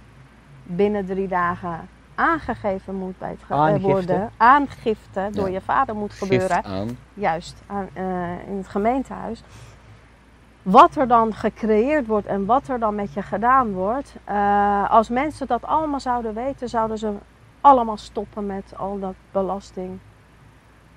[0.63, 1.89] binnen drie dagen
[2.19, 3.89] aangegeven moet bij het ge- eh, Aangifte.
[3.89, 5.53] worden, aangifte door Ja.
[5.53, 6.99] je vader moet gebeuren Gift aan.
[7.15, 9.43] juist aan, eh, in het gemeentehuis.
[10.63, 14.15] Wat er dan gecreëerd wordt en wat er dan met je gedaan wordt.
[14.25, 17.13] eh, als mensen dat allemaal zouden weten, zouden ze
[17.61, 19.99] allemaal stoppen met al dat belasting.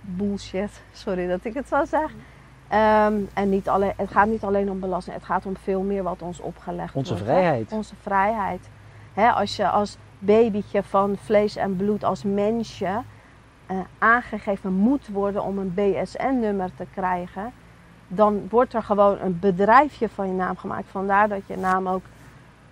[0.01, 2.11] Bullshit, sorry dat ik het zo zeg.
[2.67, 6.03] Ehm, en niet alleen, het gaat niet alleen om belasting, het gaat om veel meer
[6.03, 7.27] wat ons opgelegd Onze wordt.
[7.27, 7.33] hè.
[7.33, 7.71] vrijheid.
[7.71, 8.69] Onze vrijheid.
[9.13, 13.01] Hè, als je als babytje van vlees en bloed, als mensje,
[13.65, 17.53] eh, aangegeven moet worden om een BSN-nummer te krijgen,
[18.07, 20.89] dan wordt er gewoon een bedrijfje van je naam gemaakt.
[20.89, 22.03] Vandaar dat je naam ook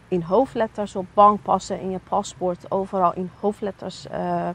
[0.08, 4.50] in hoofdletters op bankpassen, in je paspoort, overal in hoofdletters eh,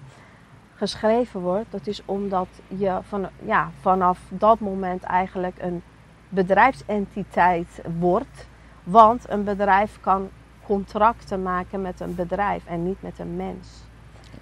[0.74, 1.70] geschreven wordt.
[1.70, 5.82] Dat is omdat je van, ja, vanaf dat moment eigenlijk een
[6.28, 8.46] bedrijfsentiteit wordt.
[8.82, 10.28] Want een bedrijf kan
[10.66, 13.68] contracten maken met een bedrijf en niet met een mens.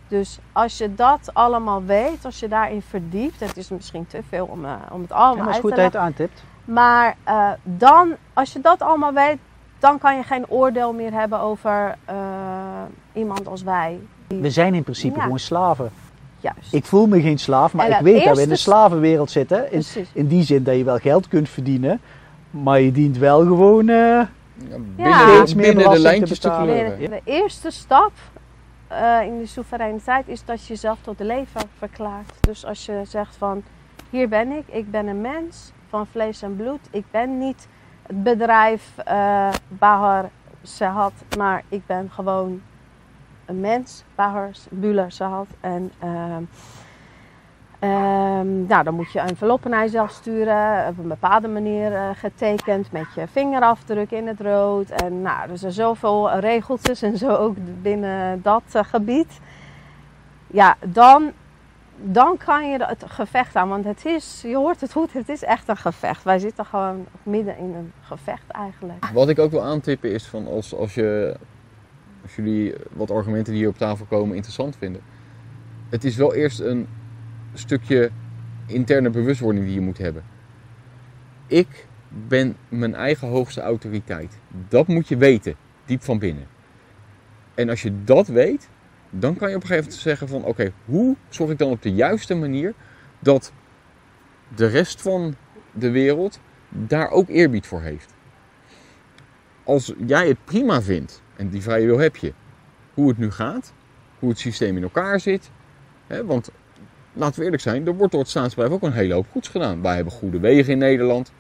[0.09, 4.47] Dus als je dat allemaal weet, als je daarin verdiept, het is misschien te veel
[4.47, 6.01] om, eh, om het allemaal Ja, maar uit te leggen.
[6.01, 6.43] aantipt.
[6.64, 9.39] Maar eh, dan, als je dat allemaal weet,
[9.79, 12.16] dan kan je geen oordeel meer hebben over eh,
[13.12, 13.99] iemand als wij.
[14.29, 15.23] We zijn in principe Ja.
[15.23, 15.91] gewoon slaven.
[16.41, 16.73] Juist.
[16.73, 19.73] Ik voel me geen slaaf, maar ik weet dat we in een s- slavenwereld zitten.
[19.73, 22.01] In, in die zin dat je wel geld kunt verdienen,
[22.51, 23.89] maar je dient wel gewoon...
[24.97, 26.99] Ja, binnen, de, binnen de te lijntjes te, kleuren.
[26.99, 28.13] De, de eerste stap
[28.87, 32.33] eh, in de soevereiniteit is dat je jezelf tot leven verklaart.
[32.41, 33.63] Dus als je zegt van
[34.11, 36.81] hier ben ik, ik ben een mens van vlees en bloed.
[36.91, 37.69] Ik ben niet
[38.03, 40.31] het bedrijf eh Bahar
[40.63, 42.63] Sehat, maar ik ben gewoon
[43.45, 45.47] een mens, Bahar Buller Sehat.
[45.61, 46.43] En ehm,
[47.89, 53.07] nou, dan moet je enveloppen naar jezelf sturen, op een bepaalde manier eh, getekend met
[53.14, 54.91] je vingerafdruk in het rood.
[54.91, 59.41] En nou, er zijn zoveel regeltjes en zo ook binnen dat eh, gebied.
[60.47, 61.33] Ja, dan,
[61.97, 65.43] dan kan je het gevecht aan, want het is, je hoort het goed, het is
[65.45, 66.24] echt een gevecht.
[66.24, 69.11] Wij zitten gewoon midden in een gevecht eigenlijk.
[69.12, 71.37] Wat ik ook wil aantippen is van als, als, je,
[72.22, 75.01] als jullie wat argumenten die hier op tafel komen interessant vinden.
[75.89, 76.87] Het is wel eerst een
[77.55, 78.11] stukje
[78.67, 80.25] interne bewustwording die je moet hebben.
[81.47, 81.87] Ik
[82.29, 84.39] ben mijn eigen hoogste autoriteit.
[84.69, 86.47] Dat moet je weten, diep van binnen.
[87.55, 88.69] En als je dat weet,
[89.11, 91.83] dan kan je op een gegeven moment zeggen van oké, hoe zorg ik dan op
[91.83, 92.75] de juiste manier
[93.19, 93.53] dat
[94.55, 95.35] de rest van
[95.73, 98.15] de wereld daar ook eerbied voor heeft
[99.65, 102.33] als jij het prima vindt, en die vrije wil heb je,
[102.95, 103.73] hoe het nu gaat,
[104.19, 105.51] hoe het systeem in elkaar zit.
[106.07, 106.51] Hè, want
[107.13, 109.83] laten we eerlijk zijn, er wordt door het staatsbedrijf ook een hele hoop goeds gedaan.
[109.83, 111.33] Wij hebben goede wegen in Nederland.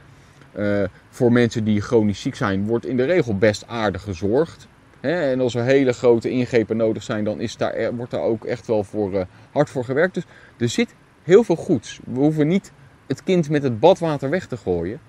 [0.52, 4.68] Eh, voor mensen die chronisch ziek zijn, wordt in de regel best aardig gezorgd.
[5.00, 8.20] Hè, en als er hele grote ingrepen nodig zijn, dan is daar, er- wordt daar
[8.22, 10.14] ook echt wel voor, eh, hard voor gewerkt.
[10.14, 10.24] Dus
[10.58, 12.00] er zit heel veel goeds.
[12.04, 12.72] We hoeven niet
[13.06, 15.00] het kind met het badwater weg te gooien.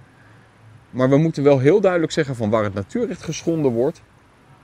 [0.89, 4.01] Maar we moeten wel heel duidelijk zeggen van waar het natuurrecht geschonden wordt.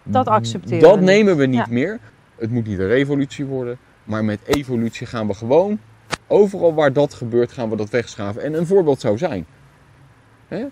[0.04, 1.06] Dat accepteren Dat we niet.
[1.10, 1.66] nemen we niet Ja.
[1.70, 2.00] meer.
[2.36, 3.78] Het moet niet een revolutie worden.
[4.04, 5.80] Maar met evolutie gaan we gewoon.
[6.32, 8.42] Overal waar dat gebeurt gaan we dat wegschaven.
[8.42, 9.46] En een voorbeeld zou zijn.
[10.48, 10.66] Hè?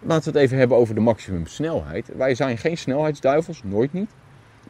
[0.00, 2.08] Laten we het even hebben over de maximumsnelheid.
[2.16, 4.10] Wij zijn geen snelheidsduivels, nooit niet.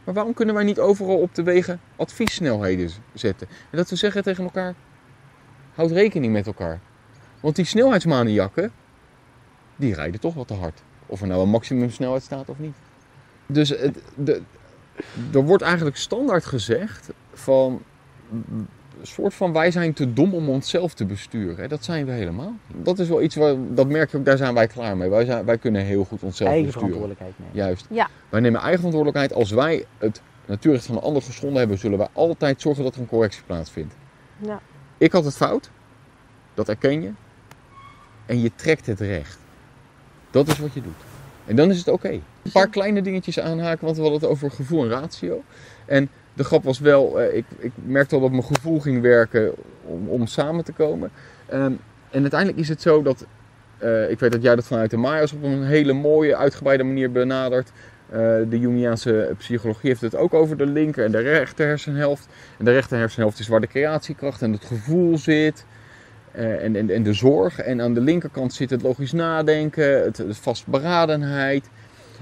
[0.03, 3.47] Maar waarom kunnen wij niet overal op de wegen adviessnelheden zetten?
[3.47, 4.75] En dat we zeggen tegen elkaar,
[5.73, 6.79] houd rekening met elkaar.
[7.39, 8.71] Want die snelheidsmaniakken,
[9.75, 10.81] die rijden toch wat te hard.
[11.05, 12.75] Of er nou een maximumsnelheid staat of niet.
[13.45, 14.41] Dus het, de,
[15.33, 17.81] er wordt eigenlijk standaard gezegd van...
[18.99, 21.55] Een soort van wij zijn te dom om onszelf te besturen.
[21.57, 22.53] Hè, Dat zijn we helemaal.
[22.67, 25.09] Dat is wel iets, waar, dat merk je ook, daar zijn wij klaar mee.
[25.09, 26.95] Wij, zijn, wij kunnen heel goed onszelf eigen besturen.
[26.95, 27.67] verantwoordelijkheid nemen.
[27.67, 27.85] Juist.
[27.89, 28.09] Ja.
[28.29, 29.33] Wij nemen eigen verantwoordelijkheid.
[29.33, 33.01] Als wij het natuurrecht van een ander geschonden hebben, zullen wij altijd zorgen dat er
[33.01, 33.93] een correctie plaatsvindt.
[34.37, 34.59] Ja.
[34.97, 35.69] Ik had het fout.
[36.53, 37.11] Dat erken je.
[38.25, 39.37] En je trekt het recht.
[40.31, 40.93] Dat is wat je doet.
[41.45, 42.09] En dan is het oké.
[42.09, 45.43] Een paar kleine dingetjes aanhaken, want we hadden het over gevoel en ratio.
[45.85, 49.53] En de grap was wel, eh, ik, ik merkte al dat mijn gevoel ging werken
[49.85, 51.11] om, om samen te komen.
[51.45, 51.71] Ehm,
[52.09, 53.25] en uiteindelijk is het zo dat,
[53.77, 57.11] eh, ik weet dat jij dat vanuit de Maya's op een hele mooie, uitgebreide manier
[57.11, 57.71] benadert.
[58.09, 58.19] Eh,
[58.49, 62.27] de Jungiaanse psychologie heeft het ook over de linker en de rechter hersenhelft.
[62.57, 65.65] En de rechter hersenhelft is waar de creatiekracht en het gevoel zit.
[66.31, 67.59] en, en, en de zorg.
[67.59, 71.69] En aan de linkerkant zit het logisch nadenken, het, het vastberadenheid.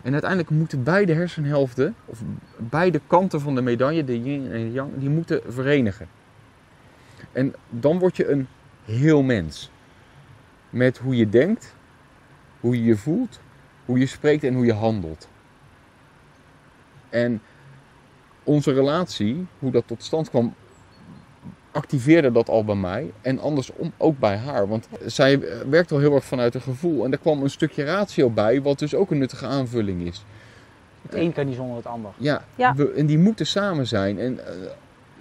[0.08, 2.22] En uiteindelijk moeten beide hersenhelften, of
[2.58, 6.08] beide kanten van de medaille, de yin en yang, die moeten verenigen.
[7.32, 8.47] En dan word je een
[8.86, 9.72] heel mens.
[10.70, 11.76] Met hoe je denkt,
[12.60, 13.39] hoe je je voelt,
[13.86, 15.28] hoe je spreekt en hoe je handelt.
[17.10, 17.41] En
[18.43, 20.53] onze relatie, hoe dat tot stand kwam,
[21.72, 23.11] activeerde dat al bij mij.
[23.22, 24.68] En andersom ook bij haar.
[24.68, 25.39] Want zij
[25.69, 27.06] werkt al heel erg vanuit een gevoel.
[27.06, 30.26] En er kwam een stukje ratio bij, wat dus ook een nuttige aanvulling is.
[31.02, 32.11] Het een kan niet zonder het ander.
[32.18, 32.76] Ja, Ja.
[32.76, 34.19] We, en die moeten samen zijn.
[34.19, 34.39] En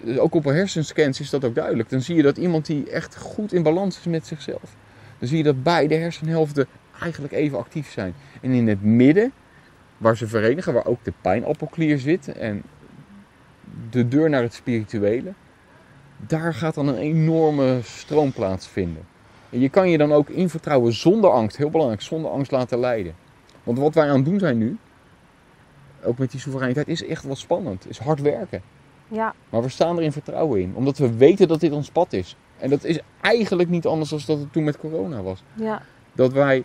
[0.05, 1.89] eh, ook op een hersenscans is dat ook duidelijk.
[1.89, 4.75] Dan zie je dat iemand die echt goed in balans is met zichzelf.
[5.19, 6.67] Dan zie je dat beide hersenhelften
[7.01, 8.13] eigenlijk even actief zijn.
[8.41, 9.31] En in het midden,
[9.97, 12.63] waar ze verenigen, waar ook de pijnappelklier zit en
[13.89, 15.33] de deur naar het spirituele,
[16.17, 19.05] daar gaat dan een enorme stroom plaatsvinden.
[19.49, 22.79] En je kan je dan ook in vertrouwen zonder angst, heel belangrijk, zonder angst laten
[22.79, 23.15] leiden.
[23.63, 24.77] Want wat wij aan het doen zijn nu,
[26.03, 27.89] ook met die soevereiniteit, is echt wat spannend.
[27.89, 28.61] Is hard werken.
[29.07, 32.13] Ja, Maar we staan er in vertrouwen in, omdat we weten dat dit ons pad
[32.13, 32.35] is.
[32.57, 35.43] En dat is eigenlijk niet anders dan dat het toen met corona was.
[35.53, 35.81] ja,
[36.13, 36.63] Dat wij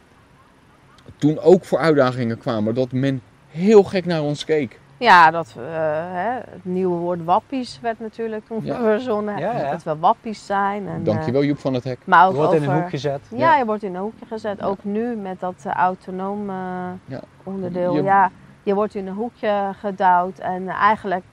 [1.16, 4.80] toen ook voor uitdagingen kwamen, dat men heel gek naar ons keek.
[5.02, 5.64] Ja dat eh,
[6.12, 8.76] hè, het nieuwe woord wappies werd natuurlijk toen Ja.
[8.76, 9.38] verzonnen.
[9.38, 9.70] Ja, ja.
[9.70, 10.88] Dat we wappies zijn.
[10.88, 11.98] En, eh, Dankjewel Joep van het Hek.
[12.04, 13.20] maar Je wordt in een hoek gezet.
[13.30, 13.56] Ja, Ja.
[13.56, 14.62] je wordt in een hoekje gezet.
[14.62, 16.56] Ook nu met dat eh, autonoom eh,
[17.04, 17.20] Ja.
[17.42, 17.94] onderdeel.
[17.94, 18.30] Je- Ja,
[18.62, 20.38] je wordt in een hoekje gedouwd.
[20.38, 21.24] En eigenlijk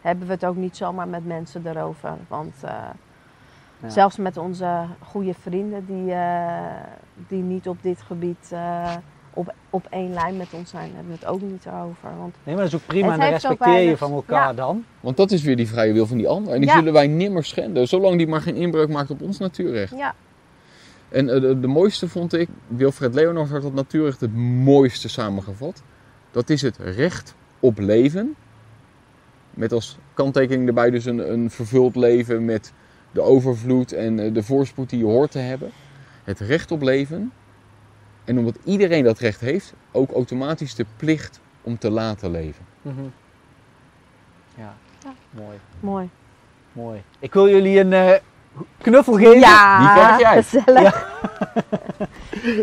[0.00, 2.12] hebben we het ook niet zomaar met mensen erover.
[2.28, 2.70] Want eh,
[3.78, 3.88] Ja.
[3.88, 6.46] zelfs met onze goede vrienden die, eh,
[7.14, 8.90] die niet op dit gebied eh,
[9.34, 12.16] op, op één lijn met ons zijn, hebben we het ook niet over.
[12.18, 14.52] Want Nee, maar dat is ook prima en dan respecteer je van elkaar ja.
[14.52, 14.84] dan.
[15.00, 16.52] Want dat is weer die vrije wil van die ander.
[16.52, 16.76] En die Ja.
[16.76, 19.96] zullen wij nimmer schenden, zolang die maar geen inbreuk maakt op ons natuurrecht.
[19.96, 20.14] ja,
[21.08, 25.82] En eh, de, de mooiste vond ik, Wilfred Leonard had dat natuurrecht het mooiste samengevat.
[26.30, 28.34] Dat is het recht op leven.
[29.50, 32.72] Met als kanttekening erbij dus een, een vervuld leven met
[33.10, 35.70] de overvloed en eh, de voorspoed die je hoort te hebben.
[36.24, 37.32] Het recht op leven.
[38.24, 42.66] En omdat iedereen dat recht heeft, ook automatisch de plicht om te laten leven.
[42.82, 43.00] Mhm.
[44.54, 44.74] Ja,
[45.04, 45.10] Ja.
[45.30, 46.08] mooi, mooi.
[46.72, 47.02] mooi.
[47.18, 48.10] Ik wil jullie een eh,
[48.82, 49.38] knuffel geven.
[49.38, 50.42] Ja, Die krijg jij.
[50.42, 51.10] gezellig.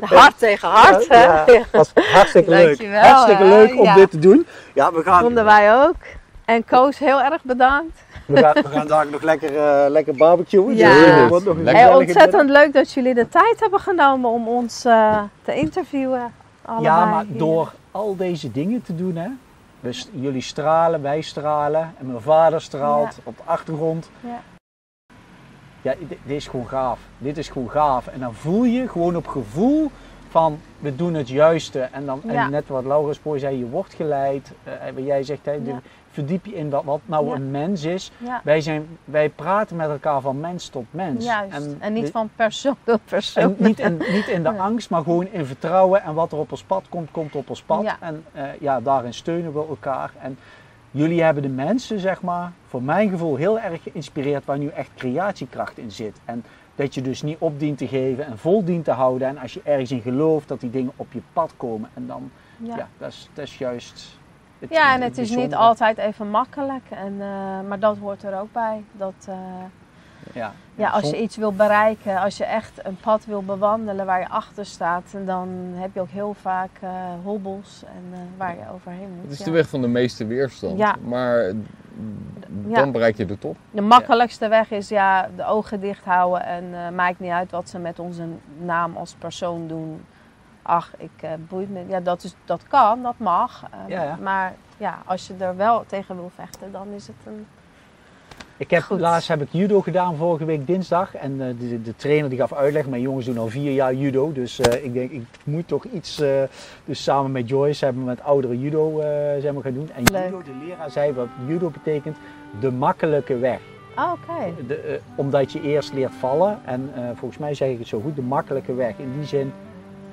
[0.20, 1.24] Hart tegen hart, hè?
[1.24, 2.66] Ja, was hartstikke leuk.
[2.66, 3.94] Dankjewel, Hartstikke leuk om Ja.
[3.96, 4.48] dit te doen.
[4.74, 5.96] Ja, we gaan, Vonden wij ook.
[6.46, 8.00] En Koos, heel erg bedankt.
[8.30, 10.76] We gaan, we gaan daar nog lekker, eh, lekker barbecuen.
[10.76, 10.94] Ja.
[10.94, 11.84] Dus, eh, wordt nog een Lekker.
[11.84, 16.34] Hey, ontzettend leuk dat jullie de tijd hebben genomen om ons eh, te interviewen.
[16.82, 17.38] Ja, maar hier.
[17.38, 19.28] door al deze dingen te doen, hè.
[19.80, 24.10] Dus jullie stralen, wij stralen en mijn vader straalt op de achtergrond.
[24.20, 24.42] Ja.
[25.82, 27.00] Ja, dit, dit is gewoon gaaf.
[27.18, 28.08] Dit is gewoon gaaf.
[28.08, 29.92] En dan voel je gewoon op gevoel
[30.30, 31.80] van we doen het juiste.
[31.80, 32.44] En, dan, Ja.
[32.44, 34.52] en net wat Laura Spoor zei, je wordt geleid.
[34.96, 35.82] Wat jij zegt, hè, Ja.
[36.20, 37.36] Verdiep je in wat, wat nou Ja.
[37.36, 38.12] een mens is.
[38.18, 41.26] Ja, Wij, zijn, wij praten met elkaar van mens tot mens.
[41.26, 41.68] juist.
[41.80, 43.44] En, niet de- van persoon tot persoon.
[43.44, 46.04] en niet in, niet in de angst, maar gewoon in vertrouwen.
[46.04, 47.96] En wat er op ons pad komt, komt op ons pad.
[48.00, 50.12] En eh, ja, daarin steunen we elkaar.
[50.22, 50.38] En
[50.92, 54.90] jullie hebben de mensen, zeg maar, voor mijn gevoel heel erg geïnspireerd waar nu echt
[54.96, 56.18] creatiekracht in zit.
[56.26, 56.44] En
[56.76, 59.28] dat je dus niet op dient te geven en vol dient te houden.
[59.28, 61.90] En als je ergens in gelooft, dat die dingen op je pad komen.
[61.94, 62.88] En dan, ja, Ja.
[62.98, 64.18] dat, is, dat is juist.
[64.60, 66.84] Het, Ja, en het is niet altijd even makkelijk.
[66.90, 68.84] En, eh, maar dat hoort er ook bij.
[68.92, 69.36] Dat, eh,
[70.34, 74.20] Ja, ja, als je iets wil bereiken, als je echt een pad wil bewandelen waar
[74.20, 76.90] je achter staat, dan heb je ook heel vaak eh,
[77.24, 79.24] hobbels en waar je overheen moet.
[79.24, 79.46] Het is ja.
[79.46, 80.78] de weg van de meeste weerstand.
[80.78, 80.96] Ja.
[81.04, 81.52] Maar
[82.48, 83.58] dan bereik je de top.
[83.72, 87.80] De makkelijkste weg is ja, de ogen dicht houden en maakt niet uit wat ze
[87.80, 88.24] met onze
[88.58, 90.02] naam als persoon doen.
[90.70, 91.84] Ach, ik eh boeit me.
[91.88, 93.64] Ja, dat, is, dat kan, dat mag.
[93.64, 94.18] eh, Ja, ja.
[94.22, 97.46] Maar ja, als je er wel tegen wil vechten, dan is het een.
[98.58, 99.00] Ik heb, Goed.
[99.00, 101.16] laatst heb ik judo gedaan vorige week dinsdag.
[101.16, 102.88] En eh, de, de trainer die gaf uitleg.
[102.88, 104.32] Mijn jongens doen al vier jaar judo.
[104.32, 106.16] Dus ik denk, ik moet toch iets.
[106.86, 109.00] dus samen met Joyce hebben we met oudere judo
[109.40, 109.90] zijn we gaan doen.
[109.96, 110.24] En Leuk.
[110.24, 112.18] judo, de leraar zei wat judo betekent.
[112.60, 113.60] De makkelijke weg.
[113.96, 114.54] Ah, Oké.
[114.68, 116.60] De, omdat je eerst leert vallen.
[116.66, 118.16] En volgens mij zeg ik het zo goed.
[118.16, 118.94] De makkelijke weg.
[118.98, 119.54] In die zin.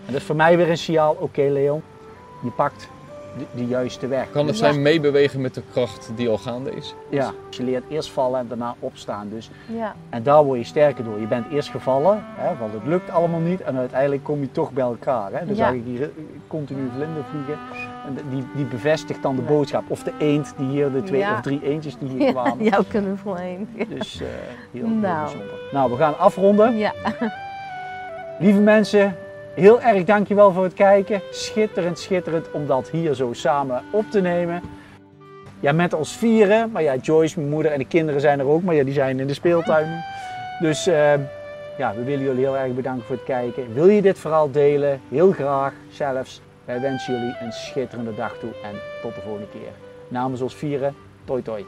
[0.07, 1.17] En dat is voor mij weer een signaal.
[1.21, 1.83] Oké Leon,
[2.43, 2.89] je pakt
[3.39, 4.31] de, de juiste weg.
[4.31, 4.65] Kan het Ja.
[4.69, 6.95] zijn meebewegen met de kracht die al gaande is?
[7.09, 9.29] Ja, je leert eerst vallen en daarna opstaan.
[9.29, 9.95] Dus Ja.
[10.11, 11.21] En daar word je sterker door.
[11.21, 13.61] Je bent eerst gevallen, hè, want het lukt allemaal niet.
[13.61, 15.33] En uiteindelijk kom je toch bij elkaar.
[15.33, 15.39] Hè.
[15.47, 15.65] Dan Ja.
[15.67, 16.09] zag ik hier eh,
[16.47, 17.59] continu vlinder vliegen.
[18.07, 19.49] En die, die bevestigt dan de Ja.
[19.49, 19.83] boodschap.
[19.89, 21.33] Of de eend die hier, de twee Ja.
[21.35, 22.65] of drie eendjes die hier kwamen.
[22.65, 23.69] Jouw knuffel heen.
[23.89, 24.27] Dus eh,
[24.73, 25.23] heel, heel Nou.
[25.23, 25.55] bijzonder.
[25.73, 26.77] Nou, we gaan afronden.
[26.77, 26.93] Ja.
[28.39, 29.17] Lieve mensen,
[29.57, 31.21] heel erg dankjewel voor het kijken.
[31.31, 34.63] Schitterend, schitterend om dat hier zo samen op te nemen.
[35.61, 36.71] Ja, met ons vieren.
[36.71, 38.63] Maar ja, Joyce, mijn moeder en de kinderen zijn er ook.
[38.63, 40.05] Maar ja, die zijn in de speeltuin.
[40.61, 41.13] Dus eh,
[41.79, 43.75] ja, we willen jullie heel erg bedanken voor het kijken.
[43.75, 45.01] Wil je dit verhaal delen?
[45.09, 46.41] Heel graag zelfs.
[46.65, 48.51] Wij wensen jullie een schitterende dag toe.
[48.63, 49.73] En tot de volgende keer.
[50.09, 51.65] Namens ons vieren, toi toi.